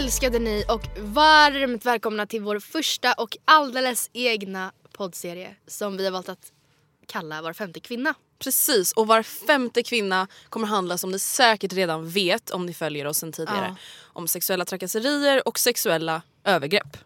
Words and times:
Älskade 0.00 0.38
ni 0.38 0.64
och 0.68 0.86
varmt 0.98 1.86
välkomna 1.86 2.26
till 2.26 2.42
vår 2.42 2.58
första 2.58 3.12
och 3.12 3.36
alldeles 3.44 4.10
egna 4.12 4.72
poddserie 4.92 5.56
som 5.66 5.96
vi 5.96 6.04
har 6.04 6.12
valt 6.12 6.28
att 6.28 6.52
kalla 7.06 7.42
Var 7.42 7.52
femte 7.52 7.80
kvinna. 7.80 8.14
Precis, 8.38 8.92
och 8.92 9.06
var 9.06 9.22
femte 9.22 9.82
kvinna 9.82 10.28
kommer 10.48 10.66
handla 10.66 10.98
som 10.98 11.10
ni 11.10 11.18
säkert 11.18 11.72
redan 11.72 12.08
vet 12.08 12.50
om 12.50 12.66
ni 12.66 12.74
följer 12.74 13.06
oss 13.06 13.18
sen 13.18 13.32
tidigare. 13.32 13.66
Ja. 13.68 13.76
Om 14.02 14.28
sexuella 14.28 14.64
trakasserier 14.64 15.48
och 15.48 15.58
sexuella 15.58 16.22
övergrepp. 16.44 16.96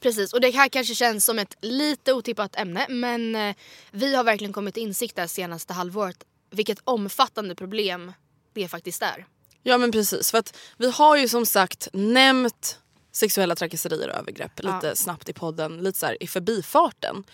Precis, 0.00 0.32
och 0.32 0.40
det 0.40 0.50
här 0.50 0.68
kanske 0.68 0.94
känns 0.94 1.24
som 1.24 1.38
ett 1.38 1.56
lite 1.60 2.12
otippat 2.12 2.56
ämne 2.56 2.86
men 2.88 3.36
eh, 3.36 3.56
vi 3.90 4.14
har 4.14 4.24
verkligen 4.24 4.52
kommit 4.52 4.74
till 4.74 4.82
insikt 4.82 5.16
det 5.16 5.28
senaste 5.28 5.72
halvåret 5.72 6.24
vilket 6.50 6.78
omfattande 6.84 7.54
problem 7.54 8.12
det 8.52 8.68
faktiskt 8.68 9.02
är. 9.02 9.26
Ja 9.62 9.78
men 9.78 9.92
precis, 9.92 10.30
för 10.30 10.38
att 10.38 10.56
vi 10.76 10.90
har 10.90 11.16
ju 11.16 11.28
som 11.28 11.46
sagt 11.46 11.88
nämnt 11.92 12.78
sexuella 13.12 13.54
trakasserier 13.56 14.08
och 14.08 14.14
övergrepp 14.16 14.62
lite 14.62 14.86
Ja. 14.86 14.94
snabbt 14.94 15.28
i 15.28 15.32
podden, 15.32 15.76
lite 15.78 15.98
så 15.98 16.06
här 16.06 16.22
i 16.22 16.26
förbifarten. 16.26 17.24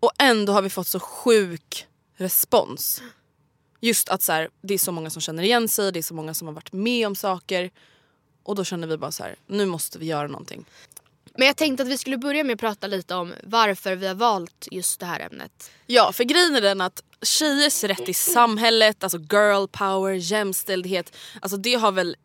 Och 0.00 0.12
ändå 0.18 0.52
har 0.52 0.62
vi 0.62 0.70
fått 0.70 0.86
så 0.86 1.00
sjuk 1.00 1.86
respons. 2.16 3.02
Just 3.80 4.08
att 4.08 4.22
så 4.22 4.32
här, 4.32 4.48
det 4.62 4.74
är 4.74 4.78
så 4.78 4.92
många 4.92 5.10
som 5.10 5.22
känner 5.22 5.42
igen 5.42 5.68
sig, 5.68 5.92
det 5.92 6.00
är 6.00 6.02
så 6.02 6.14
många 6.14 6.34
som 6.34 6.48
har 6.48 6.54
varit 6.54 6.72
med 6.72 7.06
om 7.06 7.16
saker. 7.16 7.70
Och 8.42 8.54
då 8.54 8.64
känner 8.64 8.86
vi 8.86 8.96
bara 8.96 9.12
så 9.12 9.22
här, 9.22 9.36
nu 9.46 9.66
måste 9.66 9.98
vi 9.98 10.06
göra 10.06 10.26
någonting. 10.26 10.64
Men 11.36 11.46
jag 11.46 11.56
tänkte 11.56 11.82
att 11.82 11.88
vi 11.88 11.98
skulle 11.98 12.16
börja 12.18 12.44
med 12.44 12.54
att 12.54 12.60
prata 12.60 12.86
lite 12.86 13.14
om 13.14 13.34
varför 13.42 13.96
vi 13.96 14.06
har 14.06 14.14
valt 14.14 14.68
just 14.70 15.00
det 15.00 15.06
här 15.06 15.20
ämnet. 15.20 15.70
Ja, 15.86 16.12
för 16.12 16.24
grejen 16.24 16.56
är 16.56 16.60
den 16.60 16.80
att 16.80 17.02
tjejers 17.24 17.84
rätt 17.84 18.08
i 18.08 18.14
samhället, 18.14 19.04
alltså 19.04 19.18
girl 19.18 19.66
power, 19.66 20.12
jämställdhet, 20.12 21.16
alltså 21.40 21.56
det 21.56 21.74
har 21.74 21.92
väl 21.92 22.16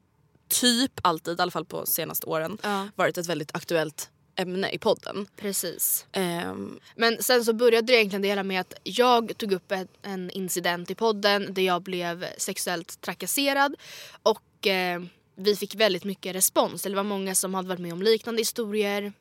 typ 0.49 0.91
alltid, 1.01 1.39
i 1.39 1.41
alla 1.41 1.51
fall 1.51 1.65
på 1.65 1.85
senaste 1.85 2.25
åren, 2.27 2.57
Ja. 2.63 2.87
varit 2.95 3.17
ett 3.17 3.27
väldigt 3.27 3.55
aktuellt 3.55 4.09
ämne 4.35 4.69
i 4.71 4.77
podden. 4.77 5.27
Precis. 5.38 6.05
Ehm, 6.11 6.79
Men 6.95 7.23
sen 7.23 7.45
så 7.45 7.53
började 7.53 7.88
det 7.88 7.93
egentligen 7.93 8.21
det 8.21 8.27
hela 8.27 8.43
med 8.43 8.61
att 8.61 8.73
jag 8.83 9.38
tog 9.38 9.51
upp 9.51 9.71
en, 9.71 9.88
en 10.01 10.29
incident 10.31 10.91
i 10.91 10.95
podden 10.95 11.53
där 11.53 11.61
jag 11.61 11.81
blev 11.81 12.25
sexuellt 12.38 13.01
trakasserad 13.01 13.75
och 14.23 14.67
eh, 14.67 15.01
vi 15.35 15.55
fick 15.55 15.75
väldigt 15.75 16.03
mycket 16.03 16.35
respons. 16.35 16.81
Det 16.81 16.95
var 16.95 17.03
många 17.03 17.35
som 17.35 17.53
hade 17.53 17.67
varit 17.69 17.79
med 17.81 17.93
om 17.93 18.01
liknande 18.01 18.41
historier. 18.41 19.13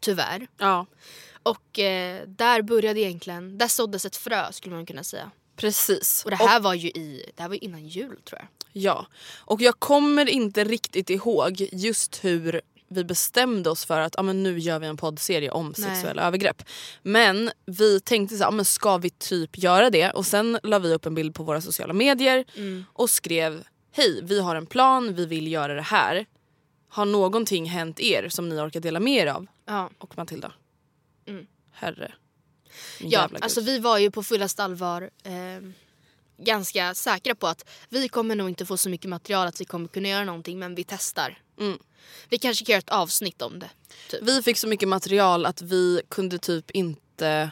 Tyvärr. 0.00 0.46
ja, 0.58 0.86
Och 1.42 1.78
eh, 1.78 2.28
där 2.28 2.62
började 2.62 3.00
egentligen, 3.00 3.58
där 3.58 3.68
såddes 3.68 4.04
ett 4.04 4.16
frö 4.16 4.52
skulle 4.52 4.74
man 4.74 4.86
kunna 4.86 5.04
säga. 5.04 5.30
precis. 5.56 6.22
Och 6.24 6.30
det 6.30 6.36
här 6.36 6.60
var 6.60 6.74
ju 6.74 6.88
i, 6.88 7.30
det 7.36 7.42
här 7.42 7.48
var 7.48 7.64
innan 7.64 7.88
jul 7.88 8.20
tror 8.24 8.40
jag. 8.40 8.48
Ja, 8.72 9.06
och 9.38 9.62
jag 9.62 9.80
kommer 9.80 10.28
inte 10.28 10.64
riktigt 10.64 11.10
ihåg 11.10 11.68
just 11.72 12.24
hur 12.24 12.60
vi 12.88 13.04
bestämde 13.04 13.70
oss 13.70 13.84
för 13.84 14.00
att 14.00 14.18
ah, 14.18 14.22
men 14.22 14.42
nu 14.42 14.58
gör 14.58 14.78
vi 14.78 14.86
en 14.86 14.96
poddserie 14.96 15.50
om 15.50 15.74
Nej. 15.78 15.88
sexuella 15.90 16.22
övergrepp. 16.22 16.62
Men 17.02 17.50
vi 17.66 18.00
tänkte 18.00 18.36
så 18.36 18.42
här, 18.42 18.48
ah, 18.48 18.54
men 18.54 18.64
ska 18.64 18.96
vi 18.96 19.10
typ 19.10 19.58
göra 19.58 19.90
det? 19.90 20.10
Och 20.10 20.26
sen 20.26 20.58
la 20.62 20.78
vi 20.78 20.94
upp 20.94 21.06
en 21.06 21.14
bild 21.14 21.34
på 21.34 21.42
våra 21.42 21.60
sociala 21.60 21.92
medier 21.92 22.44
och 22.92 23.10
skrev 23.10 23.64
Hej, 23.94 24.20
vi 24.22 24.40
har 24.40 24.56
en 24.56 24.66
plan, 24.66 25.14
vi 25.14 25.26
vill 25.26 25.52
göra 25.52 25.74
det 25.74 25.82
här. 25.82 26.26
Har 26.88 27.04
någonting 27.04 27.66
hänt 27.66 28.00
er 28.00 28.28
som 28.28 28.48
ni 28.48 28.60
orkar 28.60 28.80
dela 28.80 29.00
med 29.00 29.22
er 29.22 29.26
av? 29.26 29.46
Ja. 29.66 29.90
Och 29.98 30.18
Matilda. 30.18 30.52
Herre. 31.72 32.12
min 33.00 33.10
Ja, 33.10 33.28
alltså 33.40 33.60
vi 33.60 33.78
var 33.78 33.98
ju 33.98 34.10
på 34.10 34.22
fullaste 34.22 34.64
allvar 34.64 35.10
eh, 35.24 35.32
ganska 36.38 36.94
säkra 36.94 37.34
på 37.34 37.46
att 37.46 37.68
vi 37.88 38.08
kommer 38.08 38.36
nog 38.36 38.48
inte 38.48 38.66
få 38.66 38.76
så 38.76 38.88
mycket 38.88 39.08
material 39.08 39.46
att 39.46 39.60
vi 39.60 39.64
kommer 39.64 39.88
kunna 39.88 40.08
göra 40.08 40.24
någonting 40.24 40.58
men 40.58 40.74
vi 40.74 40.84
testar. 40.84 41.38
Mm. 41.60 41.78
Vi 42.28 42.38
kanske 42.38 42.64
kan 42.64 42.72
göra 42.72 42.78
ett 42.78 42.90
avsnitt 42.90 43.42
om 43.42 43.58
det. 43.58 43.70
Typ. 44.10 44.22
Vi 44.22 44.42
fick 44.42 44.58
så 44.58 44.68
mycket 44.68 44.88
material 44.88 45.46
att 45.46 45.62
vi 45.62 46.02
kunde 46.08 46.38
typ 46.38 46.70
inte... 46.70 47.50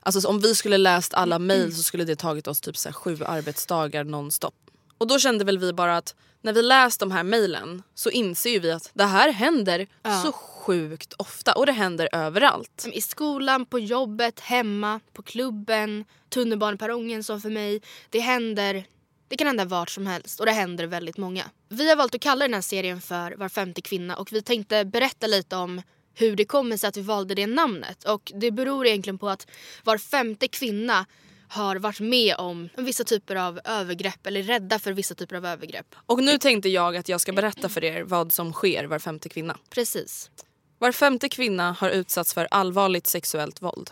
Alltså 0.00 0.20
så 0.20 0.28
om 0.28 0.40
vi 0.40 0.54
skulle 0.54 0.78
läst 0.78 1.14
alla 1.14 1.38
mejl 1.38 1.76
så 1.76 1.82
skulle 1.82 2.04
det 2.04 2.16
tagit 2.16 2.46
oss 2.46 2.60
typ 2.60 2.76
så 2.76 2.92
sju 2.92 3.24
arbetsdagar 3.24 4.04
nonstop. 4.04 4.54
Och 4.98 5.06
då 5.06 5.18
kände 5.18 5.44
väl 5.44 5.58
vi 5.58 5.72
bara 5.72 5.96
att 5.96 6.14
när 6.42 6.52
vi 6.52 6.62
läst 6.62 7.00
de 7.00 7.10
här 7.10 7.22
mejlen 7.22 7.82
så 7.94 8.10
inser 8.10 8.50
ju 8.50 8.58
vi 8.58 8.70
att 8.72 8.90
det 8.94 9.04
här 9.04 9.32
händer 9.32 9.86
Ja. 10.02 10.22
så 10.22 10.32
sjukt 10.68 11.14
ofta 11.18 11.52
och 11.52 11.66
det 11.66 11.72
händer 11.72 12.08
överallt. 12.12 12.88
I 12.92 13.00
skolan, 13.00 13.66
på 13.66 13.78
jobbet, 13.78 14.40
hemma, 14.40 15.00
på 15.12 15.22
klubben, 15.22 16.04
tunnelbaneperrongen 16.28 17.24
som 17.24 17.40
för 17.40 17.50
mig. 17.50 17.80
Det 18.10 18.20
händer 18.20 18.84
det 19.28 19.36
kan 19.36 19.46
hända 19.46 19.64
vart 19.64 19.90
som 19.90 20.06
helst 20.06 20.40
och 20.40 20.46
det 20.46 20.52
händer 20.52 20.86
väldigt 20.86 21.16
många. 21.16 21.44
Vi 21.68 21.88
har 21.88 21.96
valt 21.96 22.14
att 22.14 22.20
kalla 22.20 22.44
den 22.44 22.54
här 22.54 22.60
serien 22.60 23.00
för 23.00 23.32
Var 23.36 23.48
femte 23.48 23.80
kvinna 23.80 24.16
och 24.16 24.32
vi 24.32 24.42
tänkte 24.42 24.84
berätta 24.84 25.26
lite 25.26 25.56
om 25.56 25.82
hur 26.14 26.36
det 26.36 26.44
kommer 26.44 26.76
sig 26.76 26.88
att 26.88 26.96
vi 26.96 27.02
valde 27.02 27.34
det 27.34 27.46
namnet. 27.46 28.04
Och 28.04 28.32
det 28.34 28.50
beror 28.50 28.86
egentligen 28.86 29.18
på 29.18 29.28
att 29.28 29.46
var 29.84 29.98
femte 29.98 30.48
kvinna 30.48 31.06
har 31.48 31.76
varit 31.76 32.00
med 32.00 32.36
om 32.38 32.68
vissa 32.76 33.04
typer 33.04 33.36
av 33.36 33.60
övergrepp 33.64 34.26
eller 34.26 34.40
är 34.40 34.44
rädda 34.44 34.78
för 34.78 34.92
vissa 34.92 35.14
typer 35.14 35.36
av 35.36 35.46
övergrepp. 35.46 35.94
Och 36.06 36.22
nu 36.22 36.38
tänkte 36.38 36.68
jag 36.68 36.96
att 36.96 37.08
jag 37.08 37.20
ska 37.20 37.32
berätta 37.32 37.68
för 37.68 37.84
er 37.84 38.02
vad 38.02 38.32
som 38.32 38.52
sker 38.52 38.84
var 38.84 38.98
femte 38.98 39.28
kvinna. 39.28 39.58
Precis. 39.70 40.30
Var 40.78 40.92
femte 40.92 41.28
kvinna 41.28 41.72
har 41.72 41.90
utsatts 41.90 42.34
för 42.34 42.48
allvarligt 42.50 43.06
sexuellt 43.06 43.62
våld. 43.62 43.90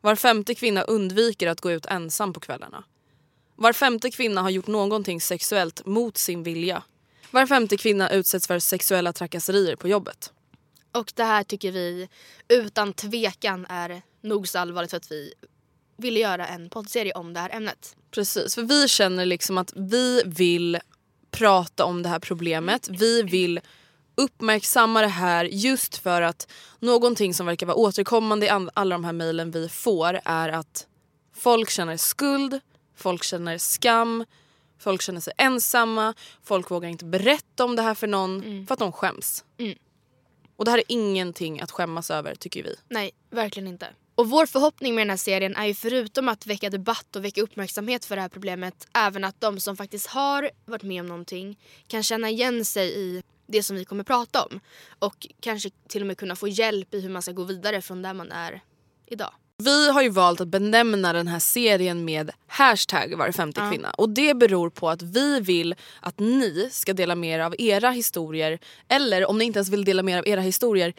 Var 0.00 0.16
femte 0.16 0.54
kvinna 0.54 0.82
undviker 0.82 1.46
att 1.46 1.60
gå 1.60 1.70
ut 1.70 1.86
ensam 1.86 2.32
på 2.32 2.40
kvällarna. 2.40 2.84
Var 3.56 3.72
femte 3.72 4.10
kvinna 4.10 4.42
har 4.42 4.50
gjort 4.50 4.66
någonting 4.66 5.20
sexuellt 5.20 5.86
mot 5.86 6.18
sin 6.18 6.42
vilja. 6.42 6.82
Var 7.30 7.46
femte 7.46 7.76
kvinna 7.76 8.10
utsätts 8.10 8.46
för 8.46 8.58
sexuella 8.58 9.12
trakasserier 9.12 9.76
på 9.76 9.88
jobbet. 9.88 10.32
Och 10.92 11.12
det 11.16 11.24
här 11.24 11.44
tycker 11.44 11.72
vi 11.72 12.08
utan 12.48 12.92
tvekan 12.92 13.66
är 13.68 14.02
nog 14.20 14.48
så 14.48 14.58
allvarligt 14.58 14.90
för 14.90 14.96
att 14.96 15.12
vi 15.12 15.32
ville 15.96 16.20
göra 16.20 16.46
en 16.46 16.70
poddserie 16.70 17.12
om 17.12 17.32
det 17.32 17.40
här 17.40 17.50
ämnet. 17.50 17.96
Precis, 18.10 18.54
för 18.54 18.62
vi 18.62 18.88
känner 18.88 19.26
liksom 19.26 19.58
att 19.58 19.72
vi 19.76 20.22
vill 20.26 20.78
prata 21.30 21.84
om 21.84 22.02
det 22.02 22.08
här 22.08 22.18
problemet. 22.18 22.88
Vi 22.88 23.22
vill 23.22 23.60
uppmärksamma 24.18 25.00
det 25.00 25.06
här 25.08 25.44
just 25.44 25.96
för 25.96 26.22
att 26.22 26.50
någonting 26.78 27.34
som 27.34 27.46
verkar 27.46 27.66
vara 27.66 27.76
återkommande 27.76 28.46
i 28.46 28.50
alla 28.74 28.94
de 28.94 29.04
här 29.04 29.12
mejlen 29.12 29.50
vi 29.50 29.68
får 29.68 30.20
är 30.24 30.48
att 30.48 30.86
folk 31.36 31.70
känner 31.70 31.96
skuld, 31.96 32.60
folk 32.96 33.24
känner 33.24 33.58
skam, 33.58 34.24
folk 34.78 35.02
känner 35.02 35.20
sig 35.20 35.32
ensamma, 35.36 36.14
folk 36.44 36.70
vågar 36.70 36.88
inte 36.88 37.04
berätta 37.04 37.64
om 37.64 37.76
det 37.76 37.82
här 37.82 37.94
för 37.94 38.06
någon 38.06 38.42
Mm. 38.42 38.66
för 38.66 38.72
att 38.74 38.78
de 38.78 38.92
skäms. 38.92 39.44
Och 40.56 40.64
det 40.64 40.70
här 40.70 40.78
är 40.78 40.84
ingenting 40.88 41.60
att 41.60 41.70
skämmas 41.70 42.10
över 42.10 42.34
tycker 42.34 42.62
vi. 42.62 42.76
Nej, 42.88 43.10
verkligen 43.30 43.68
inte. 43.68 43.86
Och 44.14 44.30
vår 44.30 44.46
förhoppning 44.46 44.94
med 44.94 45.02
den 45.02 45.10
här 45.10 45.16
serien 45.16 45.56
är 45.56 45.66
ju 45.66 45.74
förutom 45.74 46.28
att 46.28 46.46
väcka 46.46 46.70
debatt 46.70 47.16
och 47.16 47.24
väcka 47.24 47.40
uppmärksamhet 47.42 48.04
för 48.04 48.16
det 48.16 48.22
här 48.22 48.28
problemet 48.28 48.88
även 48.94 49.24
att 49.24 49.40
de 49.40 49.60
som 49.60 49.76
faktiskt 49.76 50.06
har 50.06 50.50
varit 50.64 50.82
med 50.82 51.00
om 51.00 51.06
någonting 51.06 51.58
kan 51.86 52.02
känna 52.02 52.30
igen 52.30 52.64
sig 52.64 52.98
i 52.98 53.22
det 53.48 53.62
som 53.62 53.76
vi 53.76 53.84
kommer 53.84 54.04
prata 54.04 54.42
om. 54.44 54.60
Och 54.98 55.26
kanske 55.40 55.70
till 55.88 56.00
och 56.02 56.06
med 56.06 56.18
kunna 56.18 56.36
få 56.36 56.48
hjälp 56.48 56.94
i 56.94 57.00
hur 57.00 57.08
man 57.10 57.22
ska 57.22 57.32
gå 57.32 57.44
vidare 57.44 57.82
från 57.82 58.02
där 58.02 58.14
man 58.14 58.32
är 58.32 58.60
idag. 59.06 59.32
Vi 59.62 59.90
har 59.90 60.02
ju 60.02 60.08
valt 60.08 60.40
att 60.40 60.48
benämna 60.48 61.12
den 61.12 61.28
här 61.28 61.38
serien 61.38 62.04
med 62.04 62.30
hashtag 62.46 63.14
var 63.16 63.32
femte 63.32 63.60
Ja. 63.60 63.70
kvinna. 63.70 63.90
Och 63.90 64.08
det 64.08 64.34
beror 64.34 64.70
på 64.70 64.90
att 64.90 65.02
vi 65.02 65.40
vill 65.40 65.74
att 66.00 66.18
ni 66.18 66.68
ska 66.72 66.92
dela 66.92 67.14
med 67.14 67.34
er 67.34 67.40
av 67.44 67.54
era 67.58 67.90
historier. 67.90 68.58
Eller 68.88 69.26
om 69.26 69.38
ni 69.38 69.44
inte 69.44 69.58
ens 69.58 69.68
vill 69.68 69.84
dela 69.84 70.02
med 70.02 70.14
er 70.14 70.18
av 70.18 70.28
era 70.28 70.40
historier, 70.40 70.94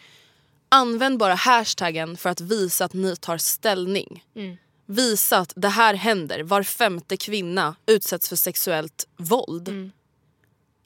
använd 0.70 1.20
bara 1.20 1.34
hashtaggen 1.34 2.18
för 2.18 2.30
att 2.30 2.42
visa 2.42 2.86
att 2.86 2.94
ni 2.94 3.16
tar 3.16 3.38
ställning. 3.38 4.24
Visa 4.86 5.38
att 5.38 5.54
det 5.56 5.70
här 5.70 5.94
händer, 5.94 6.44
var 6.44 6.64
femte 6.64 7.18
kvinna 7.18 7.76
utsätts 7.86 8.30
för 8.30 8.36
sexuellt 8.36 9.08
våld. 9.18 9.92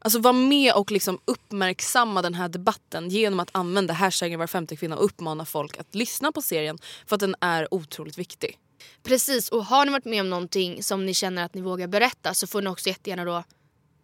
Alltså 0.03 0.19
var 0.19 0.33
med 0.33 0.73
och 0.73 0.91
liksom 0.91 1.19
uppmärksamma 1.25 2.21
den 2.21 2.33
här 2.33 2.50
debatten 2.50 3.09
genom 3.09 3.39
att 3.39 3.50
använda 3.51 3.94
hashtaggen 3.94 4.39
var 4.39 4.47
femte 4.47 4.75
kvinna 4.75 4.97
och 4.97 5.05
uppmana 5.05 5.45
folk 5.45 5.77
att 5.77 5.95
lyssna 5.95 6.31
på 6.31 6.41
serien 6.41 6.77
för 7.05 7.15
att 7.15 7.19
den 7.19 7.35
är 7.39 7.73
otroligt 7.73 8.17
viktig. 8.17 8.59
Precis, 9.03 9.50
och 9.50 9.65
har 9.65 9.85
ni 9.85 9.91
varit 9.91 10.05
med 10.05 10.21
om 10.21 10.29
någonting 10.29 10.83
som 10.83 11.05
ni 11.05 11.13
känner 11.13 11.44
att 11.44 11.53
ni 11.53 11.61
vågar 11.61 11.88
berätta 11.88 12.33
så 12.33 12.47
får 12.47 12.61
ni 12.61 12.69
också 12.69 12.89
jättegärna 12.89 13.25
då 13.25 13.44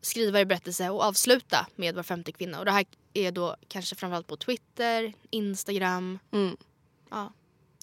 skriva 0.02 0.40
er 0.40 0.46
berättelse 0.46 0.90
och 0.90 1.04
avsluta 1.04 1.68
med 1.76 1.96
var 1.96 2.04
femte 2.04 2.32
kvinna. 2.32 2.60
Och 2.60 2.66
det 2.66 2.72
här 2.72 2.86
är 3.14 3.32
då 3.32 3.56
kanske 3.68 3.96
framförallt 3.96 4.28
på 4.28 4.38
Twitter, 4.38 5.14
Instagram. 5.30 6.20
Ja, 7.10 7.34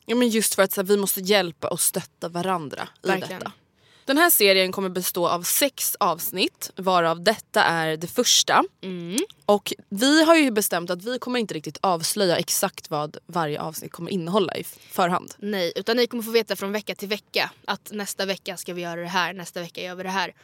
Ja, 0.09 0.17
men 0.17 0.29
just 0.29 0.55
för 0.55 0.63
att 0.63 0.73
så 0.73 0.81
här, 0.81 0.87
vi 0.87 0.97
måste 0.97 1.21
hjälpa 1.21 1.69
och 1.69 1.81
stötta 1.81 2.29
varandra 2.29 2.89
i 3.03 3.09
Verkligen. 3.09 3.39
detta. 3.39 3.53
Den 4.07 4.19
här 4.19 4.31
serien 4.31 4.73
kommer 4.73 4.89
bestå 4.89 5.29
av 5.29 5.43
sex 5.43 5.97
avsnitt 6.01 6.71
varav 6.77 7.25
detta 7.25 7.63
är 7.63 7.97
det 7.97 8.07
första. 8.07 8.65
Och 9.47 9.73
vi 9.89 10.25
har 10.25 10.37
ju 10.37 10.51
bestämt 10.51 10.91
att 10.91 11.05
vi 11.05 11.19
kommer 11.19 11.39
inte 11.39 11.55
riktigt 11.55 11.79
avslöja 11.81 12.37
exakt 12.37 12.91
vad 12.91 13.17
varje 13.27 13.61
avsnitt 13.61 13.93
kommer 13.93 14.11
innehålla 14.11 14.57
i 14.57 14.65
förhand. 14.65 15.35
nej, 15.39 15.73
utan 15.77 15.97
ni 15.97 16.07
kommer 16.07 16.23
få 16.23 16.31
veta 16.31 16.57
från 16.57 16.73
vecka 16.73 16.95
till 16.95 17.09
vecka 17.09 17.51
att 17.65 17.91
nästa 17.93 18.27
vecka 18.27 18.57
ska 18.57 18.75
vi 18.75 18.83
göra 18.83 19.01
det 19.01 19.07
här, 19.07 19.33
nästa 19.33 19.61
vecka 19.61 19.83
gör 19.83 19.95
vi 19.95 20.03
det 20.03 20.09
här. 20.09 20.35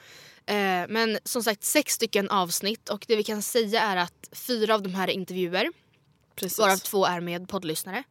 Eh, 0.46 0.88
men 0.88 1.18
som 1.24 1.42
sagt 1.42 1.64
sex 1.64 1.92
stycken 1.94 2.30
avsnitt 2.30 2.88
och 2.88 3.04
det 3.08 3.16
vi 3.16 3.22
kan 3.22 3.42
säga 3.42 3.82
är 3.82 3.96
att 3.96 4.28
fyra 4.32 4.74
av 4.74 4.82
de 4.82 4.94
här 4.94 5.08
är 5.08 5.12
intervjuer. 5.12 5.72
Precis. 6.34 6.58
Varav 6.58 6.76
två 6.76 7.06
är 7.06 7.20
med 7.20 7.48
poddlyssnare. 7.48 8.02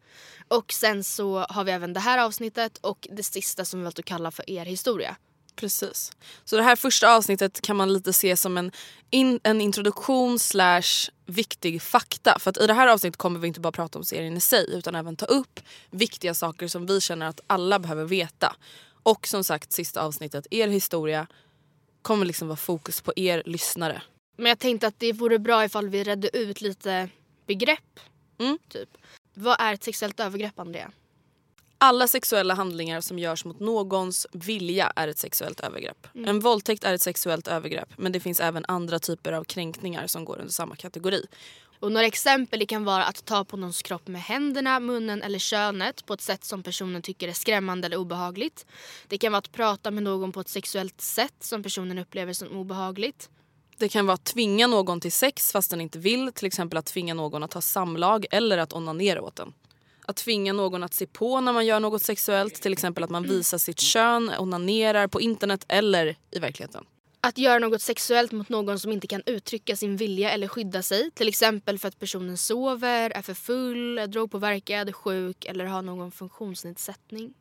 Och 0.48 0.74
sen 0.74 1.04
så 1.04 1.40
har 1.40 1.64
vi 1.64 1.72
även 1.72 1.94
det 1.94 2.00
här 2.00 2.18
avsnittet 2.18 2.78
och 2.78 3.08
det 3.12 3.24
sista 3.24 3.66
som 3.66 3.80
vi 3.80 3.84
valt 3.84 4.00
att 4.00 4.06
kalla 4.06 4.32
för 4.32 4.50
er 4.50 4.66
historia. 4.66 5.16
Precis. 5.56 6.12
Så 6.46 6.58
det 6.58 6.64
här 6.64 6.76
första 6.76 7.16
avsnittet 7.16 7.62
kan 7.62 7.76
man 7.76 7.94
lite 7.94 8.14
se 8.14 8.38
som 8.38 8.58
en, 8.58 8.72
in, 9.10 9.40
en 9.44 9.62
introduktion 9.62 10.40
slash 10.40 11.10
viktig 11.26 11.82
fakta. 11.82 12.40
För 12.40 12.50
att 12.50 12.58
i 12.58 12.68
det 12.68 12.74
här 12.74 12.88
avsnittet 12.88 13.18
kommer 13.18 13.40
vi 13.40 13.48
inte 13.48 13.60
bara 13.60 13.72
prata 13.72 14.00
om 14.00 14.06
serien 14.06 14.38
i 14.38 14.42
sig 14.42 14.66
utan 14.74 14.96
även 14.96 15.16
ta 15.16 15.26
upp 15.26 15.60
viktiga 15.90 16.34
saker 16.34 16.68
som 16.68 16.86
vi 16.86 17.02
känner 17.02 17.26
att 17.26 17.40
alla 17.48 17.80
behöver 17.80 18.06
veta. 18.06 18.56
Och 19.04 19.28
som 19.28 19.44
sagt 19.44 19.72
sista 19.72 20.02
avsnittet, 20.02 20.48
er 20.52 20.68
historia, 20.68 21.28
kommer 22.02 22.26
liksom 22.26 22.48
vara 22.48 22.58
fokus 22.58 23.02
på 23.02 23.14
er 23.16 23.44
lyssnare. 23.46 24.02
Men 24.38 24.46
jag 24.46 24.60
tänkte 24.60 24.88
att 24.88 25.00
det 25.00 25.14
vore 25.14 25.40
bra 25.40 25.66
ifall 25.66 25.90
vi 25.90 26.04
redde 26.04 26.38
ut 26.38 26.62
lite 26.62 27.10
begrepp. 27.48 28.00
Mm. 28.40 28.58
Typ. 28.70 28.90
Vad 29.34 29.56
är 29.60 29.74
ett 29.74 29.84
sexuellt 29.84 30.20
övergrepp 30.20 30.60
Andrea? 30.60 30.92
Alla 31.84 32.08
sexuella 32.08 32.54
handlingar 32.54 33.02
som 33.02 33.20
görs 33.20 33.46
mot 33.46 33.60
någons 33.60 34.28
vilja 34.32 34.94
är 34.96 35.08
ett 35.08 35.18
sexuellt 35.18 35.60
övergrepp. 35.60 36.08
En 36.14 36.40
våldtäkt 36.40 36.84
är 36.84 36.94
ett 36.94 37.02
sexuellt 37.02 37.48
övergrepp 37.48 37.90
men 37.98 38.12
det 38.12 38.20
finns 38.20 38.40
även 38.40 38.66
andra 38.68 39.00
typer 39.00 39.34
av 39.34 39.44
kränkningar 39.44 40.08
som 40.08 40.26
går 40.26 40.40
under 40.40 40.52
samma 40.52 40.76
kategori. 40.76 41.26
Och 41.80 41.92
några 41.92 42.06
exempel 42.06 42.68
kan 42.68 42.84
vara 42.84 43.04
att 43.04 43.26
ta 43.26 43.46
på 43.46 43.58
någons 43.58 43.82
kropp 43.82 44.08
med 44.08 44.22
händerna, 44.22 44.80
munnen 44.80 45.22
eller 45.22 45.40
könet 45.40 46.06
på 46.06 46.14
ett 46.14 46.22
sätt 46.22 46.44
som 46.44 46.64
personen 46.64 47.02
tycker 47.02 47.28
är 47.28 47.34
skrämmande 47.34 47.86
eller 47.86 47.98
obehagligt. 47.98 48.66
Det 49.08 49.18
kan 49.18 49.32
vara 49.32 49.40
att 49.40 49.52
prata 49.52 49.92
med 49.92 50.04
någon 50.04 50.32
på 50.32 50.40
ett 50.40 50.50
sexuellt 50.50 51.02
sätt 51.02 51.36
som 51.40 51.64
personen 51.64 51.98
upplever 51.98 52.34
som 52.34 52.48
obehagligt. 52.48 53.30
Det 53.78 53.90
kan 53.90 54.06
vara 54.06 54.16
att 54.16 54.24
tvinga 54.24 54.68
någon 54.68 55.00
till 55.02 55.12
sex 55.12 55.52
fast 55.52 55.72
den 55.72 55.82
inte 55.82 56.00
vill. 56.00 56.32
Till 56.34 56.48
exempel 56.48 56.78
att 56.78 56.86
tvinga 56.86 57.14
någon 57.14 57.44
att 57.44 57.54
ha 57.54 57.62
samlag 57.62 58.26
eller 58.32 58.58
att 58.58 58.74
onanera 58.74 59.22
åt 59.22 59.36
den. 59.36 59.54
Att 60.08 60.16
tvinga 60.16 60.54
någon 60.54 60.84
att 60.84 60.94
se 60.94 61.08
på 61.08 61.42
när 61.42 61.54
man 61.54 61.66
gör 61.66 61.80
något 61.80 62.02
sexuellt. 62.02 62.62
Till 62.62 62.74
exempel 62.74 63.04
att 63.04 63.10
man 63.10 63.24
visar 63.24 63.58
sitt 63.58 63.80
kön, 63.80 64.32
onanerar 64.40 65.08
på 65.08 65.22
internet 65.22 65.66
eller 65.68 66.16
i 66.32 66.40
verkligheten. 66.40 66.86
Att 67.24 67.38
göra 67.38 67.60
något 67.60 67.82
sexuellt 67.82 68.32
mot 68.32 68.50
någon 68.50 68.80
som 68.80 68.92
inte 68.92 69.08
kan 69.08 69.22
uttrycka 69.26 69.76
sin 69.76 69.98
vilja 69.98 70.32
eller 70.32 70.48
skydda 70.48 70.82
sig. 70.82 71.12
Till 71.12 71.28
exempel 71.28 71.80
för 71.80 71.88
att 71.88 72.00
personen 72.00 72.38
sover, 72.38 73.10
är 73.10 73.22
för 73.22 73.34
full, 73.34 73.98
är 73.98 74.08
drogpåverkad, 74.08 74.96
sjuk 74.96 75.46
eller 75.46 75.66
har 75.66 75.82
någon 75.82 76.12
funktionsnedsättning. 76.12 77.34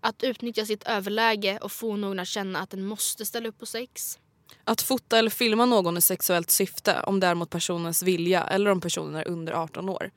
Att 0.00 0.22
utnyttja 0.22 0.66
sitt 0.66 0.82
överläge 0.82 1.58
och 1.62 1.72
få 1.72 1.96
någon 1.96 2.18
att 2.18 2.28
känna 2.28 2.58
att 2.58 2.70
den 2.70 2.84
måste 2.84 3.26
ställa 3.26 3.48
upp 3.48 3.58
på 3.58 3.66
sex. 3.66 4.18
Att 4.64 4.82
fota 4.82 5.18
eller 5.18 5.30
filma 5.30 5.66
någon 5.66 5.96
i 5.96 6.00
sexuellt 6.00 6.50
syfte 6.50 7.00
om 7.06 7.20
det 7.20 7.26
är 7.26 7.34
mot 7.34 7.50
personens 7.50 8.02
vilja 8.02 8.44
eller 8.44 8.70
om 8.70 8.80
personen 8.80 9.14
är 9.14 9.28
under 9.28 9.52
18 9.52 9.88
år. 9.88 10.10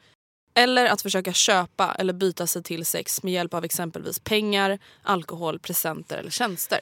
Eller 0.59 0.85
att 0.85 1.01
försöka 1.01 1.33
köpa 1.33 1.95
eller 1.99 2.13
byta 2.13 2.47
sig 2.47 2.63
till 2.63 2.85
sex 2.85 3.23
med 3.23 3.33
hjälp 3.33 3.53
av 3.53 3.65
exempelvis 3.65 4.19
pengar, 4.19 4.79
alkohol, 5.03 5.59
presenter 5.59 6.17
eller 6.17 6.31
tjänster. 6.31 6.79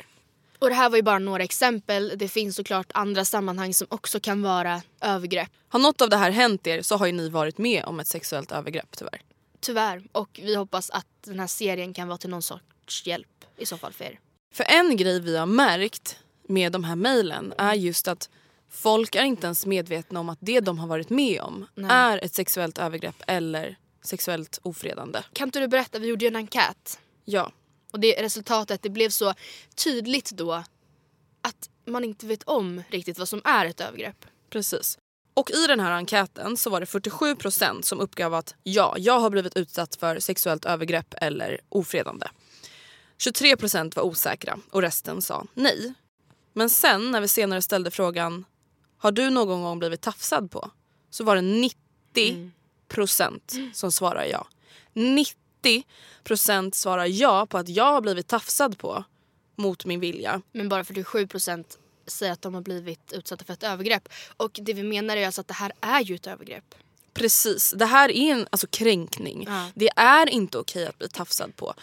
Och 0.60 0.70
det 0.70 0.76
här 0.76 0.90
var 0.90 0.98
ju 0.98 1.04
bara 1.04 1.20
några 1.20 1.44
exempel. 1.44 2.14
Det 2.16 2.28
finns 2.28 2.56
såklart 2.56 2.92
andra 2.94 3.26
sammanhang 3.26 3.74
som 3.74 3.88
också 3.90 4.20
kan 4.20 4.42
vara 4.42 4.82
övergrepp. 5.02 5.50
Har 5.70 5.80
något 5.80 6.02
av 6.02 6.10
det 6.10 6.18
här 6.18 6.32
hänt 6.32 6.68
er 6.68 6.82
så 6.82 6.98
har 6.98 7.06
ju 7.06 7.12
ni 7.12 7.30
varit 7.30 7.58
med 7.58 7.86
om 7.86 8.00
ett 8.00 8.08
sexuellt 8.08 8.52
övergrepp 8.52 8.98
tyvärr. 8.98 9.22
Tyvärr. 9.60 10.04
Och 10.12 10.40
vi 10.44 10.56
hoppas 10.56 10.90
att 10.90 11.08
den 11.26 11.40
här 11.40 11.48
serien 11.48 11.94
kan 11.94 12.08
vara 12.08 12.18
till 12.18 12.30
någon 12.30 12.42
sorts 12.42 13.08
hjälp 13.08 13.46
i 13.58 13.66
så 13.66 13.78
fall 13.78 13.94
för 13.94 14.06
er. 14.06 14.20
För 14.54 14.64
en 14.64 14.98
grej 14.98 15.20
vi 15.20 15.38
har 15.38 15.46
märkt 15.46 16.18
med 16.48 16.72
de 16.72 16.84
här 16.84 16.96
mejlen 16.96 17.54
är 17.58 17.74
just 17.74 18.08
att 18.08 18.30
folk 18.70 19.16
är 19.16 19.24
inte 19.24 19.48
ens 19.48 19.66
medvetna 19.66 20.20
om 20.20 20.30
att 20.30 20.38
det 20.42 20.60
de 20.60 20.80
har 20.80 20.88
varit 20.88 21.10
med 21.10 21.42
om 21.42 21.66
Nej. 21.76 21.92
är 21.92 22.26
ett 22.26 22.34
sexuellt 22.34 22.78
övergrepp 22.78 23.24
eller 23.28 23.78
sexuellt 24.04 24.60
ofredande. 24.64 25.20
Kan 25.34 25.48
inte 25.48 25.60
du 25.60 25.68
berätta? 25.68 26.00
Vi 26.00 26.08
gjorde 26.08 26.26
ju 26.26 26.30
en 26.30 26.36
enkät. 26.36 27.00
Ja, 27.26 27.52
Och 27.92 28.00
det 28.00 28.22
resultatet 28.24 28.82
det 28.82 28.90
blev 28.90 29.10
så 29.10 29.34
tydligt 29.76 30.32
då 30.32 30.54
att 31.42 31.70
man 31.86 32.04
inte 32.04 32.26
vet 32.28 32.44
om 32.44 32.84
riktigt 32.90 33.20
vad 33.20 33.28
som 33.28 33.42
är 33.44 33.66
ett 33.66 33.82
övergrepp. 33.82 34.26
precis. 34.50 34.98
Och 35.34 35.52
i 35.52 35.68
den 35.68 35.80
här 35.80 35.92
enkäten 35.92 36.58
så 36.58 36.70
var 36.70 36.80
det 36.80 36.86
47% 36.86 37.82
som 37.82 38.00
uppgav 38.00 38.34
att 38.34 38.56
ja, 38.64 38.96
jag 38.98 39.20
har 39.20 39.30
blivit 39.30 39.58
utsatt 39.58 39.96
för 39.96 40.20
sexuellt 40.20 40.66
övergrepp 40.66 41.14
eller 41.22 41.60
ofredande. 41.70 42.28
23% 43.18 43.96
var 43.96 44.04
osäkra 44.04 44.60
och 44.72 44.82
resten 44.82 45.22
sa 45.22 45.46
nej. 45.54 45.94
Men 46.54 46.70
sen 46.70 47.12
när 47.12 47.22
vi 47.22 47.28
senare 47.28 47.62
ställde 47.62 47.92
frågan 47.92 48.46
har 48.98 49.12
du 49.12 49.30
någon 49.30 49.62
gång 49.62 49.80
blivit 49.80 50.02
tafsad 50.02 50.52
på? 50.52 50.72
Så 51.10 51.24
var 51.24 51.36
det 51.36 51.72
90% 52.14 53.74
som 53.74 53.92
svarar 53.92 54.26
ja. 54.26 54.48
90% 54.94 56.72
svarar 56.72 57.06
ja 57.06 57.46
på 57.46 57.58
att 57.58 57.70
jag 57.70 57.92
har 57.94 58.02
blivit 58.02 58.28
tafsad 58.28 58.78
på 58.78 59.04
mot 59.56 59.86
min 59.86 60.00
vilja. 60.00 60.42
Men 60.52 60.70
bara 60.70 60.84
47% 60.84 61.64
säger 62.08 62.34
att 62.34 62.42
de 62.42 62.54
har 62.54 62.62
blivit 62.62 63.14
utsatta 63.14 63.46
för 63.46 63.54
ett 63.54 63.64
övergrepp. 63.64 64.10
Och 64.38 64.60
det 64.62 64.74
vi 64.74 64.84
menar 64.84 65.18
är 65.18 65.26
alltså 65.26 65.42
att 65.42 65.48
det 65.48 65.54
här 65.54 65.72
är 65.82 66.02
ju 66.02 66.16
ett 66.16 66.28
övergrepp. 66.28 66.76
Precis, 67.14 67.74
det 67.78 67.86
här 67.86 68.12
är 68.12 68.32
en 68.34 68.48
alltså, 68.50 68.68
kränkning. 68.68 69.44
Ja. 69.48 69.70
Det 69.76 69.90
är 69.96 70.30
inte 70.30 70.58
okej 70.58 70.88
att 70.88 70.98
bli 70.98 71.10
tafsad 71.10 71.56
på. 71.56 71.74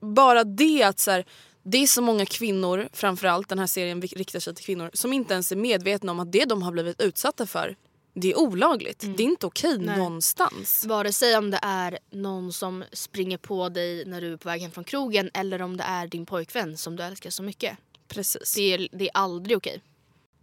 bara 0.00 0.44
det 0.44 0.82
att 0.82 0.98
så 0.98 1.10
här, 1.10 1.24
det 1.64 1.78
är 1.78 1.86
så 1.86 2.02
många 2.02 2.26
kvinnor, 2.26 2.88
framförallt 2.92 3.48
den 3.48 3.58
här 3.58 3.66
serien 3.66 4.02
riktar 4.02 4.40
sig 4.40 4.54
till 4.54 4.64
kvinnor, 4.64 4.90
som 4.92 5.12
inte 5.12 5.34
ens 5.34 5.52
är 5.52 5.56
medvetna 5.56 6.12
om 6.12 6.20
att 6.20 6.32
det 6.32 6.44
de 6.44 6.62
har 6.62 6.72
blivit 6.72 7.00
utsatta 7.00 7.46
för 7.46 7.76
det 8.14 8.32
är 8.32 8.38
olagligt. 8.38 9.00
Det 9.16 9.22
är 9.22 9.26
inte 9.26 9.46
okej 9.46 9.78
Nej. 9.78 9.98
någonstans. 9.98 10.84
Vare 10.86 11.12
sig 11.12 11.36
om 11.36 11.50
det 11.50 11.58
är 11.62 11.98
någon 12.10 12.52
som 12.52 12.84
springer 12.92 13.38
på 13.38 13.68
dig 13.68 14.04
när 14.04 14.20
du 14.20 14.32
är 14.32 14.36
på 14.36 14.48
väg 14.48 14.60
hem 14.60 14.70
från 14.70 14.84
krogen 14.84 15.30
eller 15.34 15.62
om 15.62 15.76
det 15.76 15.84
är 15.84 16.06
din 16.06 16.26
pojkvän 16.26 16.76
som 16.76 16.96
du 16.96 17.02
älskar 17.02 17.30
så 17.30 17.42
mycket. 17.42 17.76
Precis. 18.08 18.54
Det 18.54 18.74
är, 18.74 18.88
det 18.92 19.04
är 19.04 19.10
aldrig 19.14 19.56
okej. 19.56 19.82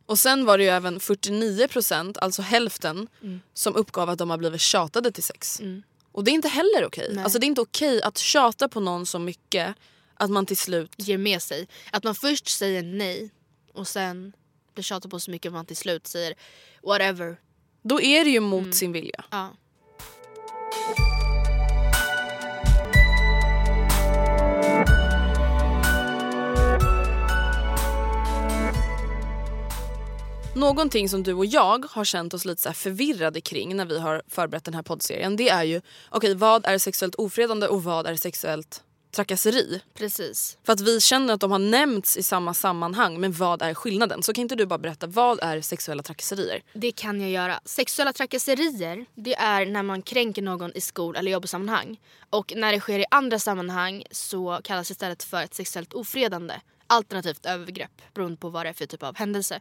Och 0.06 0.20
sen 0.20 0.46
var 0.46 0.58
det 0.58 0.64
ju 0.64 0.70
även 0.70 1.00
49%, 1.00 2.18
alltså 2.22 2.42
hälften, 2.42 3.08
som 3.54 3.76
uppgav 3.76 4.10
att 4.10 4.18
de 4.18 4.30
har 4.30 4.38
blivit 4.38 4.62
tjatade 4.62 5.12
till 5.12 5.24
sex. 5.24 5.62
Och 6.12 6.24
det 6.24 6.32
är 6.32 6.34
inte 6.34 6.48
heller 6.48 6.86
okej. 6.86 7.10
Nej. 7.14 7.24
Alltså 7.24 7.40
det 7.40 7.46
är 7.46 7.48
inte 7.48 7.62
okej 7.62 8.02
att 8.02 8.18
tjata 8.18 8.70
på 8.70 8.80
någon 8.80 9.06
så 9.06 9.20
mycket 9.20 9.76
att 10.22 10.32
man 10.32 10.46
till 10.46 10.58
slut... 10.58 10.92
Ger 10.98 11.18
med 11.18 11.42
sig. 11.42 11.68
Att 11.92 12.04
man 12.04 12.16
först 12.16 12.48
säger 12.48 12.84
nej 12.84 13.32
och 13.74 13.88
sen 13.88 14.34
blir 14.74 14.84
tjatad 14.84 15.12
på 15.12 15.20
så 15.20 15.32
mycket 15.32 15.50
att 15.50 15.54
man 15.54 15.66
till 15.66 15.78
slut 15.78 16.08
säger 16.08 16.34
whatever. 16.84 17.38
Då 17.82 18.02
är 18.02 18.26
det 18.26 18.30
ju 18.30 18.40
mot 18.40 18.76
sin 18.76 18.92
vilja. 18.92 19.24
Ja. 19.32 19.54
Någonting 30.56 31.10
som 31.10 31.24
du 31.24 31.34
och 31.34 31.46
jag 31.46 31.86
har 31.92 32.06
känt 32.06 32.34
oss 32.34 32.46
lite 32.46 32.62
så 32.62 32.74
förvirrade 32.74 33.42
kring 33.42 33.76
när 33.76 33.86
vi 33.86 34.00
har 34.00 34.22
förberett 34.28 34.64
den 34.64 34.74
här 34.74 34.82
poddserien 34.82 35.36
det 35.36 35.50
är 35.50 35.64
ju 35.64 35.82
okej 36.10 36.36
vad 36.36 36.66
är 36.66 36.78
sexuellt 36.78 37.16
ofredande 37.16 37.68
och 37.68 37.84
vad 37.84 38.08
är 38.08 38.16
sexuellt 38.16 38.84
trakasseri? 39.12 39.82
Precis. 39.94 40.58
För 40.64 40.74
att 40.74 40.82
vi 40.82 41.02
känner 41.02 41.34
att 41.34 41.40
de 41.40 41.52
har 41.52 41.60
nämnts 41.60 42.18
i 42.18 42.24
samma 42.24 42.54
sammanhang 42.54 43.20
men 43.20 43.32
vad 43.32 43.62
är 43.62 43.74
skillnaden? 43.74 44.24
Så 44.24 44.34
kan 44.34 44.42
inte 44.42 44.56
du 44.56 44.66
bara 44.66 44.80
berätta 44.80 45.08
vad 45.08 45.40
är 45.44 45.62
sexuella 45.62 46.04
trakasserier? 46.04 46.62
Det 46.74 46.92
kan 46.92 47.22
jag 47.22 47.30
göra. 47.30 47.60
Sexuella 47.66 48.14
trakasserier 48.14 49.06
det 49.16 49.36
är 49.36 49.66
när 49.66 49.84
man 49.84 50.02
kränker 50.02 50.42
någon 50.42 50.72
i 50.76 50.82
skol 50.82 51.16
eller 51.16 51.32
jobbsammanhang. 51.32 52.00
Och 52.30 52.54
när 52.56 52.72
det 52.74 52.80
sker 52.80 53.00
i 53.00 53.06
andra 53.12 53.40
sammanhang 53.40 54.04
så 54.12 54.60
kallas 54.64 54.88
det 54.88 54.92
istället 54.92 55.24
för 55.24 55.42
ett 55.44 55.54
sexuellt 55.54 55.94
ofredande. 55.94 56.54
Alternativt 56.88 57.46
övergrepp 57.46 58.02
beroende 58.14 58.38
på 58.38 58.50
vad 58.50 58.66
det 58.66 58.70
är 58.70 58.74
för 58.74 58.86
typ 58.86 59.04
av 59.04 59.16
händelse. 59.18 59.60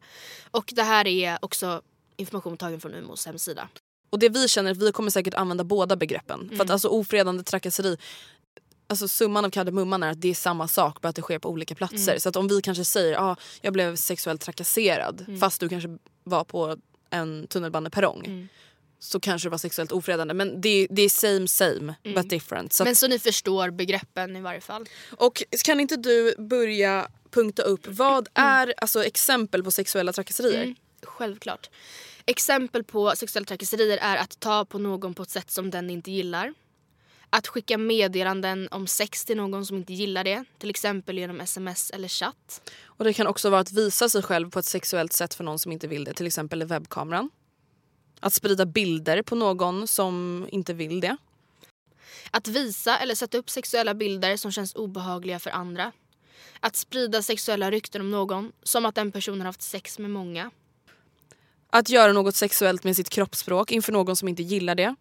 Och 0.50 0.71
det 0.76 0.83
här 0.83 1.07
är 1.07 1.38
också 1.42 1.83
information 2.16 2.57
tagen 2.57 2.80
från 2.80 2.95
Umos 2.95 3.26
hemsida. 3.26 3.69
Och 4.11 4.19
det 4.19 4.28
vi 4.28 4.49
känner 4.49 4.75
vi 4.75 4.92
kommer 4.92 5.11
säkert 5.11 5.35
använda 5.35 5.64
båda 5.64 5.97
begreppen. 5.97 6.38
För 6.38 6.54
Mm. 6.54 6.61
att 6.61 6.71
alltså 6.71 6.88
ofredande 6.88 7.42
trakasseri 7.42 7.97
Alltså 8.90 9.09
summan 9.09 9.44
av 9.44 9.50
kardemumman 9.50 10.02
är 10.02 10.11
att 10.11 10.20
det 10.20 10.28
är 10.28 10.35
samma 10.35 10.68
sak 10.68 11.00
bara 11.00 11.09
att 11.09 11.16
det 11.16 11.23
sker 11.23 11.38
på 11.38 11.49
olika 11.49 11.75
platser. 11.75 12.12
Mm. 12.12 12.20
Så 12.20 12.28
att 12.28 12.37
om 12.37 12.49
vi 12.49 12.62
kanske 12.62 12.85
säger 12.85 13.16
ah, 13.30 13.37
jag 13.61 13.73
blev 13.73 13.97
sexuellt 13.97 14.40
trakasserad 14.40 15.25
Mm. 15.28 15.40
fast 15.40 15.61
du 15.61 15.68
kanske 15.68 15.99
var 16.25 16.44
på 16.44 16.76
en 17.11 17.47
tunnelbaneperrong. 17.47 18.25
Mm. 18.26 18.49
Så 18.99 19.20
kanske 19.20 19.47
det 19.47 19.50
var 19.50 19.59
sexuellt 19.59 19.92
ofredande. 19.92 20.35
Men 20.35 20.61
det, 20.61 20.87
det 20.90 21.02
är 21.02 21.09
same 21.09 21.49
same 21.49 21.94
but 22.14 22.30
different. 22.30 22.73
Så 22.73 22.82
att- 22.82 22.87
Mm. 22.87 22.88
Men 22.90 22.97
så 22.97 23.09
ni 23.09 23.18
förstår 23.18 23.70
begreppen 23.70 24.37
i 24.37 24.40
varje 24.40 24.61
fall. 24.61 24.87
Och 25.16 25.42
kan 25.64 25.80
inte 25.80 25.97
du 25.97 26.35
börja 26.38 27.09
punkta 27.30 27.62
upp 27.62 27.87
vad 27.88 28.28
är 28.35 28.75
alltså, 28.76 29.04
exempel 29.04 29.64
på 29.64 29.70
sexuella 29.70 30.12
trakasserier? 30.12 30.62
Mm, 30.62 30.75
självklart. 31.02 31.70
Exempel 32.26 32.85
på 32.85 33.12
sexuella 33.16 33.44
trakasserier 33.44 33.99
är 33.99 34.16
att 34.16 34.40
ta 34.40 34.64
på 34.64 34.78
någon 34.78 35.14
på 35.14 35.23
ett 35.23 35.30
sätt 35.30 35.50
som 35.50 35.70
den 35.70 35.90
inte 35.90 36.11
gillar. 36.11 36.54
Att 37.30 37.46
skicka 37.46 37.78
meddelanden 37.78 38.68
om 38.70 38.87
sex 38.87 39.25
till 39.25 39.37
någon 39.37 39.66
som 39.66 39.76
inte 39.76 39.92
gillar 39.92 40.25
det. 40.25 40.44
Till 40.58 40.70
exempel 40.70 41.18
genom 41.18 41.40
sms 41.40 41.90
eller 41.90 42.08
chatt. 42.08 42.70
Och 42.84 43.04
det 43.04 43.12
kan 43.12 43.26
också 43.26 43.50
vara 43.50 43.60
att 43.60 43.72
visa 43.72 44.08
sig 44.08 44.22
själv 44.22 44.50
på 44.50 44.58
ett 44.58 44.64
sexuellt 44.64 45.12
sätt 45.12 45.34
för 45.34 45.44
någon 45.44 45.58
som 45.58 45.72
inte 45.72 45.88
vill 45.88 46.04
det. 46.04 46.14
Till 46.14 46.26
exempel 46.26 46.62
i 46.62 46.64
webbkameran. 46.64 47.30
Att 48.20 48.32
sprida 48.32 48.66
bilder 48.66 49.22
på 49.22 49.34
någon 49.34 49.87
som 49.87 50.46
inte 50.50 50.72
vill 50.72 51.00
det. 51.00 51.16
Att 52.30 52.49
visa 52.49 52.99
eller 52.99 53.14
sätta 53.14 53.38
upp 53.38 53.50
sexuella 53.50 53.94
bilder 53.94 54.37
som 54.37 54.52
känns 54.52 54.75
obehagliga 54.75 55.38
för 55.38 55.50
andra. 55.50 55.92
Att 56.60 56.76
sprida 56.76 57.22
sexuella 57.22 57.70
rykten 57.70 58.00
om 58.00 58.10
någon, 58.10 58.52
som 58.62 58.87
att 58.87 58.94
den 58.94 59.12
personen 59.12 59.40
har 59.40 59.46
haft 59.46 59.62
sex 59.62 59.99
med 59.99 60.10
många. 60.10 60.50
Att 61.70 61.88
göra 61.90 62.12
något 62.12 62.37
sexuellt 62.37 62.84
med 62.84 62.96
sitt 62.96 63.10
kroppsspråk 63.10 63.72
inför 63.72 63.92
någon 63.92 64.16
som 64.16 64.28
inte 64.28 64.42
gillar 64.42 64.75
det. 64.75 64.94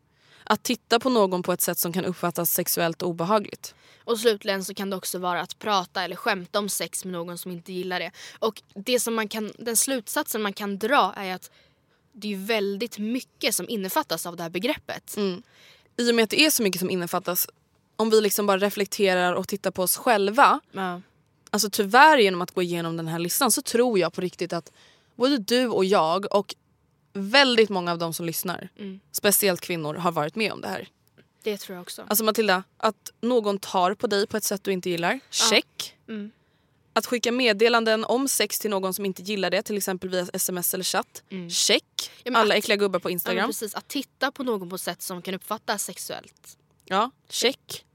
Att 0.52 0.64
titta 0.64 1.00
på 1.00 1.10
någon 1.10 1.44
på 1.44 1.54
ett 1.54 1.62
sätt 1.62 1.78
som 1.78 1.94
kan 1.94 2.06
uppfattas 2.06 2.52
sexuellt 2.52 3.02
obehagligt. 3.02 3.76
Och 4.04 4.20
slutligen 4.20 4.66
så 4.66 4.74
kan 4.74 4.90
det 4.90 4.96
också 4.96 5.20
vara 5.20 5.42
att 5.42 5.60
prata 5.60 6.04
eller 6.04 6.16
skämta 6.16 6.60
om 6.60 6.70
sex 6.70 7.06
med 7.06 7.12
någon 7.12 7.38
som 7.38 7.52
inte 7.52 7.74
gillar 7.74 8.00
det. 8.00 8.12
Och 8.40 8.62
det 8.74 9.00
som 9.00 9.16
man 9.16 9.28
kan, 9.28 9.52
den 9.58 9.76
slutsatsen 9.76 10.42
man 10.42 10.54
kan 10.54 10.78
dra 10.78 11.14
är 11.18 11.36
att 11.36 11.52
det 12.12 12.34
är 12.34 12.38
väldigt 12.38 12.98
mycket 12.98 13.56
som 13.56 13.70
innefattas 13.70 14.26
av 14.26 14.36
det 14.36 14.44
här 14.44 14.50
begreppet. 14.50 15.18
I 15.98 16.12
och 16.12 16.16
med 16.16 16.24
att 16.24 16.30
det 16.30 16.46
är 16.46 16.50
så 16.50 16.64
mycket 16.64 16.80
som 16.80 16.90
innefattas, 16.90 17.48
om 17.96 18.10
vi 18.10 18.22
liksom 18.22 18.46
bara 18.46 18.58
reflekterar 18.58 19.34
och 19.34 19.48
tittar 19.48 19.72
på 19.72 19.84
oss 19.84 19.98
själva. 19.98 20.60
Ja. 20.72 21.02
Alltså 21.50 21.70
tyvärr 21.70 22.18
genom 22.18 22.42
att 22.42 22.52
gå 22.52 22.62
igenom 22.62 22.98
den 22.98 23.08
här 23.08 23.20
listan 23.20 23.52
så 23.52 23.62
tror 23.62 24.00
jag 24.00 24.14
på 24.14 24.22
riktigt 24.22 24.54
att 24.54 24.72
både 25.16 25.38
du 25.38 25.68
och 25.68 25.86
jag 25.86 26.36
och 26.36 26.56
väldigt 27.14 27.70
många 27.70 27.92
av 27.92 27.98
de 27.98 28.14
som 28.14 28.26
lyssnar, 28.26 28.70
speciellt 29.12 29.62
kvinnor, 29.62 29.94
har 29.96 30.12
varit 30.12 30.36
med 30.36 30.52
om 30.52 30.62
det 30.62 30.68
här. 30.68 30.88
Det 31.44 31.58
tror 31.58 31.76
jag 31.76 31.82
också. 31.82 32.06
Alltså 32.08 32.24
Matilda, 32.24 32.64
att 32.78 33.14
någon 33.22 33.60
tar 33.60 33.94
på 33.94 34.08
dig 34.08 34.28
på 34.28 34.38
ett 34.38 34.44
sätt 34.44 34.64
du 34.64 34.72
inte 34.72 34.90
gillar, 34.90 35.20
check. 35.30 35.96
Mm. 36.08 36.32
Att 36.94 37.06
skicka 37.06 37.32
meddelanden 37.32 38.06
om 38.06 38.28
sex 38.28 38.60
till 38.60 38.70
någon 38.70 38.94
som 38.94 39.06
inte 39.06 39.22
gillar 39.22 39.50
det, 39.50 39.62
till 39.62 39.78
exempel 39.78 40.10
via 40.10 40.28
sms 40.34 40.74
eller 40.74 40.84
chatt, 40.84 41.24
check. 41.52 42.12
Ja, 42.24 42.38
Alla 42.38 42.54
att- 42.54 42.58
äckliga 42.60 42.76
gubbar 42.78 43.00
på 43.00 43.10
Ja, 43.10 43.12
Instagram, 43.12 43.48
precis, 43.50 43.76
att 43.76 43.88
titta 43.88 44.32
på 44.32 44.44
någon 44.44 44.70
på 44.70 44.76
ett 44.76 44.82
sätt 44.82 45.02
som 45.02 45.22
kan 45.22 45.34
uppfattas 45.34 45.84
sexuellt. 45.84 46.58
ja, 46.86 47.12
check. 47.30 47.86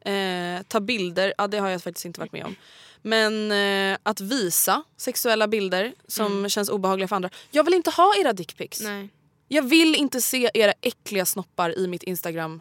Eh, 0.00 0.62
ta 0.68 0.80
bilder, 0.80 1.34
ja 1.38 1.46
det 1.48 1.58
har 1.58 1.68
jag 1.68 1.82
faktiskt 1.82 2.04
inte 2.06 2.20
varit 2.20 2.32
med 2.32 2.44
om. 2.44 2.56
Men 3.02 3.52
eh, 3.52 3.98
att 4.02 4.20
visa 4.20 4.82
sexuella 4.96 5.48
bilder 5.48 5.94
som 6.06 6.48
känns 6.48 6.68
obehagliga 6.68 7.08
för 7.08 7.16
andra. 7.16 7.30
Jag 7.50 7.64
vill 7.64 7.74
inte 7.74 7.90
ha 7.90 8.14
era 8.20 8.32
dickpics. 8.32 8.80
Nej. 8.80 9.08
Jag 9.48 9.62
vill 9.62 9.94
inte 9.94 10.20
se 10.20 10.50
era 10.54 10.72
äckliga 10.80 11.26
snoppar 11.26 11.78
i 11.78 11.86
mitt 11.86 12.02
Instagram 12.02 12.60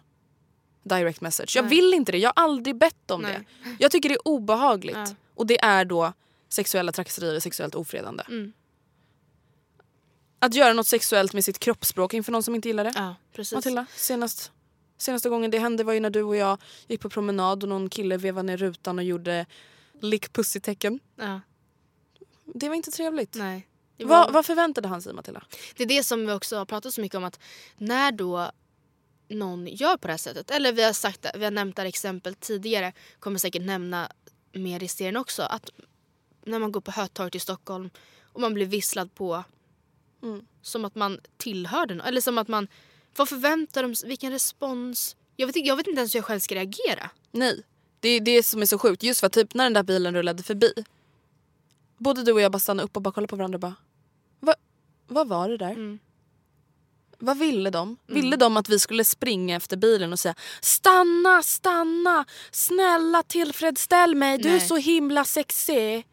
direct 0.84 1.22
message. 1.22 1.56
Jag 1.56 1.66
Nej. 1.66 1.70
vill 1.70 1.94
inte 1.94 2.12
det. 2.12 2.18
Jag 2.18 2.34
har 2.36 2.44
aldrig 2.44 2.76
bett 2.76 3.12
om 3.12 3.22
Nej. 3.22 3.40
det. 3.64 3.76
Jag 3.80 3.92
tycker 3.92 4.10
det 4.10 4.16
är 4.16 4.28
obehagligt. 4.28 4.96
Ja. 4.96 5.16
Och 5.36 5.48
det 5.48 5.62
är 5.64 5.86
då 5.86 6.14
sexuella 6.50 6.92
trakasserier 6.92 7.36
och 7.36 7.44
sexuellt 7.44 7.76
ofredande. 7.76 8.24
Mm. 8.28 8.54
Att 10.40 10.54
göra 10.54 10.74
något 10.74 10.88
sexuellt 10.88 11.34
med 11.34 11.46
sitt 11.46 11.60
kroppsspråk 11.60 12.14
inför 12.14 12.32
någon 12.32 12.44
som 12.44 12.56
inte 12.56 12.68
gillar 12.68 12.84
det. 12.84 12.94
Ja, 12.96 13.16
precis. 13.34 13.54
Matilda, 13.54 13.86
senast, 13.96 14.52
senaste 14.98 15.30
gången 15.30 15.52
det 15.52 15.60
hände 15.60 15.84
var 15.84 15.94
ju 15.94 16.00
när 16.00 16.10
du 16.10 16.24
och 16.24 16.36
jag 16.36 16.58
gick 16.88 17.02
på 17.02 17.10
promenad 17.10 17.64
och 17.64 17.70
någon 17.70 17.90
kille 17.90 18.18
vevade 18.18 18.46
ner 18.46 18.58
rutan 18.58 19.00
och 19.00 19.06
gjorde 19.06 19.46
lick 20.02 20.34
pussy-tecken. 20.34 21.00
Ja, 21.16 21.42
Det 22.46 22.68
var 22.70 22.76
inte 22.76 22.92
trevligt. 22.92 23.36
nej. 23.36 23.68
Var, 23.98 24.32
vad 24.32 24.46
förväntade 24.46 24.88
han 24.88 25.02
sig 25.02 25.14
Matilda? 25.14 25.44
det 25.76 25.84
är 25.84 25.88
det 25.88 26.04
som 26.04 26.26
vi 26.28 26.34
också 26.34 26.58
har 26.58 26.66
pratat 26.66 26.94
så 26.94 27.02
mycket 27.02 27.18
om 27.18 27.24
att 27.24 27.40
när 27.78 28.12
då 28.12 28.52
någon 29.28 29.68
gör 29.68 29.98
på 29.98 30.08
det 30.08 30.14
här 30.14 30.18
sättet, 30.18 30.52
eller 30.52 30.72
vi 30.74 30.84
har 30.84 30.94
sagt 30.94 31.26
vi 31.36 31.44
har 31.44 31.52
nämnt 31.52 31.76
det 31.76 31.82
här 31.82 31.90
exempel 31.90 32.36
tidigare, 32.36 32.94
kommer 33.20 33.40
säkert 33.40 33.62
nämna 33.62 34.12
mer 34.52 34.84
i 34.84 34.88
serien 34.88 35.18
också, 35.18 35.42
att 35.44 35.70
när 36.46 36.60
man 36.60 36.72
går 36.72 36.82
på 36.82 36.92
Hötorget 36.92 37.36
i 37.36 37.40
Stockholm 37.40 37.90
och 38.24 38.42
man 38.42 38.54
blir 38.54 38.66
visslad 38.66 39.16
på 39.16 39.44
Mm. 40.24 40.46
som 40.62 40.86
att 40.86 40.96
man 40.96 41.20
tillhör 41.38 41.86
den, 41.86 42.02
eller 42.02 42.22
som 42.22 42.38
att 42.38 42.48
man, 42.48 42.68
vad 43.16 43.30
förväntar 43.30 43.84
de 43.84 43.96
sig, 43.96 44.10
vilken 44.10 44.32
respons? 44.32 45.16
Jag 45.36 45.48
vet, 45.48 45.66
jag 45.66 45.76
vet 45.76 45.88
inte 45.88 46.00
ens 46.00 46.16
hur 46.16 46.18
jag 46.20 46.26
själv 46.26 46.40
ska 46.40 46.56
reagera. 46.56 47.10
Nej. 47.32 47.64
Det 48.02 48.10
är 48.10 48.22
det 48.22 48.44
som 48.44 48.62
är 48.62 48.66
så 48.66 48.78
sjukt. 48.78 49.04
Just 49.04 49.20
för 49.20 49.28
att 49.28 49.34
typ 49.34 49.54
när 49.54 49.64
den 49.64 49.74
där 49.74 49.84
bilen 49.84 50.16
rullade 50.16 50.44
förbi. 50.44 50.74
Både 51.98 52.24
du 52.24 52.32
och 52.32 52.42
jag 52.42 52.52
bara 52.52 52.60
stannade 52.60 52.86
upp 52.86 52.96
och 52.96 53.02
bara 53.02 53.12
kollade 53.12 53.30
på 53.30 53.36
varandra 53.36 53.56
och 53.56 53.62
bara. 53.62 53.76
Va, 54.40 54.56
vad 55.08 55.28
var 55.28 55.50
det 55.50 55.58
där? 55.58 55.72
Mm. 55.72 56.00
Vad 57.24 57.38
ville 57.38 57.70
de? 57.70 57.98
Ville 58.08 58.36
de 58.36 58.58
att 58.58 58.70
vi 58.70 58.80
skulle 58.80 59.04
springa 59.04 59.56
efter 59.56 59.78
bilen 59.78 60.14
och 60.14 60.20
säga 60.20 60.36
Stanna, 60.62 61.44
stanna! 61.44 62.26
Snälla 62.52 63.24
tillfredsställ 63.24 64.16
mig, 64.16 64.38
du 64.38 64.50
är 64.50 64.52
Nej. 64.52 64.68
så 64.68 64.78
himla 64.78 65.26
sexig. 65.26 66.08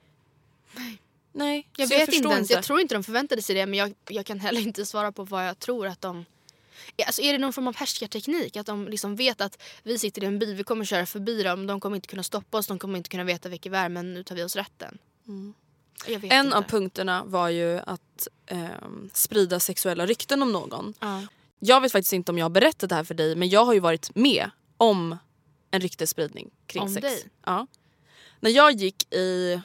Nej. 0.73 1.03
Nej. 1.33 1.69
Jag 1.77 1.89
så 1.89 1.95
vet 1.95 2.07
förstår 2.07 2.17
inte 2.17 2.37
ens, 2.37 2.51
jag 2.51 2.65
tror 2.65 2.81
inte 2.81 2.95
de 2.95 3.05
förväntade 3.05 3.43
sig 3.43 3.55
det 3.55 3.67
men 3.67 3.79
jag, 3.79 3.95
jag 4.09 4.27
kan 4.27 4.41
heller 4.41 4.61
inte 4.61 4.87
svara 4.87 5.13
på 5.13 5.25
vad 5.25 5.49
jag 5.49 5.59
tror 5.59 5.87
att 5.87 6.01
de... 6.01 6.25
Alltså 7.07 7.23
är 7.23 7.33
det 7.33 7.39
någon 7.39 7.53
form 7.53 7.69
av 7.69 7.77
härskarteknik? 7.77 8.57
Att 8.57 8.67
de 8.67 8.89
liksom 8.89 9.17
vet 9.17 9.41
att 9.41 9.63
vi 9.83 9.99
sitter 9.99 10.23
i 10.23 10.27
en 10.27 10.39
bil, 10.39 10.55
vi 10.55 10.65
kommer 10.65 10.85
köra 10.85 11.07
förbi 11.07 11.43
dem, 11.43 11.67
de 11.67 11.81
kommer 11.81 11.97
inte 11.97 12.09
kunna 12.09 12.23
stoppa 12.23 12.59
oss, 12.59 12.67
de 12.67 12.79
kommer 12.79 12.97
inte 12.99 13.11
kunna 13.11 13.25
veta 13.25 13.49
vilka 13.49 13.71
vi 13.71 13.77
är 13.77 13.89
men 13.89 14.15
nu 14.15 14.23
tar 14.23 14.35
vi 14.35 14.43
oss 14.43 14.57
rätten. 14.57 14.99
Vet 16.07 16.25
En 16.33 16.45
inte. 16.47 16.57
av 16.59 16.63
punkterna 16.63 17.25
var 17.25 17.49
ju 17.49 17.79
att 17.79 18.29
ehm, 18.47 19.11
sprida 19.15 19.61
sexuella 19.61 20.07
rykten 20.07 20.43
om 20.43 20.53
någon. 20.53 20.95
Ja. 21.01 21.23
Jag 21.59 21.81
vet 21.81 21.93
faktiskt 21.93 22.13
inte 22.13 22.33
om 22.33 22.39
jag 22.39 22.45
har 22.45 22.51
berättat 22.51 22.89
det 22.89 22.95
här 22.95 23.05
för 23.05 23.15
dig 23.15 23.37
men 23.37 23.49
jag 23.49 23.65
har 23.65 23.73
ju 23.75 23.81
varit 23.81 24.15
med 24.15 24.51
om 24.77 25.17
en 25.71 25.81
ryktesspridning 25.81 26.51
kring 26.67 26.83
Om 26.83 26.95
sex. 26.95 27.03
dig? 27.03 27.25
Ja. 27.47 27.67
När 28.41 28.51
jag 28.51 28.73
gick 28.73 29.15
i, 29.15 29.61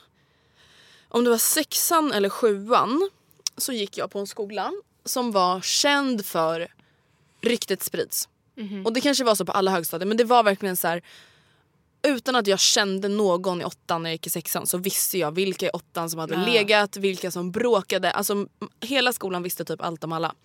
om 1.08 1.24
det 1.24 1.30
var 1.30 1.38
sexan 1.38 2.12
eller 2.12 2.30
sjuan, 2.30 3.10
så 3.58 3.74
gick 3.74 3.98
jag 3.98 4.12
på 4.12 4.20
en 4.20 4.28
skola 4.28 4.72
som 5.06 5.32
var 5.32 5.62
känd 5.62 6.26
för 6.26 6.68
ryktet 7.44 7.84
sprids. 7.84 8.30
Mhm. 8.56 8.86
Och 8.86 8.94
det 8.94 9.02
kanske 9.02 9.24
var 9.24 9.36
så 9.36 9.46
på 9.46 9.52
alla 9.52 9.72
högstadier 9.72 10.08
men 10.08 10.18
det 10.18 10.24
var 10.24 10.44
verkligen 10.44 10.78
så 10.78 10.88
här. 10.88 11.02
Utan 12.08 12.36
att 12.36 12.48
jag 12.48 12.60
kände 12.60 13.08
någon 13.08 13.62
i 13.62 13.66
åttan 13.66 14.04
när 14.04 14.10
jag 14.10 14.14
gick 14.14 14.28
i 14.28 14.30
sexan 14.30 14.68
så 14.68 14.78
visste 14.78 15.18
jag 15.18 15.32
vilka 15.32 15.66
i 15.66 15.70
åttan 15.70 16.10
som 16.10 16.20
hade 16.20 16.34
Ja. 16.34 16.46
legat, 16.46 16.98
vilka 16.98 17.32
som 17.32 17.52
bråkade. 17.52 18.12
Alltså 18.12 18.48
hela 18.82 19.14
skolan 19.14 19.44
visste 19.44 19.66
typ 19.66 19.82
allt 19.82 20.04
om 20.04 20.12
alla. 20.12 20.36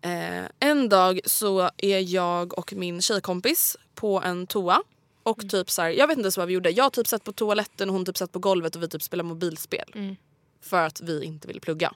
Eh, 0.00 0.44
en 0.60 0.88
dag 0.88 1.20
så 1.24 1.70
är 1.76 1.98
jag 2.14 2.58
och 2.58 2.72
min 2.72 3.00
tjejkompis 3.02 3.76
på 3.94 4.20
en 4.22 4.46
toa. 4.46 4.82
Och 5.22 5.38
Mm. 5.38 5.48
typ 5.48 5.70
så 5.70 5.82
här, 5.82 5.90
jag 5.90 6.06
vet 6.06 6.16
inte 6.18 6.26
ens 6.26 6.36
vad 6.38 6.46
vi 6.46 6.54
gjorde. 6.54 6.70
Jag 6.70 6.92
typ 6.92 7.06
satt 7.06 7.24
på 7.24 7.32
toaletten 7.32 7.88
och 7.88 7.94
hon 7.94 8.04
typ 8.04 8.16
satt 8.16 8.32
på 8.32 8.38
golvet 8.38 8.76
och 8.76 8.82
vi 8.82 8.88
typ 8.88 9.02
spelade 9.02 9.28
mobilspel. 9.28 9.92
Mm. 9.94 10.16
För 10.60 10.86
att 10.86 11.00
vi 11.00 11.24
inte 11.24 11.48
ville 11.48 11.60
plugga. 11.60 11.94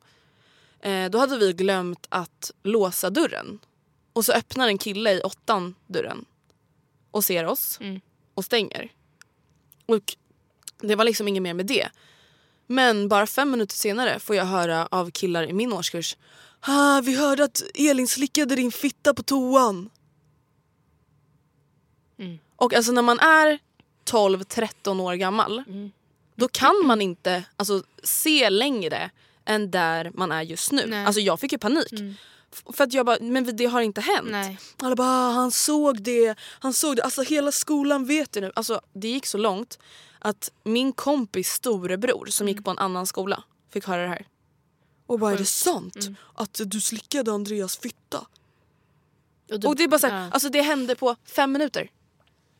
Eh, 0.81 1.11
då 1.11 1.19
hade 1.19 1.39
vi 1.39 1.53
glömt 1.53 2.07
att 2.09 2.51
låsa 2.63 3.11
dörren. 3.11 3.59
Och 4.13 4.25
så 4.25 4.33
öppnar 4.33 4.69
en 4.69 4.79
kille 4.79 5.13
i 5.13 5.21
åttan 5.21 5.75
dörren. 5.87 6.25
Och 7.11 7.25
ser 7.25 7.45
oss. 7.47 7.79
Mm. 7.81 8.01
Och 8.35 8.45
stänger. 8.45 8.93
Och 9.87 10.17
det 10.81 10.95
var 10.95 11.05
liksom 11.05 11.29
inget 11.29 11.43
mer 11.43 11.55
med 11.55 11.67
det. 11.67 11.89
Men 12.67 13.09
bara 13.09 13.27
fem 13.27 13.51
minuter 13.51 13.77
senare 13.77 14.19
får 14.19 14.37
jag 14.37 14.45
höra 14.45 14.87
av 14.91 15.11
killar 15.11 15.43
i 15.45 15.53
min 15.53 15.73
årskurs. 15.73 16.17
Ah, 16.61 17.01
vi 17.01 17.17
hörde 17.17 17.45
att 17.45 17.63
Elin 17.75 18.09
slickade 18.09 18.57
din 18.57 18.73
fitta 18.73 19.15
på 19.15 19.23
toan. 19.23 19.91
Mm. 22.19 22.39
Och 22.57 22.75
alltså 22.75 22.93
när 22.93 23.03
man 23.03 23.19
är 23.19 23.59
12-13 24.05 25.01
år 25.01 25.15
gammal. 25.15 25.63
Då 26.37 26.49
kan 26.49 26.87
man 26.87 27.03
inte 27.03 27.45
alltså, 27.57 27.83
se 28.03 28.51
längre 28.51 29.11
än 29.45 29.71
där 29.71 30.11
man 30.15 30.33
är 30.33 30.43
just 30.43 30.73
nu. 30.73 30.87
Nej. 30.87 31.05
Alltså 31.07 31.21
jag 31.21 31.41
fick 31.41 31.53
ju 31.53 31.59
panik. 31.59 31.93
F- 31.93 32.17
För 32.73 32.85
att 32.85 32.93
jag 32.93 33.07
bara, 33.07 33.17
men 33.21 33.57
det 33.57 33.67
har 33.67 33.81
inte 33.81 34.01
hänt. 34.01 34.29
Nej. 34.31 34.59
Alla 34.79 34.97
bara, 34.97 35.09
"Ah, 35.09 35.31
han 35.31 35.51
såg 35.51 36.03
det, 36.03 36.35
han 36.41 36.73
såg 36.73 36.97
det. 36.97 37.03
Alltså 37.03 37.23
hela 37.23 37.53
skolan 37.53 38.05
vet 38.07 38.33
det 38.33 38.41
nu. 38.41 38.53
Alltså 38.57 38.81
det 38.93 39.09
gick 39.09 39.27
så 39.27 39.39
långt 39.39 39.79
att 40.19 40.51
min 40.65 40.93
kompis 40.93 41.49
storebror 41.49 42.27
som 42.27 42.45
Mm. 42.45 42.57
gick 42.57 42.65
på 42.65 42.71
en 42.71 42.79
annan 42.79 43.07
skola 43.07 43.43
fick 43.73 43.87
höra 43.87 44.03
det 44.03 44.09
här. 44.09 44.27
Och 45.07 45.19
bara, 45.19 45.33
är 45.33 45.39
det 45.39 45.45
sant 45.45 45.97
Mm. 45.97 46.15
att 46.35 46.61
du 46.65 46.81
slickade 46.81 47.33
Andreas 47.33 47.77
fitta? 47.77 48.27
du- 49.47 49.67
Och 49.69 49.77
det 49.77 49.83
är 49.85 49.89
bara 49.89 49.99
så 49.99 50.07
här, 50.07 50.25
ja. 50.25 50.31
alltså 50.31 50.49
det 50.49 50.63
hände 50.63 50.95
på 50.95 51.17
fem 51.25 51.53
minuter. 51.53 51.91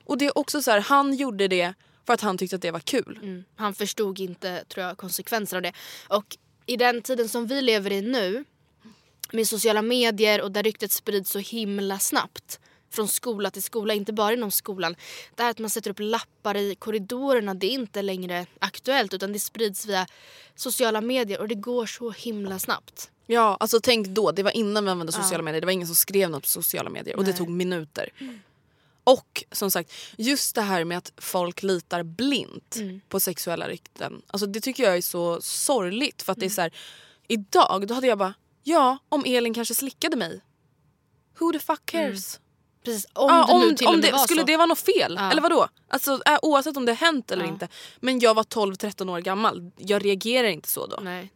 Och 0.05 0.19
det 0.19 0.27
är 0.27 0.39
också 0.39 0.63
så 0.63 0.71
här, 0.71 0.81
han 0.81 1.15
gjorde 1.15 1.49
det 1.49 1.75
för 2.07 2.15
att 2.15 2.21
han 2.21 2.39
tyckte 2.39 2.57
att 2.57 2.63
det 2.63 2.71
var 2.71 2.81
kul. 2.81 3.19
Mm. 3.23 3.45
Han 3.57 3.75
förstod 3.75 4.21
inte 4.21 4.65
tror 4.65 4.87
jag, 4.87 4.97
konsekvenser 4.99 5.57
av 5.57 5.63
det. 5.63 5.73
Och 6.09 6.37
i 6.67 6.77
den 6.77 7.03
tiden 7.03 7.29
som 7.29 7.47
vi 7.47 7.63
lever 7.63 7.93
i 7.93 8.03
nu 8.03 8.45
med 9.33 9.49
sociala 9.49 9.83
medier 9.83 10.41
och 10.43 10.53
där 10.53 10.63
ryktet 10.63 10.93
sprids 10.93 11.31
så 11.31 11.39
himla 11.39 11.99
snabbt 11.99 12.61
från 12.91 13.09
skola 13.09 13.51
till 13.51 13.63
skola, 13.63 13.95
inte 13.95 14.13
bara 14.13 14.33
inom 14.33 14.51
skolan. 14.51 14.97
Det 15.35 15.43
här 15.43 15.51
att 15.51 15.59
man 15.59 15.71
sätter 15.71 15.91
upp 15.91 15.97
lappar 16.01 16.57
i 16.57 16.75
korridorerna 16.75 17.55
det 17.55 17.67
är 17.67 17.71
inte 17.71 18.03
längre 18.03 18.47
aktuellt 18.59 19.15
utan 19.15 19.33
det 19.33 19.39
sprids 19.39 19.87
via 19.87 20.07
sociala 20.55 21.01
medier 21.01 21.41
och 21.41 21.49
det 21.49 21.55
går 21.55 21.87
så 21.87 22.11
himla 22.11 22.59
snabbt. 22.59 23.11
Ja, 23.27 23.57
alltså 23.61 23.81
tänk 23.83 24.07
då, 24.07 24.31
det 24.33 24.43
var 24.43 24.51
innan 24.57 24.85
vi 24.85 24.91
använde 24.91 25.13
Ja. 25.17 25.23
sociala 25.23 25.43
medier. 25.43 25.61
Det 25.61 25.67
var 25.67 25.73
ingen 25.73 25.87
som 25.87 25.97
skrev 25.97 26.31
något 26.31 26.43
på 26.43 26.49
sociala 26.49 26.91
medier 26.91 27.17
och 27.17 27.25
det 27.25 27.31
Nej. 27.31 27.39
tog 27.39 27.49
minuter. 27.49 28.09
Och 29.05 29.45
som 29.53 29.71
sagt, 29.71 29.93
just 30.17 30.55
det 30.55 30.63
här 30.63 30.85
med 30.85 30.99
att 30.99 31.13
folk 31.17 31.63
litar 31.63 32.03
blint 32.03 32.77
Mm. 32.77 33.01
på 33.09 33.21
sexuella 33.21 33.69
rykten. 33.69 34.23
Alltså 34.27 34.47
det 34.47 34.61
tycker 34.61 34.83
jag 34.83 34.97
är 34.97 35.01
så 35.03 35.41
sorgligt 35.41 36.23
för 36.23 36.33
att 36.33 36.39
det 36.39 36.45
är 36.45 36.47
Mm. 36.47 36.55
så 36.55 36.61
här, 36.61 36.73
idag 37.29 37.87
då 37.89 37.95
hade 37.95 38.07
jag 38.07 38.19
bara, 38.19 38.35
ja 38.63 38.99
om 39.09 39.25
Elin 39.27 39.55
kanske 39.55 39.75
slickade 39.75 40.17
mig. 40.17 40.41
Who 41.39 41.53
the 41.53 41.59
fuck 41.59 41.81
cares? 41.87 42.41
Precis, 42.85 43.07
om 43.13 43.29
Ja, 43.31 43.47
det 43.47 43.59
nu 43.59 43.69
om 43.71 43.77
till 43.77 43.87
och 43.87 43.93
om 43.93 44.01
med 44.01 44.09
det, 44.09 44.13
var 44.13 44.19
skulle 44.19 44.41
så. 44.41 44.47
det 44.47 44.57
vara 44.57 44.67
något 44.67 44.79
fel? 44.79 45.15
Ja. 45.19 45.31
Eller 45.31 45.43
vadå? 45.43 45.69
Alltså, 45.89 46.21
äh, 46.27 46.39
oavsett 46.43 46.77
om 46.77 46.87
det 46.87 46.93
har 46.93 47.07
hänt 47.07 47.31
eller 47.31 47.45
Ja. 47.45 47.51
inte. 47.51 47.69
Men 48.01 48.19
jag 48.19 48.35
var 48.35 48.43
12-13 48.45 49.09
år 49.11 49.19
gammal. 49.21 49.71
Jag 49.77 50.05
reagerar 50.05 50.49
inte 50.49 50.69
så 50.69 50.87
då. 50.87 50.99
Nej, 51.03 51.33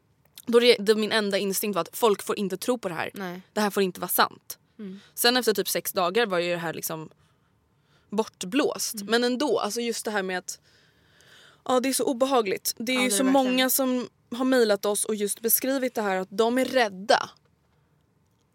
då 0.46 0.60
då 0.78 0.94
min 0.94 1.12
enda 1.12 1.38
instinkt 1.38 1.74
var 1.74 1.82
att 1.82 1.96
folk 1.96 2.22
får 2.22 2.38
inte 2.38 2.56
tro 2.56 2.78
på 2.78 2.88
det 2.88 2.94
här. 2.94 3.10
nej. 3.14 3.42
Det 3.52 3.60
här 3.60 3.70
får 3.70 3.82
inte 3.82 4.00
vara 4.00 4.08
sant. 4.08 4.58
Mm. 4.78 5.00
Sen 5.14 5.36
efter 5.36 5.54
typ 5.54 5.68
sex 5.68 5.92
dagar 5.92 6.26
var 6.26 6.38
ju 6.38 6.50
det 6.50 6.58
här 6.58 6.74
liksom 6.74 7.08
bortblåst. 8.10 8.94
Mm. 8.94 9.06
Men 9.10 9.24
ändå, 9.24 9.58
alltså 9.58 9.80
just 9.80 10.04
det 10.04 10.10
här 10.10 10.22
med 10.22 10.38
att 10.38 10.58
ja, 11.68 11.80
det 11.80 11.88
är 11.88 11.92
så 11.92 12.04
obehagligt. 12.04 12.74
Det 12.76 12.92
är 12.92 12.96
Ja, 12.96 13.02
ju 13.02 13.08
det 13.08 13.14
är 13.14 13.18
så 13.18 13.24
verkligen. 13.24 13.32
många 13.52 13.70
som 13.70 14.08
har 14.30 14.44
mejlat 14.44 14.84
oss 14.86 15.04
och 15.04 15.14
just 15.14 15.40
beskrivit 15.40 15.94
det 15.94 16.02
här 16.02 16.16
att 16.16 16.28
de 16.30 16.58
är 16.58 16.64
rädda 16.64 17.30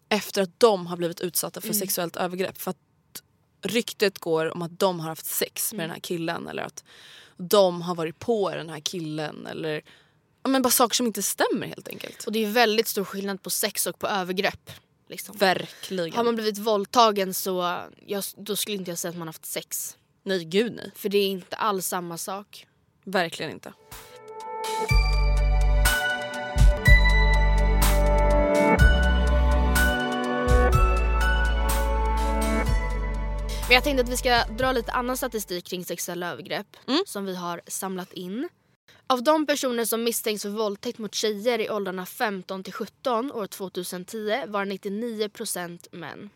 efter 0.10 0.42
att 0.42 0.60
de 0.60 0.88
har 0.88 0.98
blivit 0.98 1.22
utsatta 1.22 1.62
för 1.62 1.68
Mm. 1.68 1.80
sexuellt 1.80 2.16
övergrepp. 2.16 2.58
För 2.62 2.72
att 2.72 2.78
ryktet 3.62 4.20
går 4.20 4.54
om 4.54 4.62
att 4.62 4.80
de 4.80 5.00
har 5.00 5.08
haft 5.10 5.26
sex 5.26 5.74
med 5.74 5.80
Mm. 5.80 5.88
den 5.90 5.94
här 5.96 6.02
killen 6.02 6.48
eller 6.48 6.64
att 6.64 6.84
de 7.38 7.82
har 7.82 7.96
varit 7.96 8.20
på 8.20 8.50
den 8.50 8.70
här 8.70 8.80
killen 8.80 9.48
eller 9.48 9.82
ja, 10.44 10.50
men 10.50 10.62
bara 10.62 10.70
saker 10.70 10.96
som 10.96 11.08
inte 11.08 11.24
stämmer 11.24 11.68
helt 11.68 11.88
enkelt. 11.88 12.24
Och 12.26 12.32
det 12.32 12.46
är 12.46 12.50
väldigt 12.52 12.88
stor 12.88 13.04
skillnad 13.04 13.44
på 13.44 13.50
sex 13.50 13.88
och 13.88 14.00
på 14.00 14.08
övergrepp. 14.08 14.72
Liksom. 15.10 15.38
Verkligen. 15.38 16.14
Har 16.14 16.24
man 16.24 16.36
blivit 16.36 16.58
våldtagen 16.58 17.34
så 17.34 17.80
jag, 18.06 18.24
då 18.38 18.56
skulle 18.56 18.78
inte 18.78 18.92
jag 18.92 18.98
säga 18.98 19.10
att 19.10 19.18
man 19.18 19.28
haft 19.28 19.46
sex. 19.46 19.98
Nej 20.24 20.46
gud 20.46 20.74
nej. 20.76 20.92
För 20.96 21.10
det 21.10 21.18
är 21.18 21.28
inte 21.28 21.56
alls 21.56 21.88
samma 21.88 22.18
sak. 22.18 22.68
Verkligen 23.04 23.52
inte. 23.52 23.74
Men 33.68 33.76
jag 33.76 33.84
tänkte 33.84 34.04
att 34.04 34.10
vi 34.10 34.18
ska 34.18 34.44
dra 34.44 34.72
lite 34.72 34.92
annan 34.92 35.18
statistik 35.18 35.66
kring 35.66 35.86
sexuella 35.86 36.32
övergrepp 36.32 36.78
Mm. 36.88 37.04
som 37.06 37.26
vi 37.26 37.36
har 37.36 37.62
samlat 37.68 38.14
in. 38.14 38.50
Av 39.08 39.24
de 39.24 39.46
personer 39.46 39.86
som 39.86 40.04
misstänks 40.04 40.42
för 40.42 40.50
våldtäkt 40.50 40.98
mot 40.98 41.16
tjejer 41.16 41.60
i 41.60 41.70
åldrarna 41.70 42.06
15 42.06 42.64
till 42.64 42.74
17 42.74 43.32
år 43.32 43.48
2010 43.48 44.44
var 44.48 44.66
99% 44.66 45.88
män. 45.92 46.30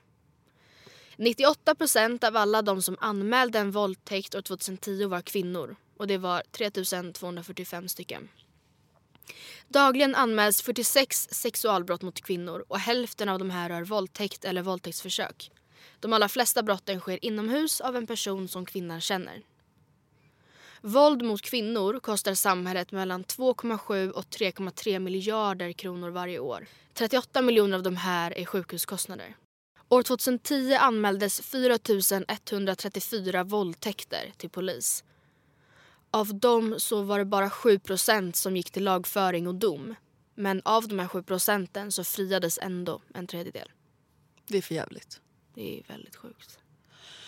98% 1.17 2.27
av 2.27 2.37
alla 2.37 2.61
de 2.61 2.81
som 2.81 2.97
anmälde 2.99 3.59
en 3.59 3.71
våldtäkt 3.71 4.35
år 4.35 4.41
2010 4.41 5.05
var 5.07 5.21
kvinnor 5.21 5.75
och 5.97 6.07
det 6.07 6.17
var 6.17 6.43
3245 6.51 7.87
stycken. 7.87 8.29
Dagligen 9.67 10.15
anmäls 10.15 10.61
46 10.61 11.27
sexualbrott 11.31 12.01
mot 12.01 12.21
kvinnor 12.21 12.65
och 12.67 12.79
hälften 12.79 13.29
av 13.29 13.39
de 13.39 13.49
här 13.49 13.69
rör 13.69 13.83
våldtäkt 13.83 14.45
eller 14.45 14.61
våldtäktsförsök. 14.61 15.51
De 15.99 16.13
allra 16.13 16.29
flesta 16.29 16.63
brotten 16.63 16.99
sker 16.99 17.25
inomhus 17.25 17.81
av 17.81 17.95
en 17.95 18.07
person 18.07 18.47
som 18.47 18.65
kvinnan 18.65 19.01
känner. 19.01 19.41
Våld 20.81 21.23
mot 21.23 21.41
kvinnor 21.41 21.99
kostar 21.99 22.33
samhället 22.33 22.91
mellan 22.91 23.23
2,7 23.23 24.09
och 24.09 24.23
3,3 24.23 24.99
miljarder 24.99 25.71
kronor 25.71 26.09
varje 26.09 26.39
år. 26.39 26.67
38 26.93 27.41
miljoner 27.41 27.77
av 27.77 27.83
de 27.83 27.95
här 27.95 28.37
är 28.37 28.45
sjukhuskostnader. 28.45 29.35
År 29.89 30.03
2010 30.03 30.73
anmäldes 30.73 31.41
4 31.41 31.77
134 32.27 33.43
våldtäkter 33.43 34.33
till 34.37 34.49
polis. 34.49 35.03
Av 36.15 36.39
dem 36.39 36.75
så 36.77 37.01
var 37.01 37.19
det 37.19 37.25
bara 37.25 37.49
7% 37.49 38.33
som 38.33 38.57
gick 38.57 38.71
till 38.71 38.83
lagföring 38.83 39.47
och 39.47 39.55
dom. 39.55 39.95
Men 40.35 40.61
av 40.65 40.87
de 40.87 40.99
här 40.99 41.07
7 41.07 41.23
procenten 41.23 41.91
så 41.91 42.03
friades 42.03 42.59
ändå 42.61 43.01
en 43.13 43.27
tredjedel. 43.27 43.71
Det 44.47 44.57
är 44.57 44.61
för 44.61 44.75
jävligt. 44.75 45.21
Det 45.53 45.79
är 45.79 45.83
väldigt 45.87 46.15
sjukt. 46.15 46.59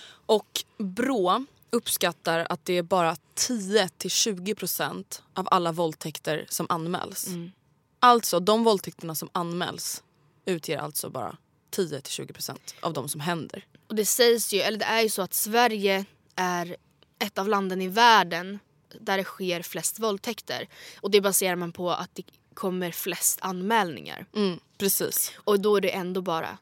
Och 0.07 0.63
Brå 0.77 1.45
uppskattar 1.69 2.47
att 2.49 2.65
det 2.65 2.73
är 2.73 2.83
bara 2.83 3.15
10-20% 3.35 5.21
av 5.33 5.47
alla 5.51 5.71
våldtäkter 5.71 6.45
som 6.49 6.65
anmäls. 6.69 7.27
Mm. 7.27 7.51
Alltså 7.99 8.39
de 8.39 8.63
våldtäkterna 8.63 9.15
som 9.15 9.29
anmäls 9.31 10.03
utgör 10.45 10.77
alltså 10.77 11.09
bara 11.09 11.37
10-20% 11.71 12.57
av 12.79 12.93
de 12.93 13.09
som 13.09 13.21
händer. 13.21 13.65
Och 13.87 13.95
det 13.95 14.05
sägs 14.05 14.53
ju, 14.53 14.59
eller 14.59 14.79
det 14.79 14.85
är 14.85 15.01
ju 15.01 15.09
så 15.09 15.21
att 15.21 15.33
Sverige 15.33 16.05
är 16.35 16.75
ett 17.19 17.37
av 17.37 17.47
landen 17.47 17.81
i 17.81 17.87
världen 17.87 18.59
där 19.01 19.17
det 19.17 19.23
sker 19.23 19.61
flest 19.61 19.99
våldtäkter. 19.99 20.67
Och 21.01 21.11
det 21.11 21.21
baserar 21.21 21.55
man 21.55 21.71
på 21.71 21.91
att 21.91 22.15
det 22.15 22.23
kommer 22.53 22.91
flest 22.91 23.39
anmälningar. 23.41 24.25
Mm, 24.35 24.59
precis. 24.77 25.31
Och 25.37 25.59
då 25.59 25.75
är 25.75 25.81
det 25.81 25.89
ändå 25.89 26.21
bara 26.21 26.57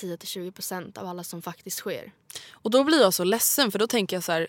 10-20% 0.00 0.98
av 0.98 1.06
alla 1.06 1.24
som 1.24 1.42
faktiskt 1.42 1.78
sker. 1.78 2.12
Och 2.50 2.70
då 2.70 2.84
blir 2.84 3.00
jag 3.00 3.14
så 3.14 3.24
ledsen 3.24 3.72
för 3.72 3.78
då 3.78 3.86
tänker 3.86 4.16
jag 4.16 4.24
så 4.24 4.32
här. 4.32 4.48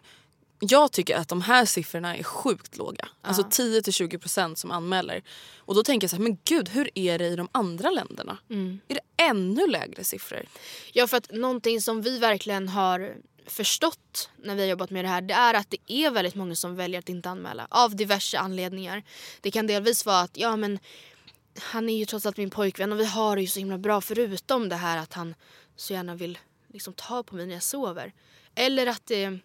Jag 0.60 0.92
tycker 0.92 1.16
att 1.18 1.28
de 1.28 1.42
här 1.42 1.66
siffrorna 1.66 2.18
är 2.18 2.24
sjukt 2.24 2.78
låga. 2.78 3.08
Alltså 3.22 3.42
10-20% 3.42 4.56
som 4.56 4.72
anmäler. 4.72 5.24
Och 5.58 5.76
då 5.76 5.84
tänker 5.84 6.06
jag 6.06 6.10
så 6.10 6.16
här, 6.16 6.24
men 6.24 6.38
gud 6.44 6.70
hur 6.70 6.90
är 6.96 7.20
det 7.20 7.28
i 7.28 7.36
de 7.36 7.50
andra 7.52 7.90
länderna? 7.90 8.38
Är 8.88 8.94
det 8.96 9.24
ännu 9.24 9.68
lägre 9.68 10.04
siffror? 10.04 10.46
Ja, 10.94 11.08
för 11.08 11.18
att 11.18 11.32
någonting 11.32 11.82
som 11.82 12.02
vi 12.02 12.20
verkligen 12.20 12.70
har 12.70 13.16
förstått 13.48 14.30
när 14.38 14.56
vi 14.56 14.62
har 14.62 14.70
jobbat 14.70 14.90
med 14.90 15.06
det 15.06 15.10
här 15.10 15.22
det 15.22 15.34
är 15.34 15.54
att 15.54 15.70
det 15.70 15.92
är 15.94 16.12
väldigt 16.12 16.36
många 16.36 16.56
som 16.56 16.76
väljer 16.76 17.00
att 17.00 17.10
inte 17.10 17.30
anmäla 17.30 17.68
av 17.70 17.96
diverse 17.96 18.40
anledningar. 18.40 19.04
Det 19.42 19.52
kan 19.52 19.68
delvis 19.68 20.06
vara 20.06 20.20
att 20.20 20.38
ja 20.38 20.56
men 20.56 20.80
han 21.60 21.90
är 21.90 21.98
ju 21.98 22.06
trots 22.06 22.26
allt 22.26 22.38
min 22.38 22.50
pojkvän 22.50 22.92
och 22.92 23.00
vi 23.00 23.06
har 23.06 23.36
det 23.36 23.42
ju 23.42 23.48
så 23.48 23.60
himla 23.60 23.78
bra 23.78 24.02
förutom 24.02 24.70
det 24.70 24.76
här 24.76 24.98
att 24.98 25.14
han 25.14 25.36
så 25.76 25.94
gärna 25.94 26.16
vill 26.16 26.38
liksom 26.74 26.94
ta 26.94 27.24
på 27.24 27.36
mig 27.36 27.46
när 27.46 27.54
jag 27.54 27.64
sover. 27.64 28.14
Eller 28.56 28.88
att 28.88 29.06
det 29.06 29.40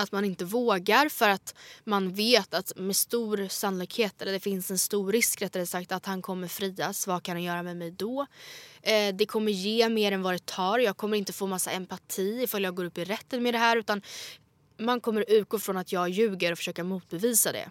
att 0.00 0.12
man 0.12 0.24
inte 0.24 0.44
vågar 0.44 1.08
för 1.08 1.28
att 1.28 1.54
man 1.84 2.12
vet 2.12 2.54
att 2.54 2.72
med 2.76 2.96
stor 2.96 3.48
sannolikhet, 3.48 4.22
eller 4.22 4.32
det 4.32 4.40
finns 4.40 4.70
en 4.70 4.78
stor 4.78 5.12
risk 5.12 5.42
rättare 5.42 5.66
sagt, 5.66 5.92
att 5.92 6.06
han 6.06 6.22
kommer 6.22 6.48
frias. 6.48 7.06
Vad 7.06 7.22
kan 7.22 7.36
han 7.36 7.42
göra 7.42 7.62
med 7.62 7.76
mig 7.76 7.90
då? 7.90 8.26
Eh, 8.82 9.14
det 9.14 9.26
kommer 9.26 9.52
ge 9.52 9.88
mer 9.88 10.12
än 10.12 10.22
vad 10.22 10.34
det 10.34 10.46
tar. 10.46 10.78
Jag 10.78 10.96
kommer 10.96 11.16
inte 11.16 11.32
få 11.32 11.46
massa 11.46 11.70
empati 11.70 12.42
ifall 12.42 12.62
jag 12.62 12.74
går 12.74 12.84
upp 12.84 12.98
i 12.98 13.04
rätten 13.04 13.42
med 13.42 13.54
det 13.54 13.58
här 13.58 13.76
utan 13.76 14.02
man 14.78 15.00
kommer 15.00 15.24
utgå 15.28 15.58
från 15.58 15.76
att 15.76 15.92
jag 15.92 16.08
ljuger 16.08 16.52
och 16.52 16.58
försöka 16.58 16.84
motbevisa 16.84 17.52
det. 17.52 17.70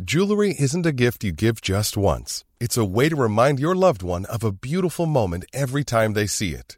Jewelry 0.00 0.54
isn't 0.54 0.86
a 0.86 0.92
gift 0.92 1.24
you 1.24 1.32
give 1.32 1.60
just 1.60 1.96
once. 1.96 2.44
It's 2.60 2.78
a 2.78 2.84
way 2.84 3.08
to 3.08 3.16
remind 3.16 3.58
your 3.58 3.74
loved 3.74 4.02
one 4.02 4.24
of 4.26 4.44
a 4.44 4.52
beautiful 4.52 5.06
moment 5.06 5.44
every 5.52 5.82
time 5.82 6.14
they 6.14 6.28
see 6.28 6.54
it. 6.54 6.77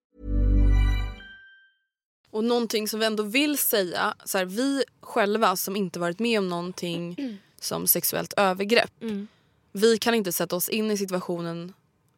Och 2.31 2.43
någonting 2.43 2.87
som 2.87 2.99
vi 2.99 3.05
ändå 3.05 3.23
vill 3.23 3.57
säga, 3.57 4.13
så 4.25 4.37
här, 4.37 4.45
vi 4.45 4.83
själva 5.01 5.55
som 5.55 5.75
inte 5.75 5.99
varit 5.99 6.19
med 6.19 6.39
om 6.39 6.49
någonting 6.49 7.15
som 7.59 7.87
sexuellt 7.87 8.33
övergrepp. 8.37 8.91
Vi 9.71 9.97
kan 9.97 10.13
inte 10.13 10.31
sätta 10.31 10.55
oss 10.55 10.69
in 10.69 10.91
i 10.91 10.97
situationen 10.97 11.73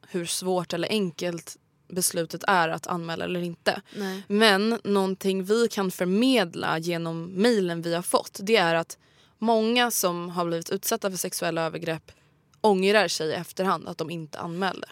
hur 0.08 0.26
svårt 0.26 0.73
eller 0.73 0.89
enkelt 0.89 1.58
beslutet 1.88 2.43
är 2.47 2.69
att 2.69 2.88
anmäla 2.88 3.26
eller 3.26 3.41
inte. 3.41 3.82
Nej. 3.95 4.23
Men 4.28 4.80
någonting 4.84 5.43
vi 5.43 5.67
kan 5.67 5.91
förmedla 5.91 6.80
genom 6.80 7.26
mejlen 7.26 7.82
vi 7.82 7.93
har 7.93 8.02
fått 8.02 8.39
det 8.43 8.56
är 8.56 8.76
att 8.76 8.97
många 9.39 9.91
som 9.91 10.30
har 10.30 10.45
blivit 10.45 10.69
utsatta 10.69 11.10
för 11.12 11.17
sexuella 11.17 11.62
övergrepp 11.62 12.12
ångrar 12.62 13.08
sig 13.08 13.30
i 13.30 13.34
efterhand 13.34 13.88
att 13.88 13.97
de 13.97 14.10
inte 14.10 14.39
anmälde. 14.39 14.88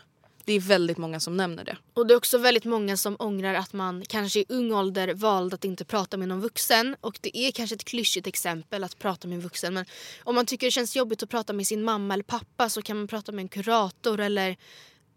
Det 0.45 0.53
är 0.53 0.59
väldigt 0.59 0.97
många 0.97 1.19
som 1.19 1.37
nämner 1.37 1.63
det. 1.63 1.77
Och 1.93 2.07
det 2.07 2.13
är 2.13 2.17
också 2.17 2.37
väldigt 2.37 2.65
många 2.65 2.97
som 2.97 3.15
ångrar 3.19 3.53
att 3.53 3.73
man 3.73 4.03
kanske 4.07 4.39
i 4.39 4.45
ung 4.49 4.73
ålder 4.73 5.13
valde 5.13 5.55
att 5.55 5.65
inte 5.65 5.85
prata 5.85 6.17
med 6.17 6.27
någon 6.27 6.41
vuxen. 6.41 6.95
Och 7.01 7.19
det 7.21 7.37
är 7.37 7.51
kanske 7.51 7.75
ett 7.75 7.83
klyschigt 7.83 8.27
exempel 8.27 8.83
att 8.83 8.99
prata 8.99 9.27
med 9.27 9.35
en 9.35 9.41
vuxen. 9.41 9.73
Men 9.73 9.85
om 10.23 10.35
man 10.35 10.45
tycker 10.45 10.67
det 10.67 10.71
känns 10.71 10.95
jobbigt 10.95 11.23
att 11.23 11.29
prata 11.29 11.53
med 11.53 11.67
sin 11.67 11.83
mamma 11.83 12.13
eller 12.13 12.23
pappa 12.23 12.69
så 12.69 12.81
kan 12.81 12.97
man 12.97 13.07
prata 13.07 13.31
med 13.31 13.43
en 13.43 13.49
kurator 13.49 14.19
eller 14.19 14.57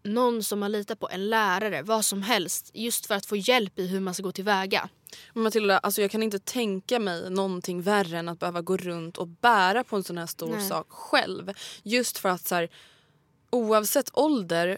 någon 0.05 0.43
som 0.43 0.59
man 0.59 0.71
litar 0.71 0.95
på, 0.95 1.09
en 1.09 1.29
lärare, 1.29 1.81
vad 1.81 2.05
som 2.05 2.21
helst. 2.21 2.71
Just 2.73 3.05
för 3.05 3.15
att 3.15 3.25
få 3.25 3.35
hjälp 3.35 3.79
i 3.79 3.87
hur 3.87 3.99
man 3.99 4.13
ska 4.13 4.23
gå 4.23 4.31
tillväga. 4.31 4.89
Matilda, 5.33 5.77
alltså 5.77 6.01
jag 6.01 6.11
kan 6.11 6.23
inte 6.23 6.39
tänka 6.39 6.99
mig 6.99 7.29
någonting 7.29 7.81
värre 7.81 8.19
än 8.19 8.29
att 8.29 8.39
behöva 8.39 8.61
gå 8.61 8.77
runt 8.77 9.17
och 9.17 9.27
bära 9.27 9.83
på 9.83 9.95
en 9.95 10.03
sån 10.03 10.17
här 10.17 10.25
stor 10.25 10.55
Nej. 10.55 10.67
sak 10.67 10.87
själv. 10.89 11.53
Just 11.83 12.17
för 12.17 12.29
att 12.29 12.47
så 12.47 12.55
här, 12.55 12.69
oavsett 13.49 14.09
ålder 14.13 14.77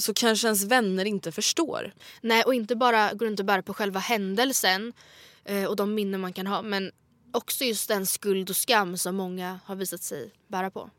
så 0.00 0.14
kanske 0.14 0.46
ens 0.46 0.64
vänner 0.64 1.04
inte 1.04 1.32
förstår. 1.32 1.92
Nej, 2.20 2.42
och 2.42 2.54
inte 2.54 2.76
bara 2.76 3.14
går 3.14 3.26
runt 3.26 3.40
och 3.40 3.46
bära 3.46 3.62
på 3.62 3.74
själva 3.74 4.00
händelsen 4.00 4.92
eh, 5.44 5.64
och 5.64 5.76
de 5.76 5.94
minnen 5.94 6.20
man 6.20 6.32
kan 6.32 6.46
ha. 6.46 6.62
Men 6.62 6.92
också 7.32 7.64
just 7.64 7.88
den 7.88 8.06
skuld 8.06 8.50
och 8.50 8.56
skam 8.56 8.96
som 8.96 9.16
många 9.16 9.60
har 9.64 9.74
visat 9.74 10.02
sig 10.02 10.30
bära 10.48 10.70
på. 10.70 10.90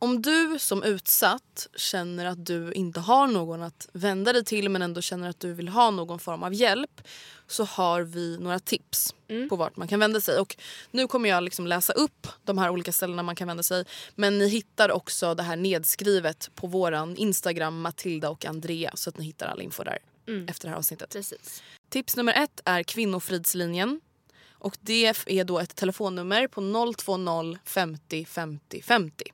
Om 0.00 0.22
du 0.22 0.58
som 0.58 0.82
utsatt 0.82 1.68
känner 1.76 2.26
att 2.26 2.46
du 2.46 2.72
inte 2.72 3.00
har 3.00 3.26
någon 3.26 3.62
att 3.62 3.88
vända 3.92 4.32
dig 4.32 4.44
till 4.44 4.68
men 4.68 4.82
ändå 4.82 5.00
känner 5.00 5.28
att 5.28 5.40
du 5.40 5.52
vill 5.52 5.68
ha 5.68 5.90
någon 5.90 6.18
form 6.18 6.42
av 6.42 6.54
hjälp 6.54 7.00
så 7.46 7.64
har 7.64 8.02
vi 8.02 8.38
några 8.38 8.58
tips 8.58 9.14
på 9.48 9.56
vart 9.56 9.76
man 9.76 9.88
kan 9.88 10.00
vända 10.00 10.20
sig. 10.20 10.38
Och 10.40 10.56
nu 10.90 11.06
kommer 11.06 11.28
jag 11.28 11.44
liksom 11.44 11.66
läsa 11.66 11.92
upp 11.92 12.26
de 12.44 12.58
här 12.58 12.70
olika 12.70 12.92
ställena 12.92 13.22
man 13.22 13.36
kan 13.36 13.48
vända 13.48 13.62
sig. 13.62 13.84
Men 14.14 14.38
ni 14.38 14.48
hittar 14.48 14.90
också 14.90 15.34
det 15.34 15.42
här 15.42 15.56
nedskrivet 15.56 16.50
på 16.54 16.66
våran 16.66 17.16
Instagram 17.16 17.80
Matilda 17.80 18.30
och 18.30 18.44
Andrea 18.44 18.90
så 18.94 19.10
att 19.10 19.18
ni 19.18 19.24
hittar 19.24 19.46
all 19.46 19.62
info 19.62 19.84
där 19.84 19.98
efter 20.48 20.66
det 20.66 20.70
här 20.70 20.78
avsnittet. 20.78 21.10
Precis. 21.12 21.62
Tips 21.88 22.16
nummer 22.16 22.32
ett 22.32 22.60
är 22.64 22.82
Kvinnofridslinjen. 22.82 24.00
Och 24.58 24.76
det 24.80 25.14
är 25.26 25.44
då 25.44 25.58
ett 25.58 25.76
telefonnummer 25.76 26.46
på 26.46 26.60
020 26.98 27.58
50 27.64 28.24
50 28.24 28.82
50. 28.82 29.24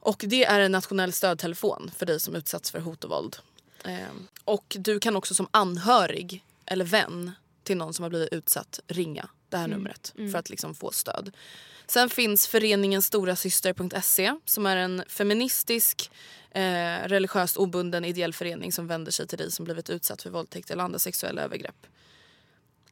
Och 0.00 0.24
det 0.26 0.44
är 0.44 0.60
en 0.60 0.72
nationell 0.72 1.12
stödtelefon 1.12 1.90
för 1.96 2.06
dig 2.06 2.20
som 2.20 2.34
utsatts 2.34 2.70
för 2.70 2.80
hot 2.80 3.04
och 3.04 3.10
våld. 3.10 3.36
Ehm, 3.84 4.28
och 4.44 4.76
du 4.78 5.00
kan 5.00 5.16
också 5.16 5.34
som 5.34 5.48
anhörig 5.50 6.44
eller 6.66 6.84
vän 6.84 7.32
till 7.62 7.76
någon 7.76 7.94
som 7.94 8.02
har 8.02 8.10
blivit 8.10 8.32
utsatt 8.32 8.80
ringa 8.86 9.28
det 9.48 9.56
här 9.56 9.68
numret 9.68 10.12
för 10.16 10.38
att 10.38 10.50
liksom 10.50 10.74
få 10.74 10.90
stöd. 10.90 11.32
Sen 11.86 12.10
finns 12.10 12.46
föreningen 12.46 13.02
storasyster.se 13.02 14.34
som 14.44 14.66
är 14.66 14.76
en 14.76 15.04
feministisk, 15.08 16.10
eh, 16.50 16.98
religiöst 17.04 17.56
obunden 17.56 18.04
ideell 18.04 18.34
förening 18.34 18.72
som 18.72 18.86
vänder 18.86 19.12
sig 19.12 19.26
till 19.26 19.38
dig 19.38 19.52
som 19.52 19.64
blivit 19.64 19.90
utsatt 19.90 20.22
för 20.22 20.30
våldtäkt 20.30 20.70
eller 20.70 20.84
andra 20.84 20.98
sexuella 20.98 21.42
övergrepp. 21.42 21.86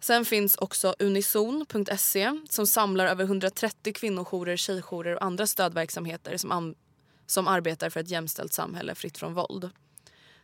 Sen 0.06 0.24
finns 0.24 0.56
också 0.56 0.94
unison.se 0.98 2.40
som 2.50 2.66
samlar 2.66 3.06
över 3.06 3.24
130 3.24 3.92
kvinnojourer, 3.92 4.56
tjejjourer 4.56 5.16
och 5.16 5.24
andra 5.24 5.46
stödverksamheter 5.46 6.36
som, 6.36 6.74
som 7.26 7.48
arbetar 7.48 7.90
för 7.90 8.00
ett 8.00 8.10
jämställt 8.10 8.52
samhälle 8.52 8.94
fritt 8.94 9.18
från 9.18 9.34
våld. 9.34 9.70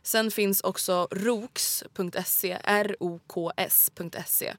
Sen 0.01 0.31
finns 0.31 0.61
också 0.61 1.07
roks.se, 1.11 2.57
R-O-K-S.se 2.63 4.55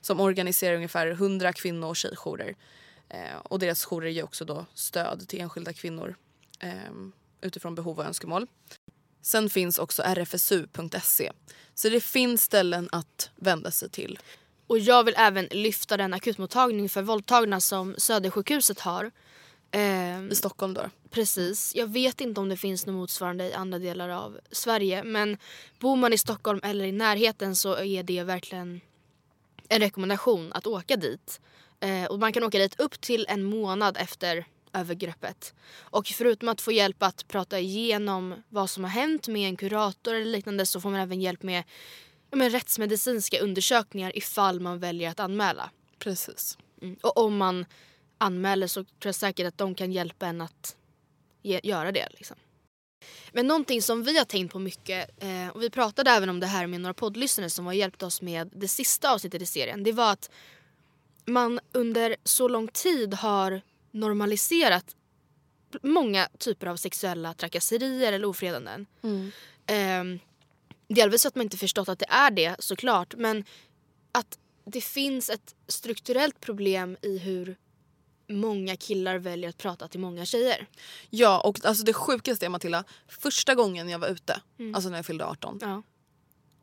som 0.00 0.20
organiserar 0.20 0.76
ungefär 0.76 1.06
100 1.06 1.52
kvinno 1.52 1.86
och 1.86 1.96
tjejjourer. 1.96 2.56
Eh, 3.08 3.36
och 3.42 3.58
deras 3.58 3.84
jourer 3.84 4.08
ger 4.08 4.24
också 4.24 4.44
då 4.44 4.66
stöd 4.74 5.28
till 5.28 5.40
enskilda 5.40 5.72
kvinnor 5.72 6.16
eh, 6.60 6.92
utifrån 7.40 7.74
behov 7.74 7.98
och 7.98 8.04
önskemål. 8.04 8.46
Sen 9.22 9.50
finns 9.50 9.78
också 9.78 10.02
rfsu.se. 10.02 11.32
Så 11.74 11.88
det 11.88 12.00
finns 12.00 12.42
ställen 12.42 12.88
att 12.92 13.30
vända 13.36 13.70
sig 13.70 13.90
till. 13.90 14.18
Och 14.66 14.78
jag 14.78 15.04
vill 15.04 15.14
även 15.16 15.48
lyfta 15.50 15.96
den 15.96 16.14
akutmottagning 16.14 16.88
för 16.88 17.02
våldtagna 17.02 17.60
som 17.60 17.94
Södersjukhuset 17.98 18.80
har. 18.80 19.10
Ehm, 19.70 20.30
I 20.30 20.34
Stockholm 20.34 20.74
då. 20.74 20.90
Precis. 21.10 21.74
Jag 21.74 21.86
vet 21.86 22.20
inte 22.20 22.40
om 22.40 22.48
det 22.48 22.56
finns 22.56 22.86
något 22.86 22.94
motsvarande 22.94 23.44
i 23.44 23.52
andra 23.52 23.78
delar 23.78 24.08
av 24.08 24.40
Sverige. 24.50 25.04
Men 25.04 25.38
bor 25.78 25.96
man 25.96 26.12
i 26.12 26.18
Stockholm 26.18 26.60
eller 26.62 26.84
i 26.84 26.92
närheten 26.92 27.56
så 27.56 27.76
är 27.76 28.02
det 28.02 28.22
verkligen 28.22 28.80
en 29.68 29.80
rekommendation 29.80 30.52
att 30.52 30.66
åka 30.66 30.96
dit. 30.96 31.40
Eh, 31.80 32.04
och 32.04 32.18
man 32.18 32.32
kan 32.32 32.44
åka 32.44 32.58
dit 32.58 32.80
upp 32.80 33.00
till 33.00 33.26
en 33.28 33.44
månad 33.44 33.96
efter 34.00 34.46
övergreppet. 34.72 35.54
Och 35.80 36.06
förutom 36.06 36.48
att 36.48 36.60
få 36.60 36.72
hjälp 36.72 37.02
att 37.02 37.28
prata 37.28 37.58
igenom 37.58 38.34
vad 38.48 38.70
som 38.70 38.84
har 38.84 38.90
hänt 38.90 39.28
med 39.28 39.48
en 39.48 39.56
kurator 39.56 40.14
eller 40.14 40.32
liknande 40.32 40.66
så 40.66 40.80
får 40.80 40.90
man 40.90 41.00
även 41.00 41.20
hjälp 41.20 41.42
med, 41.42 41.64
ja, 42.30 42.36
med 42.36 42.52
rättsmedicinska 42.52 43.40
undersökningar 43.40 44.18
ifall 44.18 44.60
man 44.60 44.78
väljer 44.78 45.10
att 45.10 45.20
anmäla. 45.20 45.70
Precis. 45.98 46.58
Mm. 46.82 46.96
Och 47.02 47.16
om 47.16 47.36
man 47.36 47.66
anmäler 48.18 48.66
så 48.66 48.84
tror 48.84 48.94
jag 49.02 49.14
säkert 49.14 49.46
att 49.46 49.58
de 49.58 49.74
kan 49.74 49.92
hjälpa 49.92 50.26
en 50.26 50.40
att 50.40 50.76
ge, 51.42 51.60
göra 51.62 51.92
det. 51.92 52.08
Liksom. 52.10 52.36
Men 53.32 53.46
någonting 53.46 53.82
som 53.82 54.02
vi 54.02 54.18
har 54.18 54.24
tänkt 54.24 54.52
på 54.52 54.58
mycket, 54.58 55.22
eh, 55.22 55.48
och 55.48 55.62
vi 55.62 55.70
pratade 55.70 56.10
även 56.10 56.28
om 56.28 56.40
det 56.40 56.46
här 56.46 56.66
med 56.66 56.80
några 56.80 56.94
poddlyssnare 56.94 57.50
som 57.50 57.66
har 57.66 57.72
hjälpt 57.72 58.02
oss 58.02 58.22
med 58.22 58.50
det 58.54 58.68
sista 58.68 59.12
avsnittet 59.12 59.42
i 59.42 59.46
serien. 59.46 59.82
Det 59.82 59.92
var 59.92 60.12
att 60.12 60.30
man 61.24 61.60
under 61.72 62.16
så 62.24 62.48
lång 62.48 62.68
tid 62.68 63.14
har 63.14 63.60
normaliserat 63.90 64.96
många 65.82 66.28
typer 66.38 66.66
av 66.66 66.76
sexuella 66.76 67.34
trakasserier 67.34 68.12
eller 68.12 68.26
ofredanden. 68.26 68.86
Mm. 69.02 69.32
Eh, 69.66 70.20
delvis 70.88 71.26
att 71.26 71.34
man 71.34 71.42
inte 71.42 71.56
förstått 71.56 71.88
att 71.88 71.98
det 71.98 72.08
är 72.08 72.30
det 72.30 72.56
såklart 72.58 73.14
men 73.16 73.44
att 74.12 74.38
det 74.64 74.80
finns 74.80 75.30
ett 75.30 75.54
strukturellt 75.68 76.40
problem 76.40 76.96
i 77.02 77.18
hur 77.18 77.56
många 78.28 78.76
killar 78.76 79.18
väljer 79.18 79.50
att 79.50 79.58
prata 79.58 79.88
till 79.88 80.00
många 80.00 80.24
tjejer. 80.24 80.66
Ja 81.10 81.40
och 81.40 81.64
alltså 81.64 81.84
det 81.84 81.92
sjukaste 81.92 82.46
är 82.46 82.50
Matilda, 82.50 82.84
första 83.08 83.54
gången 83.54 83.88
jag 83.88 83.98
var 83.98 84.08
ute, 84.08 84.40
alltså 84.74 84.90
när 84.90 84.98
jag 84.98 85.06
fyllde 85.06 85.26
18. 85.26 85.58
Ja. 85.62 85.82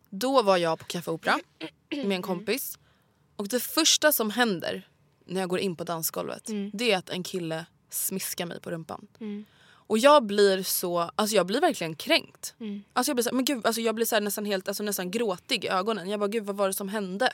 Då 0.09 0.41
var 0.41 0.57
jag 0.57 0.79
på 0.79 0.85
Café 0.85 1.11
Opera 1.11 1.39
med 1.89 2.11
en 2.11 2.21
kompis. 2.21 2.79
Och 3.35 3.47
det 3.47 3.59
första 3.59 4.11
som 4.11 4.29
händer 4.29 4.87
när 5.25 5.39
jag 5.39 5.49
går 5.49 5.59
in 5.59 5.75
på 5.75 5.83
dansgolvet 5.83 6.49
det 6.73 6.91
är 6.91 6.97
att 6.97 7.09
en 7.09 7.23
kille 7.23 7.65
smiskar 7.89 8.45
mig 8.45 8.61
på 8.61 8.71
rumpan. 8.71 9.07
Och 9.93 9.97
jag 9.99 10.23
blir 10.25 10.63
så, 10.63 10.99
alltså 11.15 11.35
jag 11.35 11.45
blir 11.45 11.61
verkligen 11.61 11.95
kränkt. 11.95 12.55
Alltså 12.93 13.09
jag 13.09 13.15
blir, 13.15 13.23
så, 13.23 13.35
men 13.35 13.45
gud, 13.45 13.65
alltså 13.65 13.81
jag 13.81 13.95
blir 13.95 14.05
så 14.05 14.19
nästan 14.19 14.45
helt, 14.45 14.67
alltså 14.67 14.83
nästan 14.83 15.11
gråtig 15.11 15.65
i 15.65 15.67
ögonen. 15.67 16.09
Jag 16.09 16.19
bara 16.19 16.27
gud 16.27 16.43
vad 16.45 16.55
var 16.55 16.67
det 16.67 16.73
som 16.73 16.89
hände? 16.89 17.33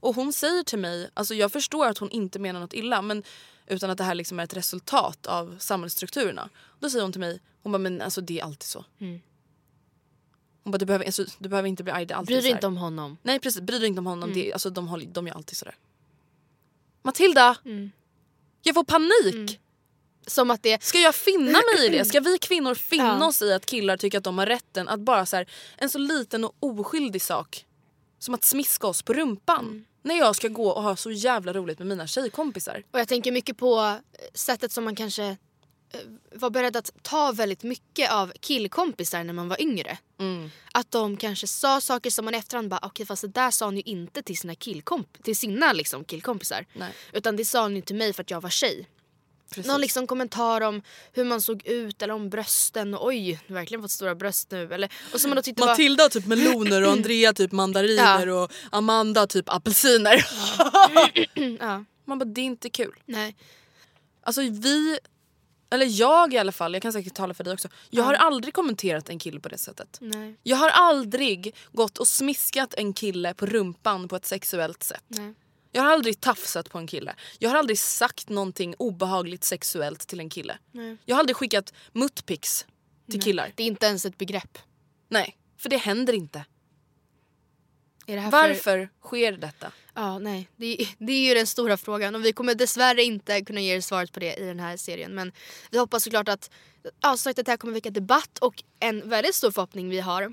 Och 0.00 0.14
hon 0.14 0.32
säger 0.32 0.62
till 0.62 0.78
mig, 0.78 1.10
alltså 1.14 1.34
jag 1.34 1.52
förstår 1.52 1.86
att 1.86 1.98
hon 1.98 2.10
inte 2.10 2.38
menar 2.38 2.60
något 2.60 2.72
illa 2.74 3.02
men 3.02 3.22
utan 3.66 3.90
att 3.90 3.98
det 3.98 4.04
här 4.04 4.14
liksom 4.14 4.40
är 4.40 4.44
ett 4.44 4.56
resultat 4.56 5.26
av 5.26 5.56
samhällsstrukturerna. 5.58 6.48
Då 6.80 6.90
säger 6.90 7.02
hon 7.02 7.12
till 7.12 7.20
mig, 7.20 7.40
hon 7.62 7.72
bara 7.72 7.78
men 7.78 8.00
alltså 8.00 8.20
det 8.20 8.40
är 8.40 8.44
alltid 8.44 8.68
så. 8.68 8.84
Hon 10.62 10.72
bara 10.72 10.78
du 10.78 10.86
behöver, 10.86 11.04
alltså, 11.04 11.24
du 11.38 11.48
behöver 11.48 11.68
inte 11.68 11.82
bli 11.82 11.92
arg, 11.92 12.06
det 12.06 12.14
är 12.14 12.18
alltid 12.18 12.26
Bry 12.36 12.36
så 12.36 12.42
dig 12.42 12.50
inte 12.52 12.66
om 12.66 12.76
honom. 12.76 13.16
Nej 13.22 13.38
precis, 13.40 13.60
bry 13.60 13.78
dig 13.78 13.88
inte 13.88 13.98
om 13.98 14.06
honom. 14.06 14.32
Det, 14.32 14.48
är- 14.48 14.52
alltså, 14.52 14.70
de, 14.70 14.88
håller, 14.88 15.06
de 15.06 15.26
gör 15.26 15.34
alltid 15.34 15.56
sådär. 15.56 15.74
Matilda! 17.02 17.56
Jag 18.62 18.74
får 18.74 18.84
panik! 18.84 19.60
Som 20.26 20.50
att 20.50 20.62
det... 20.62 20.82
Ska 20.82 20.98
jag 20.98 21.14
finna 21.14 21.60
mig 21.74 21.86
i 21.86 21.88
det? 21.88 22.04
Ska 22.04 22.20
vi 22.20 22.38
kvinnor 22.38 22.74
finna 22.74 23.18
Ja. 23.20 23.26
oss 23.26 23.42
i 23.42 23.52
att 23.52 23.66
killar 23.66 23.96
tycker 23.96 24.18
att 24.18 24.24
de 24.24 24.38
har 24.38 24.46
rätten 24.46 24.88
att 24.88 25.00
bara 25.00 25.26
så 25.26 25.36
här, 25.36 25.46
en 25.78 25.90
så 25.90 25.98
liten 25.98 26.44
och 26.44 26.56
oskyldig 26.60 27.22
sak 27.22 27.64
som 28.18 28.34
att 28.34 28.44
smiska 28.44 28.86
oss 28.86 29.02
på 29.02 29.12
rumpan 29.12 29.84
när 30.02 30.18
jag 30.18 30.36
ska 30.36 30.48
gå 30.48 30.68
och 30.70 30.82
ha 30.82 30.96
så 30.96 31.10
jävla 31.10 31.52
roligt 31.52 31.78
med 31.78 31.88
mina 31.88 32.06
tjejkompisar. 32.06 32.82
Och 32.90 33.00
jag 33.00 33.08
tänker 33.08 33.32
mycket 33.32 33.56
på 33.58 33.78
eh, 33.78 33.98
sättet 34.34 34.72
som 34.72 34.84
man 34.84 34.96
kanske 34.96 35.24
eh, 35.24 35.36
var 36.34 36.50
beredd 36.50 36.76
att 36.76 36.90
ta 37.02 37.32
väldigt 37.32 37.62
mycket 37.62 38.12
av 38.12 38.32
killkompisar 38.40 39.24
när 39.24 39.32
man 39.32 39.48
var 39.48 39.62
yngre. 39.62 39.98
Att 40.72 40.90
de 40.90 41.16
kanske 41.16 41.46
sa 41.46 41.80
saker 41.80 42.10
som 42.10 42.24
man 42.24 42.34
efterhand 42.34 42.68
bara 42.68 42.80
okej 42.82 43.06
fast 43.06 43.22
det 43.22 43.28
där 43.28 43.50
sa 43.50 43.70
ni 43.70 43.76
ju 43.76 43.82
inte 43.92 44.22
till 44.22 44.38
sina, 44.38 44.54
killkomp- 44.54 45.22
till 45.22 45.36
sina 45.36 45.72
liksom, 45.72 46.04
killkompisar. 46.04 46.66
Nej. 46.72 46.92
Utan 47.12 47.36
det 47.36 47.44
sa 47.44 47.68
ni 47.68 47.82
till 47.82 47.96
mig 47.96 48.12
för 48.12 48.22
att 48.22 48.30
jag 48.30 48.40
var 48.40 48.50
tjej. 48.50 48.88
Precis. 49.50 49.66
Någon 49.66 49.80
liksom 49.80 50.06
kommentar 50.06 50.60
om 50.60 50.82
hur 51.12 51.24
man 51.24 51.40
såg 51.40 51.66
ut 51.66 52.02
eller 52.02 52.14
om 52.14 52.30
brösten 52.30 52.94
och 52.94 53.06
oj, 53.06 53.40
du 53.46 53.52
har 53.54 53.60
verkligen 53.60 53.82
fått 53.82 53.90
stora 53.90 54.14
bröst 54.14 54.50
nu. 54.50 54.74
Eller, 54.74 54.92
och 55.12 55.20
som 55.20 55.30
man 55.30 55.42
då 55.44 55.52
var, 55.56 55.66
Matilda 55.66 56.02
har 56.04 56.08
typ 56.08 56.26
meloner 56.26 56.82
och 56.82 56.92
Andrea 56.92 57.32
typ 57.32 57.52
mandariner 57.52 58.26
Ja. 58.26 58.42
och 58.42 58.52
Amanda 58.72 59.26
typ 59.26 59.48
apelsiner. 59.48 60.26
ja, 61.60 61.84
Man 62.04 62.18
bara 62.18 62.24
det 62.24 62.40
är 62.40 62.44
inte 62.44 62.70
kul. 62.70 62.94
nej. 63.06 63.36
Alltså 64.22 64.40
vi, 64.42 64.98
eller 65.70 65.86
jag 66.00 66.34
i 66.34 66.38
alla 66.38 66.52
fall, 66.52 66.72
jag 66.72 66.82
kan 66.82 66.92
säkert 66.92 67.14
tala 67.14 67.34
för 67.34 67.44
dig 67.44 67.52
också. 67.52 67.68
Jag 67.90 68.04
har 68.04 68.14
aldrig 68.14 68.54
kommenterat 68.54 69.08
en 69.08 69.18
kille 69.18 69.40
på 69.40 69.48
det 69.48 69.58
sättet. 69.58 69.98
Nej, 70.00 70.36
Jag 70.42 70.56
har 70.56 70.68
aldrig 70.68 71.54
gått 71.72 71.98
och 71.98 72.08
smiskat 72.08 72.74
en 72.74 72.92
kille 72.92 73.34
på 73.34 73.46
rumpan 73.46 74.08
på 74.08 74.16
ett 74.16 74.26
sexuellt 74.26 74.82
sätt. 74.82 75.04
nej. 75.08 75.34
Jag 75.72 75.82
har 75.82 75.90
aldrig 75.92 76.20
tafsat 76.20 76.70
på 76.70 76.78
en 76.78 76.86
kille. 76.86 77.14
Jag 77.38 77.50
har 77.50 77.56
aldrig 77.56 77.78
sagt 77.78 78.28
någonting 78.28 78.74
obehagligt 78.78 79.44
sexuellt 79.44 80.06
till 80.08 80.20
en 80.20 80.30
kille. 80.30 80.58
Nej. 80.72 80.96
Jag 81.04 81.16
har 81.16 81.20
aldrig 81.20 81.36
skickat 81.36 81.72
muttpics 81.92 82.66
till 83.10 83.22
killar. 83.22 83.52
Det 83.56 83.62
är 83.62 83.66
inte 83.66 83.86
ens 83.86 84.04
ett 84.04 84.18
begrepp. 84.18 84.58
Nej, 85.08 85.36
för 85.58 85.68
det 85.70 85.76
händer 85.76 86.12
inte. 86.12 86.44
Det 88.06 88.18
här 88.18 88.30
För, 88.30 88.48
Varför 88.48 88.88
sker 89.02 89.32
detta? 89.32 89.72
ja, 89.94 90.18
nej. 90.18 90.48
Det, 90.56 90.66
är- 90.82 90.88
det 90.98 91.12
är 91.12 91.28
ju 91.28 91.34
den 91.34 91.46
stora 91.46 91.76
frågan 91.76 92.14
och 92.14 92.24
vi 92.24 92.32
kommer 92.32 92.54
dessvärre 92.54 93.02
inte 93.02 93.40
kunna 93.40 93.60
ge 93.60 93.74
er 93.76 93.80
svaret 93.80 94.12
på 94.12 94.20
det 94.20 94.34
i 94.34 94.44
den 94.44 94.60
här 94.60 94.76
serien. 94.76 95.14
Men 95.14 95.32
vi 95.70 95.78
hoppas 95.78 96.04
såklart 96.04 96.28
att 96.28 96.50
avsnittet 97.02 97.46
här 97.48 97.56
kommer 97.56 97.74
väcka 97.74 97.90
debatt 97.90 98.38
och 98.38 98.62
en 98.80 99.08
väldigt 99.08 99.34
stor 99.34 99.50
förhoppning 99.50 99.88
vi 99.88 100.00
har 100.00 100.32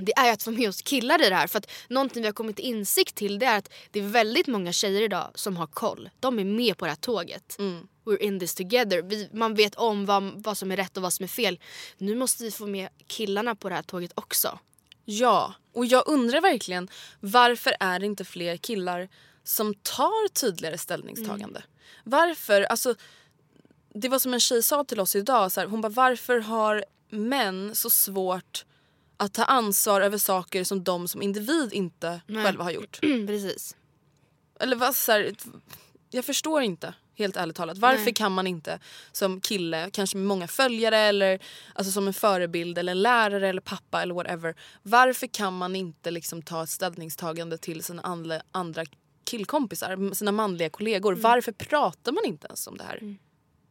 det 0.00 0.18
är 0.18 0.32
att 0.32 0.42
få 0.42 0.50
med 0.50 0.68
oss 0.68 0.82
killar 0.82 1.26
i 1.26 1.28
det 1.28 1.34
här. 1.34 1.46
För 1.46 1.58
att 1.58 1.70
någonting 1.88 2.22
vi 2.22 2.28
har 2.28 2.32
kommit 2.32 2.58
insikt 2.58 3.14
till 3.14 3.38
det 3.38 3.46
är 3.46 3.58
att 3.58 3.72
det 3.90 3.98
är 3.98 4.04
väldigt 4.04 4.46
många 4.46 4.72
tjejer 4.72 5.02
idag 5.02 5.30
som 5.34 5.56
har 5.56 5.66
koll. 5.66 6.10
De 6.20 6.38
är 6.38 6.44
med 6.44 6.76
på 6.76 6.84
det 6.84 6.90
här 6.90 6.96
tåget. 6.96 7.56
We're 8.04 8.18
in 8.18 8.40
this 8.40 8.54
together. 8.54 9.02
Vi, 9.02 9.28
man 9.32 9.54
vet 9.54 9.74
om 9.74 10.06
vad, 10.06 10.22
vad 10.22 10.58
som 10.58 10.70
är 10.70 10.76
rätt 10.76 10.96
och 10.96 11.02
vad 11.02 11.12
som 11.12 11.24
är 11.24 11.28
fel. 11.28 11.58
Nu 11.98 12.14
måste 12.14 12.44
vi 12.44 12.50
få 12.50 12.66
med 12.66 12.88
killarna 13.06 13.54
på 13.54 13.68
det 13.68 13.74
här 13.74 13.82
tåget 13.82 14.12
också. 14.14 14.58
Ja, 15.04 15.54
och 15.74 15.86
jag 15.86 16.02
undrar 16.06 16.40
verkligen 16.40 16.88
varför 17.20 17.74
är 17.80 17.98
det 17.98 18.06
inte 18.06 18.24
fler 18.24 18.56
killar 18.56 19.08
som 19.44 19.74
tar 19.74 20.28
tydligare 20.28 20.78
ställningstagande? 20.78 21.62
Varför, 22.04 22.62
alltså 22.62 22.94
det 23.94 24.08
var 24.08 24.18
som 24.18 24.34
en 24.34 24.40
tjej 24.40 24.62
sa 24.62 24.84
till 24.84 25.00
oss 25.00 25.16
idag, 25.16 25.52
så 25.52 25.60
här, 25.60 25.66
hon 25.66 25.80
bara 25.80 25.88
varför 25.88 26.38
har 26.38 26.84
män 27.10 27.74
så 27.74 27.90
svårt 27.90 28.64
att 29.20 29.34
ta 29.34 29.44
ansvar 29.44 30.00
över 30.00 30.18
saker 30.18 30.64
som 30.64 30.84
de 30.84 31.08
som 31.08 31.22
individ 31.22 31.72
inte 31.72 32.20
själva 32.26 32.64
har 32.64 32.70
gjort? 32.70 32.98
Precis. 33.26 33.76
Eller 34.60 34.76
vad, 34.76 34.96
så 34.96 35.12
här, 35.12 35.34
jag 36.10 36.24
förstår 36.24 36.62
inte 36.62 36.94
helt 37.14 37.36
ärligt 37.36 37.56
talat. 37.56 37.78
Varför 37.78 38.04
Nej. 38.04 38.14
kan 38.14 38.32
man 38.32 38.46
inte 38.46 38.78
som 39.12 39.40
kille, 39.40 39.90
kanske 39.92 40.16
med 40.16 40.26
många 40.26 40.48
följare 40.48 40.96
eller 40.98 41.38
alltså 41.74 41.92
som 41.92 42.06
en 42.06 42.14
förebild 42.14 42.78
eller 42.78 42.92
en 42.92 43.02
lärare 43.02 43.48
eller 43.48 43.60
pappa 43.60 44.02
eller 44.02 44.14
whatever. 44.14 44.54
Varför 44.82 45.26
kan 45.26 45.58
man 45.58 45.76
inte 45.76 46.10
liksom 46.10 46.42
ta 46.42 46.62
ett 46.62 46.70
ställningstagande 46.70 47.58
till 47.58 47.84
sina 47.84 48.02
andra, 48.02 48.42
andra 48.52 48.84
killkompisar, 49.24 50.14
sina 50.14 50.32
manliga 50.32 50.70
kollegor? 50.70 51.12
Mm. 51.12 51.22
Varför 51.22 51.52
pratar 51.52 52.12
man 52.12 52.24
inte 52.24 52.46
ens 52.46 52.66
om 52.66 52.76
det 52.76 52.84
här? 52.84 53.16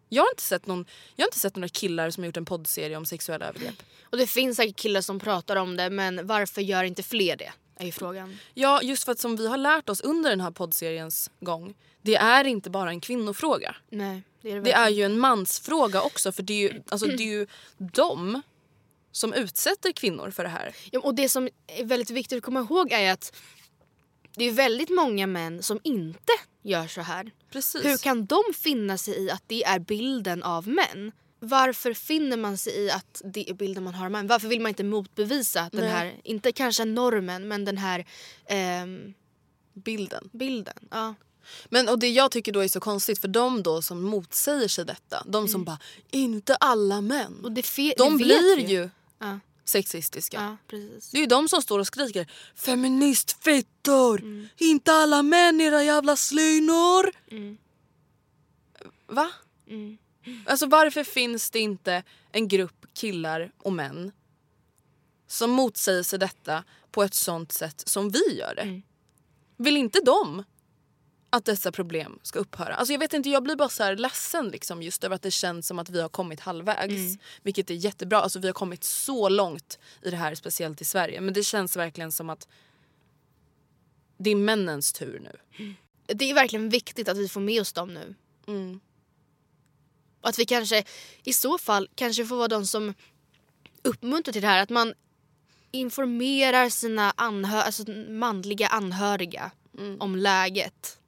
Jag 0.09 0.23
har, 0.23 0.29
inte 0.29 0.43
sett 0.43 0.67
någon, 0.67 0.85
jag 1.15 1.23
har 1.23 1.27
inte 1.27 1.39
sett 1.39 1.55
några 1.55 1.67
killar 1.67 2.09
som 2.09 2.23
har 2.23 2.25
gjort 2.25 2.37
en 2.37 2.45
poddserie 2.45 2.97
om 2.97 3.05
sexuella 3.05 3.45
övergrepp. 3.45 3.83
Och 4.03 4.17
det 4.17 4.27
finns 4.27 4.57
säkert 4.57 4.75
killar 4.75 5.01
som 5.01 5.19
pratar 5.19 5.55
om 5.55 5.77
det 5.77 5.89
men 5.89 6.27
varför 6.27 6.61
gör 6.61 6.83
inte 6.83 7.03
fler 7.03 7.35
det? 7.35 7.51
Är 7.75 7.85
ju 7.85 7.91
frågan. 7.91 8.37
Ja, 8.53 8.81
just 8.81 9.03
för 9.03 9.11
att 9.11 9.19
som 9.19 9.35
vi 9.35 9.47
har 9.47 9.57
lärt 9.57 9.89
oss 9.89 10.01
under 10.01 10.29
den 10.29 10.41
här 10.41 10.51
poddseriens 10.51 11.31
gång, 11.39 11.73
det 12.01 12.15
är 12.15 12.43
inte 12.43 12.69
bara 12.69 12.89
en 12.89 13.01
kvinnofråga. 13.01 13.75
Nej, 13.89 14.23
det 14.41 14.51
är 14.51 14.55
det, 14.55 14.61
Det 14.61 14.71
är 14.71 14.89
ju 14.89 15.03
en 15.03 15.19
mansfråga 15.19 16.01
också 16.01 16.31
för 16.31 16.43
det 16.43 16.53
är 16.53 16.73
ju, 16.73 16.81
alltså, 16.89 17.07
det 17.07 17.23
är 17.23 17.39
ju 17.39 17.47
de 17.77 18.41
som 19.11 19.33
utsätter 19.33 19.91
kvinnor 19.91 20.31
för 20.31 20.43
det 20.43 20.49
här. 20.49 20.75
Ja, 20.91 20.99
och 20.99 21.15
det 21.15 21.29
som 21.29 21.49
är 21.67 21.85
väldigt 21.85 22.09
viktigt 22.09 22.37
att 22.37 22.43
komma 22.43 22.59
ihåg 22.59 22.91
är 22.91 23.11
att 23.13 23.35
det 24.35 24.45
är 24.45 24.51
väldigt 24.51 24.89
många 24.89 25.27
män 25.27 25.63
som 25.63 25.79
inte 25.83 26.33
gör 26.61 26.87
så 26.87 27.01
här. 27.01 27.31
Precis. 27.51 27.85
Hur 27.85 27.97
kan 27.97 28.25
de 28.25 28.41
finna 28.55 28.97
sig 28.97 29.19
i 29.25 29.31
att 29.31 29.43
det 29.47 29.63
är 29.63 29.79
bilden 29.79 30.43
av 30.43 30.67
män? 30.67 31.11
Varför 31.39 31.93
finner 31.93 32.37
man 32.37 32.57
sig 32.57 32.73
i 32.79 32.91
att 32.91 33.21
det 33.25 33.49
är 33.49 33.53
bilden 33.53 33.83
man 33.83 33.93
har 33.93 34.05
av 34.05 34.11
män? 34.11 34.27
Varför 34.27 34.47
vill 34.47 34.61
man 34.61 34.69
inte 34.69 34.83
motbevisa 34.83 35.69
den 35.71 35.81
Nej. 35.81 35.89
här, 35.89 36.15
inte 36.23 36.51
kanske 36.51 36.85
normen, 36.85 37.47
men 37.47 37.65
den 37.65 37.77
här 37.77 38.05
ehm, 38.45 39.13
Bilden. 39.73 40.29
bilden? 40.33 40.87
Ja. 40.91 41.15
Men 41.69 41.89
och 41.89 41.99
det 41.99 42.09
jag 42.09 42.31
tycker 42.31 42.51
då 42.51 42.59
är 42.59 42.67
så 42.67 42.79
konstigt 42.79 43.19
för 43.19 43.27
de 43.27 43.63
då 43.63 43.81
som 43.81 44.01
motsäger 44.03 44.67
sig 44.67 44.85
detta, 44.85 45.23
de 45.27 45.47
som 45.47 45.63
bara 45.63 45.79
inte 46.11 46.55
alla 46.55 47.01
män. 47.01 47.25
Mm. 47.27 47.43
Och 47.45 47.51
det 47.51 47.61
fe- 47.61 47.93
de 47.97 48.17
det 48.17 48.23
vet 48.23 48.27
blir 48.27 48.55
vi 48.55 48.73
ju 48.73 48.89
Ja, 49.19 49.39
sexistiska. 49.69 50.37
ja, 50.37 50.57
precis. 50.67 51.09
Det 51.11 51.17
är 51.17 51.21
ju 51.21 51.27
de 51.27 51.49
som 51.49 51.61
står 51.61 51.79
och 51.79 51.87
skriker 51.87 52.31
feministfittor, 52.55 54.23
inte 54.57 54.91
alla 54.93 55.23
män 55.23 55.61
era 55.61 55.83
jävla 55.83 56.15
slynor. 56.15 57.11
Va? 59.07 59.31
Alltså 60.45 60.65
varför 60.67 61.03
finns 61.03 61.49
det 61.49 61.59
inte 61.59 62.03
en 62.31 62.47
grupp 62.47 62.85
killar 62.93 63.51
och 63.57 63.73
män 63.73 64.11
som 65.27 65.51
motsäger 65.51 66.03
sig 66.03 66.19
detta 66.19 66.63
på 66.91 67.03
ett 67.03 67.13
sånt 67.13 67.51
sätt 67.51 67.83
som 67.87 68.09
vi 68.09 68.37
gör 68.37 68.55
det? 68.55 68.81
Vill 69.57 69.77
inte 69.77 69.99
de 70.05 70.43
att 71.29 71.45
dessa 71.45 71.71
problem 71.71 72.19
ska 72.23 72.39
upphöra. 72.39 72.75
Alltså 72.75 72.93
jag 72.93 72.99
vet 72.99 73.13
inte, 73.13 73.29
jag 73.29 73.43
blir 73.43 73.55
bara 73.55 73.69
så 73.69 73.83
här 73.83 73.95
ledsen 73.95 74.49
liksom 74.49 74.83
just 74.83 75.03
över 75.03 75.15
att 75.15 75.21
det 75.21 75.31
känns 75.31 75.67
som 75.67 75.79
att 75.79 75.89
vi 75.89 76.01
har 76.01 76.09
kommit 76.09 76.39
halvvägs. 76.39 77.17
Vilket 77.43 77.69
är 77.69 77.73
jättebra, 77.73 78.19
alltså 78.19 78.39
vi 78.39 78.47
har 78.47 78.53
kommit 78.53 78.83
så 78.83 79.29
långt 79.29 79.79
i 80.01 80.09
det 80.09 80.17
här, 80.17 80.35
speciellt 80.35 80.81
i 80.81 80.85
Sverige. 80.85 81.21
Men 81.21 81.33
det 81.33 81.43
känns 81.43 81.75
verkligen 81.75 82.11
som 82.11 82.29
att 82.29 82.47
det 84.17 84.29
är 84.29 84.35
männens 84.35 84.93
tur 84.93 85.19
nu. 85.19 85.37
Det 86.05 86.29
är 86.29 86.33
verkligen 86.33 86.69
viktigt 86.69 87.09
att 87.09 87.17
vi 87.17 87.27
får 87.29 87.41
med 87.41 87.61
oss 87.61 87.73
dem 87.73 87.93
nu. 87.93 88.15
Mm. 88.47 88.79
Att 90.21 90.39
vi 90.39 90.45
kanske 90.45 90.83
i 91.23 91.33
så 91.33 91.57
fall 91.57 91.89
kanske 91.95 92.25
får 92.25 92.35
vara 92.35 92.47
de 92.47 92.65
som 92.65 92.93
uppmuntrar 93.81 94.33
till 94.33 94.41
det 94.41 94.47
här. 94.47 94.63
Att 94.63 94.69
man 94.69 94.93
informerar 95.71 96.69
sina 96.69 97.11
anhö- 97.11 97.61
alltså 97.61 97.91
manliga 98.09 98.67
anhöriga 98.67 99.51
om 99.99 100.15
läget. 100.15 100.98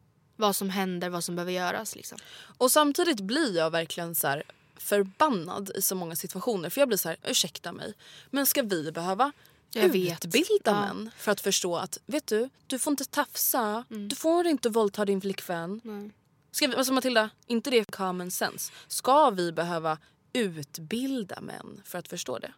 Vad 0.42 0.56
som 0.56 0.70
händer, 0.70 1.10
vad 1.10 1.24
som 1.24 1.36
behöver 1.36 1.52
göras. 1.52 1.96
Liksom. 1.96 2.18
Och 2.58 2.72
samtidigt 2.72 3.20
blir 3.20 3.58
jag 3.58 3.72
verkligen 3.72 4.16
så 4.16 4.28
här 4.28 4.44
förbannad 4.78 5.72
i 5.76 5.82
så 5.82 5.96
många 5.96 6.16
situationer. 6.16 6.70
För 6.70 6.82
jag 6.82 6.88
blir 6.88 6.98
så 6.98 7.10
här, 7.10 7.18
ursäkta 7.24 7.72
mig, 7.72 7.94
men 8.30 8.46
ska 8.46 8.62
vi 8.62 8.92
behöva 8.92 9.32
Jag 9.72 9.86
utbilda 9.86 10.50
Ja. 10.64 10.82
män 10.82 11.12
för 11.18 11.32
att 11.32 11.42
förstå 11.42 11.78
att 11.78 11.98
vet 12.06 12.28
du, 12.28 12.50
du 12.68 12.80
får 12.80 12.92
inte 12.92 13.06
tafsa, 13.06 13.86
du 13.90 14.16
får 14.16 14.48
inte 14.48 14.70
våldta 14.70 15.06
din 15.06 15.22
flickvän. 15.22 15.82
Nej. 15.84 16.12
Ska 16.52 16.68
vi, 16.68 16.76
alltså 16.76 16.94
Matilda, 16.94 17.30
inte 17.48 17.70
det 17.70 17.92
common 17.92 18.32
sense? 18.32 18.72
Ska 18.88 19.30
vi 19.30 19.52
behöva 19.52 19.98
utbilda 20.34 21.42
män 21.42 21.82
för 21.86 22.00
att 22.00 22.08
förstå 22.08 22.40
det? 22.40 22.54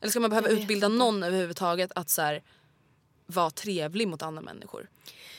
Eller 0.00 0.10
ska 0.10 0.20
man 0.20 0.30
behöva 0.30 0.48
utbilda 0.48 0.86
inte. 0.86 0.98
någon 0.98 1.22
överhuvudtaget 1.22 1.92
att 1.94 2.10
så 2.10 2.22
här, 2.22 2.42
vara 3.32 3.50
trevlig 3.50 4.08
mot 4.08 4.22
andra 4.22 4.42
människor? 4.42 4.88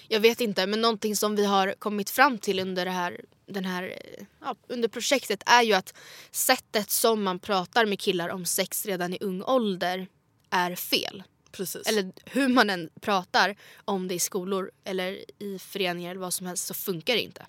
Jag 0.08 0.20
vet 0.20 0.42
inte, 0.42 0.68
men 0.68 0.82
någonting 0.82 1.16
som 1.16 1.36
vi 1.36 1.46
har 1.46 1.74
kommit 1.80 2.10
fram 2.10 2.38
till 2.38 2.60
under 2.60 2.86
det 2.86 2.92
här, 2.92 3.22
den 3.46 3.66
här, 3.66 4.00
ja, 4.42 4.56
under 4.68 4.88
projektet 4.88 5.44
är 5.46 5.62
ju 5.62 5.74
att 5.74 5.94
sättet 6.32 6.90
som 6.90 7.24
man 7.24 7.40
pratar 7.40 7.86
med 7.86 8.00
killar 8.00 8.30
om 8.30 8.46
sex 8.46 8.86
redan 8.86 9.14
i 9.14 9.18
ung 9.22 9.44
ålder 9.44 10.08
är 10.50 10.76
fel. 10.76 11.24
Precis. 11.52 11.88
Eller 11.88 12.12
hur 12.26 12.48
man 12.48 12.70
än 12.70 12.90
pratar 13.02 13.56
om 13.86 14.08
det 14.08 14.14
i 14.14 14.20
skolor 14.20 14.72
eller 14.84 15.26
i 15.44 15.60
föreningar 15.60 16.12
eller 16.12 16.22
vad 16.22 16.34
som 16.34 16.48
helst 16.48 16.68
så 16.68 16.74
funkar 16.74 17.14
det 17.14 17.22
inte. 17.22 17.46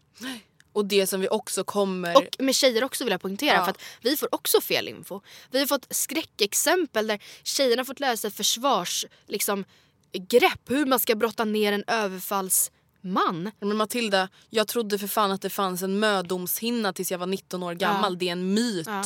och 0.73 0.85
det 0.85 1.07
som 1.07 1.21
vi 1.21 1.29
också 1.29 1.65
kommer... 1.65 2.17
Och 2.17 2.37
med 2.39 2.55
tjejer 2.55 2.85
också 2.85 3.05
vill 3.05 3.11
jag 3.11 3.21
poängtera 3.21 3.55
Ja. 3.55 3.65
för 3.65 3.71
att 3.71 3.83
vi 4.01 4.17
får 4.17 4.35
också 4.35 4.61
fel 4.61 4.89
info. 4.89 5.21
Vi 5.51 5.59
har 5.59 5.67
fått 5.67 5.87
skräckexempel 5.91 7.07
där 7.07 7.23
tjejerna 7.43 7.85
fått 7.85 8.01
lära 8.01 8.17
sig 8.17 8.31
försvars, 8.31 9.07
liksom, 9.27 9.65
grepp 10.19 10.71
hur 10.71 10.87
man 10.87 10.99
ska 10.99 11.15
brotta 11.15 11.45
ner 11.45 11.73
en 11.73 11.85
överfallsman. 11.87 13.51
Men 13.61 13.77
Matilda, 13.77 14.29
jag 14.51 14.69
trodde 14.69 14.99
för 14.99 15.07
fan 15.07 15.31
att 15.33 15.43
det 15.43 15.51
fanns 15.51 15.83
en 15.83 15.99
mödomshinna 15.99 16.93
tills 16.93 17.11
jag 17.11 17.19
var 17.19 17.27
19 17.27 17.63
år 17.63 17.75
gammal. 17.75 18.13
Ja. 18.13 18.19
Det 18.19 18.29
är 18.29 18.33
en 18.33 18.55
myt. 18.55 18.87
Ja. 18.87 19.05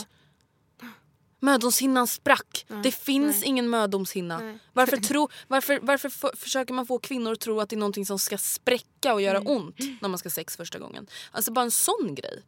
Mödomshinnan 1.40 2.06
sprack. 2.06 2.66
det 2.82 2.92
finns 2.92 3.40
nej. 3.40 3.48
ingen 3.48 3.70
mödomshinna. 3.70 4.38
Nej. 4.38 4.58
Varför, 4.72 4.96
tro, 5.08 5.28
varför, 5.48 5.78
varför 5.82 6.08
f- 6.08 6.38
försöker 6.38 6.74
man 6.74 6.86
få 6.86 6.98
kvinnor 6.98 7.32
att 7.32 7.40
tro 7.40 7.60
att 7.60 7.68
det 7.68 7.76
är 7.76 7.78
någonting 7.78 8.06
som 8.06 8.18
ska 8.18 8.38
spräcka 8.38 9.14
och 9.14 9.22
göra 9.22 9.38
Mm. 9.38 9.52
ont 9.52 9.76
när 10.00 10.08
man 10.08 10.18
ska 10.18 10.30
sex 10.30 10.56
första 10.56 10.78
gången? 10.78 11.06
Alltså 11.30 11.52
bara 11.52 11.64
en 11.64 11.70
sån 11.70 12.14
grej. 12.14 12.42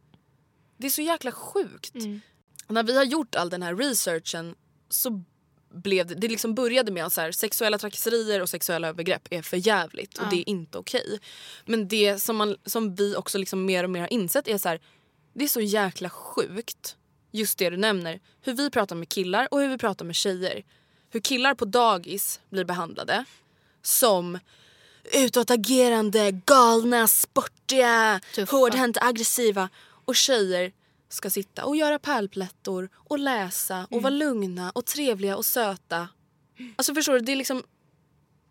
Det 0.78 0.86
är 0.86 0.90
så 0.90 1.02
jäkla 1.02 1.32
sjukt. 1.32 1.94
Mm. 1.94 2.20
När 2.68 2.82
vi 2.82 2.96
har 2.96 3.04
gjort 3.04 3.34
all 3.34 3.50
den 3.50 3.62
här 3.62 3.74
researchen 3.76 4.54
så 4.88 5.22
blev 5.70 6.06
det, 6.06 6.14
det 6.14 6.28
liksom 6.28 6.54
började 6.54 6.92
med 6.92 7.04
att 7.04 7.12
så 7.12 7.20
här, 7.20 7.33
sexuella 7.33 7.78
trakasserier 7.78 8.42
och 8.42 8.48
sexuella 8.48 8.88
övergrepp 8.88 9.28
är 9.30 9.42
för 9.42 9.56
jävligt 9.56 10.18
och 10.18 10.28
det 10.30 10.37
är 10.37 10.48
inte 10.48 10.78
okej. 10.78 11.18
Men 11.64 11.88
det 11.88 12.22
som, 12.22 12.37
man, 12.37 12.56
som 12.64 12.94
vi 12.94 13.16
också 13.16 13.38
liksom 13.38 13.64
mer 13.64 13.85
och 13.85 13.90
mer 13.90 14.00
har 14.00 14.12
insett 14.12 14.48
är 14.48 14.59
så 14.59 14.68
här, 14.68 14.80
det 15.35 15.44
är 15.44 15.48
så 15.48 15.61
jäkla 15.61 16.11
sjukt 16.11 16.96
just 17.30 17.59
det 17.59 17.70
du 17.70 17.76
nämner. 17.76 18.20
Hur 18.40 18.52
vi 18.52 18.70
pratar 18.70 18.96
med 18.96 19.09
killar 19.09 19.48
och 19.50 19.61
hur 19.61 19.68
vi 19.68 19.78
pratar 19.78 20.04
med 20.04 20.14
tjejer. 20.14 20.64
Hur 21.11 21.20
killar 21.20 21.54
på 21.54 21.64
dagis 21.64 22.40
blir 22.50 22.64
behandlade 22.64 23.24
som 23.83 24.38
utåtagerande, 25.12 26.30
galna, 26.46 27.09
sportiga, 27.09 28.20
Tuffa. 28.35 28.56
hårdhänt 28.56 28.96
aggressiva. 29.00 29.68
Och 30.04 30.16
tjejer 30.16 30.72
ska 31.10 31.30
sitta 31.30 31.64
och 31.64 31.76
göra 31.76 31.98
pärlplättor 31.98 32.88
och 32.94 33.18
läsa 33.18 33.86
och 33.90 34.02
vara 34.02 34.10
lugna 34.10 34.70
och 34.70 34.86
trevliga 34.86 35.36
och 35.36 35.44
söta. 35.46 36.08
Alltså 36.76 36.94
förstår 36.94 37.12
du, 37.14 37.20
det 37.20 37.32
är 37.32 37.36
liksom 37.36 37.62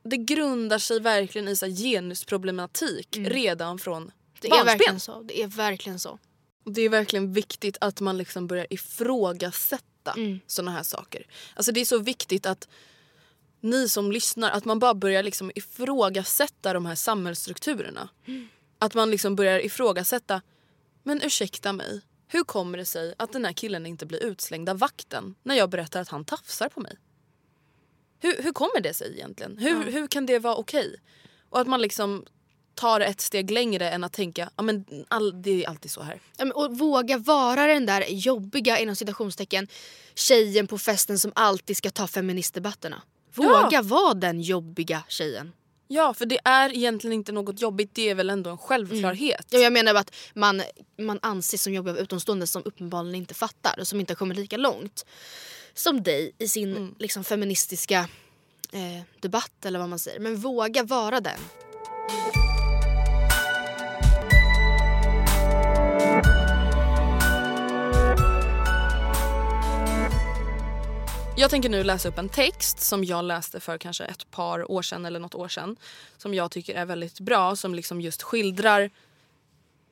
det 0.04 0.18
grundar 0.18 0.78
sig 0.78 1.00
verkligen 1.00 1.48
i 1.48 1.56
så 1.56 1.66
genusproblematik 1.68 3.08
redan 3.20 3.80
från 3.80 4.12
Det 4.42 4.48
är 4.48 4.52
barnsben. 4.52 4.66
verkligen 4.66 5.00
så. 5.00 5.22
Det 5.22 5.42
är 5.44 5.48
verkligen 5.48 6.00
så. 6.00 6.20
Det 6.66 6.82
är 6.82 6.90
verkligen 6.90 7.34
viktigt 7.34 7.78
att 7.82 8.02
man 8.02 8.18
liksom 8.18 8.48
börjar 8.48 8.68
ifrågasätta 8.70 9.86
Mm. 10.18 10.40
såna 10.48 10.72
här 10.72 10.84
saker. 10.84 11.26
Alltså 11.56 11.72
det 11.72 11.80
är 11.82 11.86
så 11.86 11.98
viktigt 11.98 12.46
att 12.46 12.68
ni 13.62 13.90
som 13.90 14.12
lyssnar, 14.12 14.52
att 14.52 14.66
man 14.66 14.80
bara 14.80 14.94
börjar 14.94 15.24
liksom 15.24 15.52
ifrågasätta 15.56 16.74
de 16.74 16.86
här 16.86 16.96
samhällsstrukturerna. 16.96 18.10
Att 18.80 18.94
man 18.96 19.12
liksom 19.12 19.36
börjar 19.36 19.60
ifrågasätta, 19.66 20.42
men 21.04 21.22
ursäkta 21.22 21.74
mig, 21.74 22.02
hur 22.32 22.44
kommer 22.44 22.78
det 22.78 22.86
sig 22.86 23.14
att 23.18 23.34
den 23.34 23.46
här 23.46 23.54
killen 23.54 23.86
inte 23.86 24.06
blir 24.06 24.24
utslängd 24.24 24.70
av 24.70 24.78
vakten 24.78 25.36
när 25.44 25.56
jag 25.56 25.70
berättar 25.70 26.02
att 26.02 26.10
han 26.10 26.26
tafsar 26.26 26.70
på 26.70 26.80
mig? 26.80 26.98
Hur, 28.20 28.44
hur 28.44 28.52
kommer 28.52 28.82
det 28.82 28.94
sig 28.94 29.14
egentligen? 29.14 29.58
Hur, 29.58 29.92
hur 29.92 30.08
kan 30.08 30.26
det 30.26 30.40
vara 30.40 30.56
okej? 30.56 30.96
Och 31.50 31.60
att 31.60 31.68
man 31.68 31.82
liksom 31.82 32.26
tar 32.76 33.00
ett 33.00 33.22
steg 33.22 33.52
längre 33.52 33.90
än 33.90 34.04
att 34.04 34.14
tänka, 34.14 34.50
ja 34.56 34.64
men 34.64 34.86
all, 35.08 35.42
det 35.42 35.64
är 35.64 35.70
alltid 35.70 35.92
så 35.92 36.02
här. 36.02 36.22
Ja, 36.38 36.52
och 36.54 36.78
våga 36.78 37.18
vara 37.18 37.66
den 37.66 37.86
där 37.86 38.06
jobbiga 38.10 38.80
inom 38.80 38.96
citationstecken 38.96 39.68
tjejen 40.16 40.68
på 40.68 40.78
festen 40.78 41.20
som 41.20 41.32
alltid 41.36 41.78
ska 41.78 41.90
ta 41.90 42.08
feministdebatterna. 42.08 43.02
Våga 43.34 43.82
vara 43.82 44.14
den 44.14 44.42
jobbiga 44.42 45.04
tjejen. 45.08 45.52
Ja, 45.92 46.14
för 46.14 46.26
det 46.26 46.40
är 46.44 46.76
egentligen 46.76 47.14
inte 47.14 47.32
något 47.32 47.62
jobbigt. 47.62 47.90
Det 47.94 48.10
är 48.10 48.16
väl 48.16 48.30
ändå 48.30 48.50
en 48.50 48.58
självklarhet. 48.58 49.48
Ja, 49.50 49.60
jag 49.60 49.74
menar 49.74 49.96
att 49.96 50.16
man, 50.34 50.62
man 50.98 51.20
anses 51.22 51.64
som 51.64 51.74
jobbig 51.74 51.92
av 51.92 51.98
utomstående 51.98 52.48
som 52.48 52.62
uppenbarligen 52.66 53.16
inte 53.16 53.34
fattar 53.34 53.80
och 53.80 53.88
som 53.88 54.00
inte 54.00 54.14
har 54.14 54.16
kommit 54.16 54.38
lika 54.38 54.58
långt 54.58 55.06
som 55.74 56.04
dig 56.04 56.32
i 56.38 56.48
sin 56.48 56.96
liksom, 57.00 57.24
feministiska 57.24 58.00
eh, 58.72 59.02
debatt 59.20 59.66
eller 59.66 59.80
vad 59.80 59.90
man 59.90 60.00
säger. 60.00 60.20
Men 60.20 60.36
våga 60.36 60.84
vara 60.84 61.20
den. 61.20 61.40
Jag 71.40 71.50
tänker 71.50 71.70
nu 71.70 71.84
läsa 71.84 72.10
upp 72.10 72.18
en 72.18 72.30
text 72.30 72.80
som 72.80 73.04
jag 73.04 73.26
läste 73.26 73.60
för 73.60 73.78
kanske 73.78 74.06
ett 74.06 74.32
par 74.32 74.72
år 74.72 74.82
sedan 74.82 75.06
eller 75.06 75.20
något 75.20 75.36
år 75.36 75.48
sedan. 75.48 75.76
Som 76.18 76.34
jag 76.34 76.52
tycker 76.52 76.76
är 76.76 76.86
väldigt 76.86 77.20
bra. 77.20 77.56
Som 77.56 77.76
liksom 77.76 78.02
just 78.02 78.24
skildrar 78.24 78.90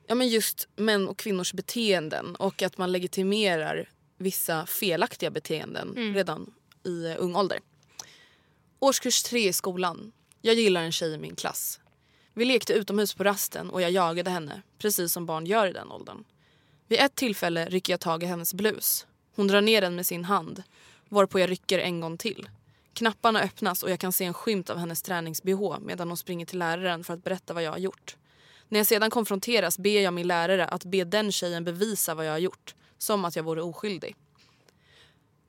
ja, 0.06 0.14
men 0.14 0.28
just 0.28 0.68
män 0.76 1.08
och 1.08 1.16
kvinnors 1.16 1.52
beteenden 1.52 2.36
och 2.36 2.62
att 2.62 2.78
man 2.78 2.92
legitimerar 2.92 3.88
vissa 4.16 4.66
felaktiga 4.66 5.30
beteenden 5.30 6.14
redan 6.14 6.54
i 6.84 7.14
ung 7.18 7.36
ålder. 7.36 7.58
Årskurs 8.78 9.22
tre 9.22 9.48
i 9.48 9.52
skolan. 9.52 10.12
Jag 10.42 10.54
gillar 10.54 10.82
en 10.82 10.92
tjej 10.92 11.14
i 11.14 11.18
min 11.18 11.36
klass. 11.36 11.80
Vi 12.34 12.44
lekte 12.44 12.72
utomhus 12.72 13.14
på 13.14 13.24
rasten 13.24 13.70
och 13.70 13.82
jag 13.82 13.90
jagade 13.90 14.30
henne, 14.30 14.62
precis 14.78 15.12
som 15.12 15.26
barn 15.26 15.46
gör 15.46 15.66
i 15.66 15.72
den 15.72 15.90
åldern. 15.90 16.24
Vid 16.86 16.98
ett 16.98 17.14
tillfälle 17.14 17.66
rycker 17.68 17.92
jag 17.92 18.00
tag 18.00 18.22
i 18.22 18.26
hennes 18.26 18.54
blus. 18.54 19.06
Hon 19.36 19.46
drar 19.46 19.60
ner 19.60 19.80
den 19.80 19.94
med 19.94 20.06
sin 20.06 20.24
hand, 20.24 20.62
varpå 21.08 21.40
jag 21.40 21.50
rycker 21.50 21.78
en 21.78 22.00
gång 22.00 22.18
till. 22.18 22.48
Knapparna 22.92 23.40
öppnas 23.40 23.82
och 23.82 23.90
jag 23.90 24.00
kan 24.00 24.12
se 24.12 24.24
en 24.24 24.34
skymt 24.34 24.70
av 24.70 24.78
hennes 24.78 25.02
tränings-bh 25.02 25.78
medan 25.80 26.08
hon 26.08 26.16
springer 26.16 26.46
till 26.46 26.58
läraren 26.58 27.04
för 27.04 27.14
att 27.14 27.24
berätta 27.24 27.54
vad 27.54 27.62
jag 27.62 27.70
har 27.70 27.78
gjort. 27.78 28.16
När 28.68 28.78
jag 28.80 28.86
sedan 28.86 29.10
konfronteras 29.10 29.78
ber 29.78 30.00
jag 30.00 30.14
min 30.14 30.26
lärare 30.26 30.66
att 30.66 30.84
be 30.84 31.04
den 31.04 31.32
tjejen 31.32 31.64
bevisa 31.64 32.14
vad 32.14 32.26
jag 32.26 32.32
har 32.32 32.38
gjort, 32.38 32.74
som 32.98 33.24
att 33.24 33.36
jag 33.36 33.42
vore 33.42 33.62
oskyldig. 33.62 34.16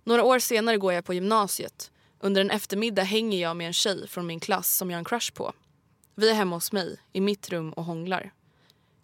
Några 0.03 0.23
år 0.23 0.39
senare 0.39 0.77
går 0.77 0.93
jag 0.93 1.05
på 1.05 1.13
gymnasiet. 1.13 1.91
Under 2.19 2.41
en 2.41 2.51
eftermiddag 2.51 3.03
hänger 3.03 3.41
jag 3.41 3.57
med 3.57 3.67
en 3.67 3.73
tjej 3.73 4.07
från 4.07 4.27
min 4.27 4.39
klass 4.39 4.75
som 4.75 4.89
jag 4.89 4.95
har 4.95 4.99
en 4.99 5.05
crush 5.05 5.33
på. 5.33 5.53
Vi 6.15 6.29
är 6.29 6.33
hemma 6.33 6.55
hos 6.55 6.71
mig, 6.71 6.97
i 7.13 7.21
mitt 7.21 7.49
rum 7.49 7.73
och 7.73 7.83
hånglar. 7.83 8.33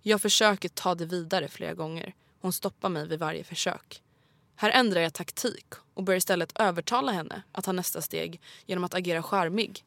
Jag 0.02 0.22
försöker 0.22 0.70
ta 0.70 0.96
det 0.96 1.06
vidare 1.06 1.48
flera 1.48 1.74
gånger. 1.74 2.16
Hon 2.42 2.54
stoppar 2.54 2.90
mig 2.90 3.08
vid 3.08 3.20
varje 3.20 3.44
försök. 3.44 4.02
Här 4.56 4.70
ändrar 4.70 5.02
jag 5.02 5.14
taktik 5.14 5.66
och 5.94 6.04
börjar 6.04 6.18
istället 6.18 6.60
övertala 6.60 7.12
henne 7.12 7.44
att 7.52 7.66
ta 7.66 7.72
nästa 7.72 8.02
steg 8.02 8.42
genom 8.66 8.84
att 8.84 8.94
agera 8.94 9.24
charmig. 9.24 9.86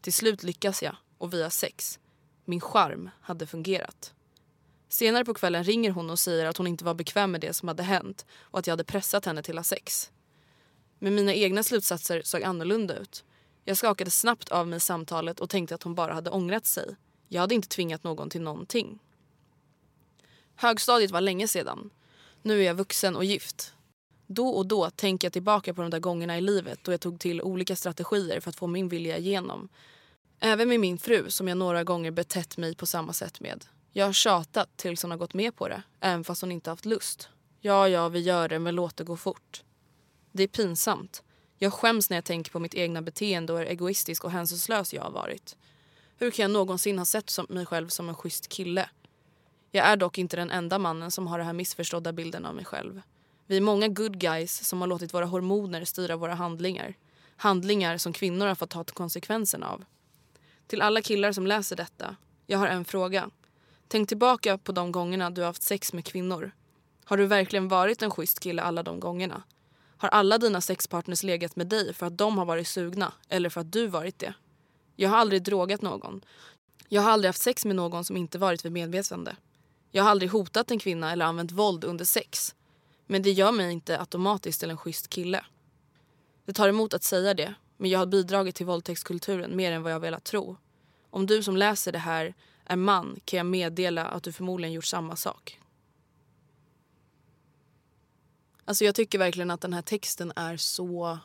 Till 0.00 0.12
slut 0.12 0.42
lyckas 0.42 0.82
jag 0.82 0.96
och 1.18 1.34
vi 1.34 1.42
har 1.42 1.50
sex. 1.50 1.98
Min 2.44 2.60
charm 2.60 3.10
hade 3.20 3.46
fungerat. 3.46 4.14
Senare 4.88 5.24
på 5.24 5.34
kvällen 5.34 5.64
ringer 5.64 5.90
hon 5.90 6.10
och 6.10 6.18
säger 6.18 6.46
att 6.46 6.56
hon 6.56 6.66
inte 6.66 6.84
var 6.84 6.94
bekväm 6.94 7.30
med 7.30 7.40
det 7.40 7.54
som 7.54 7.68
hade 7.68 7.82
hänt 7.82 8.26
och 8.40 8.58
att 8.58 8.66
jag 8.66 8.72
hade 8.72 8.84
pressat 8.84 9.24
henne 9.24 9.42
till 9.42 9.58
att 9.58 9.66
ha 9.66 9.76
sex. 9.76 10.10
Men 10.98 11.14
mina 11.14 11.34
egna 11.34 11.62
slutsatser 11.62 12.22
såg 12.24 12.42
annorlunda 12.42 12.96
ut. 12.96 13.24
Jag 13.64 13.76
skakade 13.76 14.10
snabbt 14.10 14.48
av 14.48 14.68
mig 14.68 14.80
samtalet 14.80 15.40
och 15.40 15.50
tänkte 15.50 15.74
att 15.74 15.82
hon 15.82 15.94
bara 15.94 16.14
hade 16.14 16.30
ångrat 16.30 16.66
sig. 16.66 16.96
Jag 17.28 17.40
hade 17.40 17.54
inte 17.54 17.68
tvingat 17.68 18.04
någon 18.04 18.30
till 18.30 18.42
någonting. 18.42 18.98
Högstadiet 20.54 21.10
var 21.10 21.20
länge 21.20 21.48
sedan. 21.48 21.90
Nu 22.42 22.60
är 22.60 22.64
jag 22.64 22.74
vuxen 22.74 23.16
och 23.16 23.24
gift. 23.24 23.74
Då 24.30 24.48
och 24.48 24.66
då 24.66 24.90
tänker 24.90 25.26
jag 25.26 25.32
tillbaka 25.32 25.74
på 25.74 25.82
de 25.82 25.90
där 25.90 25.98
gångerna 25.98 26.38
i 26.38 26.40
livet 26.40 26.78
då 26.82 26.92
jag 26.92 27.00
tog 27.00 27.20
till 27.20 27.42
olika 27.42 27.76
strategier 27.76 28.40
för 28.40 28.50
att 28.50 28.56
få 28.56 28.66
min 28.66 28.88
vilja 28.88 29.18
igenom. 29.18 29.68
Även 30.40 30.68
med 30.68 30.80
min 30.80 30.98
fru 30.98 31.30
som 31.30 31.48
jag 31.48 31.58
några 31.58 31.84
gånger 31.84 32.10
betett 32.10 32.56
mig 32.56 32.74
på 32.74 32.86
samma 32.86 33.12
sätt 33.12 33.40
med. 33.40 33.64
Jag 33.92 34.06
har 34.06 34.12
tjatat 34.12 34.76
tills 34.76 35.02
hon 35.02 35.10
har 35.10 35.18
gått 35.18 35.34
med 35.34 35.56
på 35.56 35.68
det, 35.68 35.82
även 36.00 36.24
fast 36.24 36.40
hon 36.40 36.52
inte 36.52 36.70
haft 36.70 36.84
lust. 36.84 37.28
Ja, 37.60 37.88
ja, 37.88 38.08
vi 38.08 38.20
gör 38.20 38.48
det, 38.48 38.58
men 38.58 38.74
låt 38.74 38.96
det 38.96 39.04
gå 39.04 39.16
fort. 39.16 39.62
Det 40.32 40.42
är 40.42 40.48
pinsamt. 40.48 41.22
Jag 41.58 41.72
skäms 41.72 42.10
när 42.10 42.16
jag 42.16 42.24
tänker 42.24 42.52
på 42.52 42.58
mitt 42.58 42.74
egna 42.74 43.02
beteende 43.02 43.52
och 43.52 43.58
hur 43.58 43.66
egoistisk 43.66 44.24
och 44.24 44.30
hänsynslös 44.30 44.94
jag 44.94 45.02
har 45.02 45.10
varit. 45.10 45.56
Hur 46.16 46.30
kan 46.30 46.42
jag 46.42 46.50
någonsin 46.50 46.98
ha 46.98 47.04
sett 47.04 47.30
som 47.30 47.46
mig 47.48 47.66
själv 47.66 47.88
som 47.88 48.08
en 48.08 48.14
schysst 48.14 48.48
kille? 48.48 48.90
Jag 49.70 49.86
är 49.86 49.96
dock 49.96 50.18
inte 50.18 50.36
den 50.36 50.50
enda 50.50 50.78
mannen 50.78 51.10
som 51.10 51.26
har 51.26 51.38
den 51.38 51.46
här 51.46 51.54
missförstådda 51.54 52.12
bilden 52.12 52.46
av 52.46 52.54
mig 52.54 52.64
själv. 52.64 53.02
Vi 53.50 53.56
är 53.56 53.60
många 53.60 53.88
good 53.88 54.18
guys 54.18 54.64
som 54.64 54.80
har 54.80 54.88
låtit 54.88 55.14
våra 55.14 55.26
hormoner 55.26 55.84
styra 55.84 56.16
våra 56.16 56.34
handlingar. 56.34 56.94
Handlingar 57.36 57.98
som 57.98 58.12
kvinnor 58.12 58.46
har 58.46 58.54
fått 58.54 58.70
ta 58.70 58.84
konsekvenserna 58.84 59.68
av. 59.68 59.84
Till 60.66 60.82
alla 60.82 61.02
killar 61.02 61.32
som 61.32 61.46
läser 61.46 61.76
detta, 61.76 62.16
jag 62.46 62.58
har 62.58 62.66
en 62.66 62.84
fråga. 62.84 63.30
Tänk 63.88 64.08
tillbaka 64.08 64.58
på 64.58 64.72
de 64.72 64.92
gångerna 64.92 65.30
du 65.30 65.40
har 65.40 65.46
haft 65.46 65.62
sex 65.62 65.92
med 65.92 66.04
kvinnor. 66.04 66.50
Har 67.04 67.16
du 67.16 67.26
verkligen 67.26 67.68
varit 67.68 68.02
en 68.02 68.10
schysst 68.10 68.40
kille 68.40 68.62
alla 68.62 68.82
de 68.82 69.00
gångerna? 69.00 69.42
Har 69.96 70.08
alla 70.08 70.38
dina 70.38 70.60
sexpartners 70.60 71.22
legat 71.22 71.56
med 71.56 71.66
dig 71.66 71.94
för 71.94 72.06
att 72.06 72.18
de 72.18 72.38
har 72.38 72.44
varit 72.44 72.68
sugna 72.68 73.12
eller 73.28 73.48
för 73.48 73.60
att 73.60 73.72
du 73.72 73.86
varit 73.86 74.18
det? 74.18 74.34
Jag 74.96 75.08
har 75.08 75.16
aldrig 75.16 75.42
drogat 75.42 75.82
någon. 75.82 76.24
Jag 76.88 77.02
har 77.02 77.10
aldrig 77.10 77.28
haft 77.28 77.42
sex 77.42 77.64
med 77.64 77.76
någon 77.76 78.04
som 78.04 78.16
inte 78.16 78.38
varit 78.38 78.64
vid 78.64 78.72
medvetande. 78.72 79.36
Jag 79.90 80.02
har 80.02 80.10
aldrig 80.10 80.30
hotat 80.30 80.70
en 80.70 80.78
kvinna 80.78 81.12
eller 81.12 81.24
använt 81.24 81.52
våld 81.52 81.84
under 81.84 82.04
sex. 82.04 82.54
Men 83.10 83.22
det 83.22 83.30
gör 83.30 83.52
mig 83.52 83.72
inte 83.72 84.00
automatiskt 84.00 84.60
till 84.60 84.70
en 84.70 84.76
schysst 84.76 85.08
kille. 85.08 85.44
Det 86.44 86.52
tar 86.52 86.68
emot 86.68 86.94
att 86.94 87.02
säga 87.02 87.34
det, 87.34 87.54
men 87.76 87.90
jag 87.90 87.98
har 87.98 88.06
bidragit 88.06 88.54
till 88.54 88.66
våldtäktskulturen 88.66 89.56
mer 89.56 89.72
än 89.72 89.82
vad 89.82 89.92
jag 89.92 90.00
velat 90.00 90.24
tro. 90.24 90.56
Om 91.10 91.26
du 91.26 91.42
som 91.42 91.56
läser 91.56 91.92
det 91.92 91.98
här 91.98 92.34
är 92.64 92.76
man 92.76 93.20
kan 93.24 93.36
jag 93.36 93.46
meddela 93.46 94.06
att 94.06 94.22
du 94.22 94.32
förmodligen 94.32 94.72
gjort 94.72 94.84
samma 94.84 95.16
sak. 95.16 95.60
Alltså 98.64 98.84
jag 98.84 98.94
tycker 98.94 99.18
verkligen 99.18 99.50
att 99.50 99.60
den 99.60 99.72
här 99.72 99.82
texten 99.82 100.32
är 100.36 100.56
så... 100.56 101.18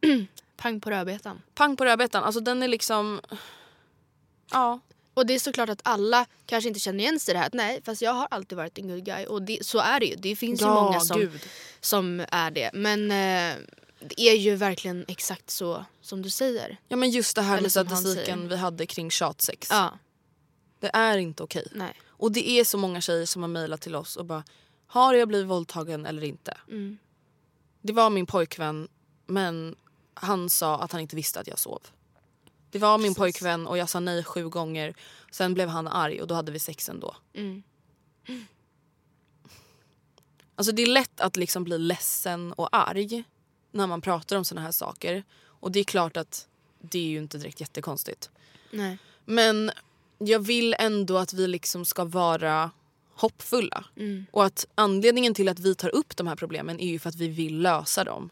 Pang 0.56 0.80
på 0.80 0.90
rödbetan. 0.90 1.42
Pang 1.54 1.76
på 1.76 1.84
rödbetan. 1.84 2.24
Alltså 2.24 2.40
den 2.40 2.62
är 2.62 2.68
liksom... 2.68 3.20
Ja. 4.50 4.80
Och 5.14 5.26
det 5.26 5.34
är 5.34 5.38
såklart 5.38 5.68
att 5.68 5.80
alla 5.84 6.26
kanske 6.46 6.68
inte 6.68 6.80
känner 6.80 6.98
igen 7.00 7.20
sig 7.20 7.32
i 7.32 7.34
det 7.34 7.38
här. 7.38 7.46
Att 7.46 7.54
nej, 7.54 7.80
fast 7.84 8.02
jag 8.02 8.12
har 8.12 8.28
alltid 8.30 8.58
varit 8.58 8.78
en 8.78 8.88
good 8.88 9.04
guy. 9.04 9.26
Och 9.26 9.42
det, 9.42 9.66
så 9.66 9.78
är 9.78 10.00
det 10.00 10.06
ju. 10.06 10.16
Det 10.16 10.36
finns 10.36 10.60
ju 10.62 10.64
Ja, 10.66 10.74
många 10.84 11.00
som, 11.00 11.20
gud. 11.20 11.40
som 11.80 12.24
är 12.28 12.50
det. 12.50 12.70
Men 12.74 13.10
eh, 13.10 13.56
det 14.00 14.20
är 14.20 14.34
ju 14.36 14.54
verkligen 14.56 15.04
exakt 15.08 15.50
så 15.50 15.84
som 16.00 16.22
du 16.22 16.30
säger. 16.30 16.76
Ja 16.88 16.96
men 16.96 17.10
just 17.10 17.36
det 17.36 17.42
här 17.42 17.52
Eller 17.52 17.62
med 17.62 17.70
statistiken 17.72 18.48
vi 18.48 18.56
hade 18.56 18.86
kring 18.86 19.10
tjatsex. 19.10 19.68
Ja, 19.70 19.98
Det 20.80 20.90
är 20.94 21.18
inte 21.18 21.42
okej. 21.42 21.66
nej. 21.72 21.94
Och 22.06 22.32
det 22.32 22.48
är 22.50 22.64
så 22.64 22.78
många 22.78 23.00
tjejer 23.00 23.26
som 23.26 23.42
har 23.42 23.48
mejlat 23.48 23.80
till 23.80 23.94
oss 23.94 24.16
och 24.16 24.24
bara 24.24 24.44
Har 24.86 25.14
jag 25.14 25.28
blivit 25.28 25.46
våldtagen 25.46 26.06
eller 26.06 26.24
inte? 26.24 26.56
Mm. 26.68 26.98
Det 27.82 27.92
var 27.92 28.10
min 28.10 28.26
pojkvän 28.26 28.88
men 29.26 29.76
han 30.14 30.50
sa 30.50 30.78
att 30.78 30.92
han 30.92 31.00
inte 31.00 31.16
visste 31.16 31.40
att 31.40 31.46
jag 31.46 31.58
sov. 31.58 31.82
Det 32.72 32.78
var 32.78 32.98
min 32.98 33.04
Precis. 33.06 33.18
pojkvän 33.18 33.66
och 33.66 33.78
jag 33.78 33.88
sa 33.88 34.00
nej 34.00 34.24
sju 34.24 34.48
gånger. 34.48 34.94
Sen 35.30 35.54
blev 35.54 35.68
han 35.68 35.88
arg 35.88 36.20
och 36.20 36.26
då 36.26 36.34
hade 36.34 36.52
vi 36.52 36.58
sex 36.58 36.88
ändå. 36.88 37.16
Mm. 37.34 37.62
Alltså 40.54 40.72
det 40.72 40.82
är 40.82 40.86
lätt 40.86 41.20
att 41.20 41.36
liksom 41.36 41.64
bli 41.64 41.78
ledsen 41.78 42.52
och 42.52 42.68
arg 42.72 43.24
när 43.70 43.86
man 43.86 44.00
pratar 44.00 44.36
om 44.36 44.44
såna 44.44 44.60
här 44.60 44.72
saker. 44.72 45.24
Och 45.44 45.72
det 45.72 45.80
är 45.80 45.84
klart 45.84 46.16
att 46.16 46.48
det 46.80 46.98
är 46.98 47.08
ju 47.08 47.18
inte 47.18 47.38
direkt 47.38 47.60
jättekonstigt. 47.60 48.30
nej. 48.70 48.98
Men 49.24 49.70
jag 50.18 50.40
vill 50.40 50.74
ändå 50.78 51.18
att 51.18 51.32
vi 51.32 51.46
liksom 51.46 51.84
ska 51.84 52.04
vara 52.04 52.70
hoppfulla. 53.14 53.84
Mm. 53.96 54.26
Och 54.30 54.44
att 54.44 54.66
anledningen 54.74 55.34
till 55.34 55.48
att 55.48 55.58
vi 55.58 55.74
tar 55.74 55.94
upp 55.94 56.16
de 56.16 56.26
här 56.26 56.36
problemen 56.36 56.80
är 56.80 56.88
ju 56.88 56.98
för 56.98 57.08
att 57.08 57.14
vi 57.14 57.28
vill 57.28 57.58
lösa 57.62 58.04
dem. 58.04 58.30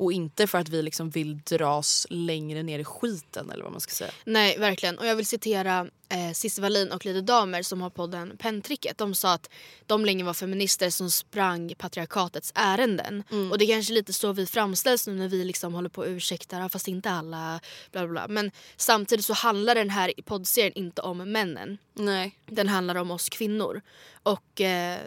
Och 0.00 0.12
inte 0.12 0.46
för 0.46 0.58
att 0.58 0.68
vi 0.68 0.82
liksom 0.82 1.10
vill 1.10 1.38
dras 1.38 2.06
längre 2.10 2.62
ner 2.62 2.78
i 2.78 2.84
skiten 2.84 3.50
eller 3.50 3.62
vad 3.62 3.72
man 3.72 3.80
ska 3.80 3.92
säga. 3.92 4.10
Nej, 4.24 4.58
verkligen. 4.58 4.98
Och 4.98 5.06
jag 5.06 5.16
vill 5.16 5.26
citera 5.26 5.86
eh, 6.08 6.32
Cissi 6.34 6.60
Wallin 6.60 6.92
och 6.92 7.06
Lite 7.06 7.20
Damer 7.20 7.62
som 7.62 7.80
har 7.80 7.90
podden 7.90 8.36
Penntricket. 8.38 8.98
De 8.98 9.14
sa 9.14 9.32
att 9.32 9.50
de 9.86 10.04
länge 10.04 10.24
var 10.24 10.34
feminister 10.34 10.90
som 10.90 11.10
sprang 11.10 11.74
patriarkatets 11.78 12.52
ärenden. 12.54 13.22
Och 13.50 13.58
det 13.58 13.64
är 13.64 13.74
kanske 13.74 13.92
lite 13.92 14.12
så 14.12 14.32
vi 14.32 14.46
framställs 14.46 15.06
nu 15.06 15.14
när 15.14 15.28
vi 15.28 15.44
liksom 15.44 15.74
håller 15.74 15.88
på 15.88 16.00
och 16.00 16.06
ursäktar, 16.08 16.60
"Ah, 16.60 16.68
fast 16.68 16.88
inte 16.88 17.10
alla. 17.10 17.60
Bla, 17.92 18.00
bla, 18.06 18.10
bla. 18.12 18.28
Men 18.28 18.50
samtidigt 18.76 19.24
så 19.24 19.32
handlar 19.32 19.74
den 19.74 19.90
här 19.90 20.12
poddserien 20.24 20.72
inte 20.74 21.02
om 21.02 21.32
männen. 21.32 21.78
Nej. 21.94 22.38
Den 22.46 22.68
handlar 22.68 22.94
om 22.94 23.10
oss 23.10 23.28
kvinnor. 23.28 23.80
Och 24.22 24.60
eh, 24.60 24.98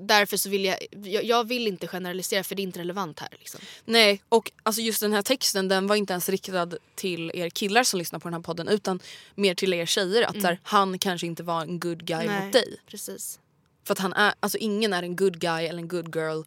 därför 0.00 0.36
så 0.36 0.48
vill 0.48 0.64
jag, 0.64 0.78
jag, 0.90 1.24
jag 1.24 1.48
vill 1.48 1.66
inte 1.66 1.88
generalisera 1.88 2.44
för 2.44 2.54
det 2.54 2.62
är 2.62 2.64
inte 2.64 2.78
relevant 2.78 3.20
här. 3.20 3.28
Liksom. 3.38 3.60
Nej, 3.84 4.22
och 4.28 4.52
alltså 4.62 4.82
just 4.82 5.00
den 5.00 5.12
här 5.12 5.22
texten 5.22 5.68
den 5.68 5.86
var 5.86 5.96
inte 5.96 6.12
ens 6.12 6.28
riktad 6.28 6.70
till 6.94 7.30
er 7.34 7.50
killar 7.50 7.82
som 7.82 7.98
lyssnar 7.98 8.18
på 8.18 8.28
den 8.28 8.34
här 8.34 8.42
podden 8.42 8.68
utan 8.68 9.00
mer 9.34 9.54
till 9.54 9.74
er 9.74 9.86
tjejer. 9.86 10.22
Att 10.22 10.40
så 10.40 10.46
här, 10.46 10.60
han 10.62 10.98
kanske 10.98 11.26
inte 11.26 11.42
var 11.42 11.62
en 11.62 11.80
good 11.80 12.04
guy 12.04 12.26
Nej, 12.26 12.44
mot 12.44 12.52
dig. 12.52 12.80
Precis. 12.86 13.40
För 13.84 13.92
att 13.92 13.98
han 13.98 14.12
är, 14.12 14.34
alltså 14.40 14.58
ingen 14.58 14.92
är 14.92 15.02
en 15.02 15.16
good 15.16 15.40
guy 15.40 15.64
eller 15.64 15.78
en 15.78 15.88
good 15.88 16.16
girl 16.16 16.42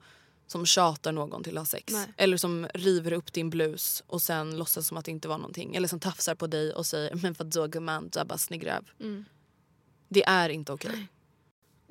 som 0.48 0.66
tjatar 0.66 1.12
någon 1.12 1.44
till 1.44 1.58
att 1.58 1.62
ha 1.62 1.66
sex. 1.66 1.94
Nej. 1.94 2.08
Eller 2.18 2.38
som 2.38 2.68
river 2.74 3.14
upp 3.14 3.34
din 3.34 3.50
blus 3.50 4.04
och 4.08 4.22
sen 4.22 4.58
låtsas 4.58 4.88
som 4.88 4.98
att 4.98 5.06
det 5.06 5.12
inte 5.12 5.28
var 5.28 5.38
någonting. 5.38 5.76
Eller 5.76 5.88
som 5.88 6.00
tafsar 6.00 6.36
på 6.36 6.48
dig 6.48 6.74
och 6.74 6.86
säger 6.86 7.16
men 7.16 7.34
vadå 7.34 7.68
gumman, 7.68 8.10
du 8.14 8.20
är 8.20 8.26
bara 8.26 8.38
snygg 8.38 8.68
röv." 8.68 8.86
Mm. 9.00 9.26
Det 10.08 10.24
är 10.24 10.50
inte 10.50 10.72
okej. 10.72 11.08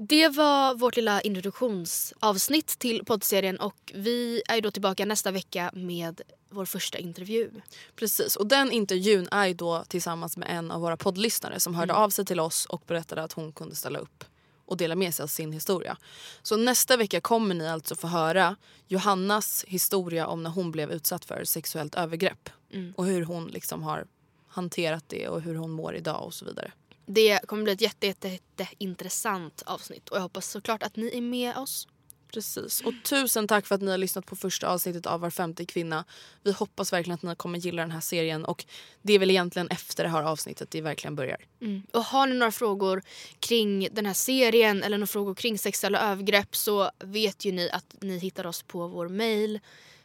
Det 0.00 0.28
var 0.28 0.74
vårt 0.74 0.96
lilla 0.96 1.20
introduktionsavsnitt 1.20 2.78
till 2.78 3.04
poddserien 3.04 3.56
och 3.56 3.92
vi 3.94 4.42
är 4.48 4.60
då 4.60 4.70
tillbaka 4.70 5.04
nästa 5.04 5.30
vecka 5.30 5.70
med 5.74 6.20
vår 6.50 6.64
första 6.64 6.98
intervju. 6.98 7.50
Precis, 7.96 8.36
och 8.36 8.46
den 8.46 8.72
intervjun 8.72 9.28
är 9.30 9.54
då 9.54 9.84
tillsammans 9.88 10.36
med 10.36 10.48
en 10.50 10.70
av 10.70 10.80
våra 10.80 10.96
poddlyssnare 10.96 11.60
som 11.60 11.74
hörde 11.74 11.94
av 11.94 12.10
sig 12.10 12.24
till 12.24 12.40
oss 12.40 12.66
och 12.66 12.82
berättade 12.86 13.22
att 13.22 13.32
hon 13.32 13.52
kunde 13.52 13.76
ställa 13.76 13.98
upp 13.98 14.24
och 14.66 14.76
dela 14.76 14.94
med 14.94 15.14
sig 15.14 15.22
av 15.22 15.28
sin 15.28 15.52
historia. 15.52 15.96
Så 16.42 16.56
nästa 16.56 16.96
vecka 16.96 17.20
kommer 17.20 17.54
ni 17.54 17.68
alltså 17.68 17.96
få 17.96 18.06
höra 18.06 18.56
Johannas 18.86 19.64
historia 19.68 20.26
om 20.26 20.42
när 20.42 20.50
hon 20.50 20.70
blev 20.70 20.90
utsatt 20.92 21.24
för 21.24 21.44
sexuellt 21.44 21.94
övergrepp 21.94 22.50
och 22.96 23.06
hur 23.06 23.24
hon 23.24 23.46
liksom 23.46 23.82
har 23.82 24.06
hanterat 24.48 25.04
det 25.08 25.28
och 25.28 25.40
hur 25.40 25.54
hon 25.54 25.70
mår 25.70 25.94
idag 25.94 26.24
och 26.24 26.34
så 26.34 26.44
vidare. 26.44 26.72
Det 27.10 27.40
kommer 27.46 27.62
bli 27.62 27.72
ett 27.72 27.80
jätte, 27.80 28.06
jätte, 28.06 28.28
jätte 28.28 28.66
intressant 28.78 29.62
avsnitt 29.66 30.08
och 30.08 30.16
jag 30.16 30.22
hoppas 30.22 30.50
såklart 30.50 30.82
att 30.82 30.96
ni 30.96 31.16
är 31.16 31.20
med 31.20 31.56
oss. 31.56 31.88
Precis. 32.32 32.80
Och 32.80 32.92
tusen 33.04 33.48
tack 33.48 33.66
för 33.66 33.74
att 33.74 33.82
ni 33.82 33.90
har 33.90 33.98
lyssnat 33.98 34.26
på 34.26 34.36
första 34.36 34.68
avsnittet 34.68 35.06
av 35.06 35.20
Var 35.20 35.30
femte 35.30 35.64
kvinna. 35.64 36.04
Vi 36.42 36.52
hoppas 36.52 36.92
verkligen 36.92 37.14
att 37.14 37.22
ni 37.22 37.34
kommer 37.34 37.58
gilla 37.58 37.82
den 37.82 37.90
här 37.90 38.00
serien 38.00 38.44
och 38.44 38.64
det 39.02 39.12
är 39.12 39.18
väl 39.18 39.30
egentligen 39.30 39.68
efter 39.68 40.04
det 40.04 40.10
här 40.10 40.22
avsnittet 40.22 40.70
det 40.70 40.80
verkligen 40.80 41.16
börjar. 41.16 41.46
Och 41.92 42.04
har 42.04 42.26
ni 42.26 42.34
några 42.34 42.52
frågor 42.52 43.02
kring 43.40 43.88
den 43.92 44.06
här 44.06 44.14
serien 44.14 44.82
eller 44.82 44.98
några 44.98 45.06
frågor 45.06 45.34
kring 45.34 45.58
sexuella 45.58 46.00
övergrepp 46.10 46.56
så 46.56 46.90
vet 46.98 47.44
ju 47.44 47.52
ni 47.52 47.70
att 47.70 47.94
ni 48.00 48.18
hittar 48.18 48.46
oss 48.46 48.62
på 48.62 48.86
vår 48.86 49.08
mail. 49.08 49.60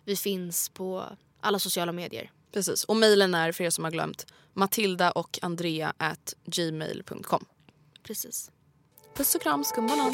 Vi 0.05 0.15
finns 0.15 0.69
på 0.69 1.03
alla 1.39 1.59
sociala 1.59 1.91
medier. 1.91 2.31
Precis. 2.53 2.83
Och 2.83 2.95
mejlen 2.95 3.35
är 3.35 3.51
för 3.51 3.63
er 3.63 3.69
som 3.69 3.83
har 3.83 3.91
glömt 3.91 4.25
matilda 4.53 5.11
och 5.11 5.39
andrea 5.41 5.93
at 5.97 6.33
gmail.com. 6.45 7.45
Precis. 8.03 8.51
Puss 9.15 9.35
och 9.35 9.41
kram 9.41 9.63
skumbanan. 9.63 10.13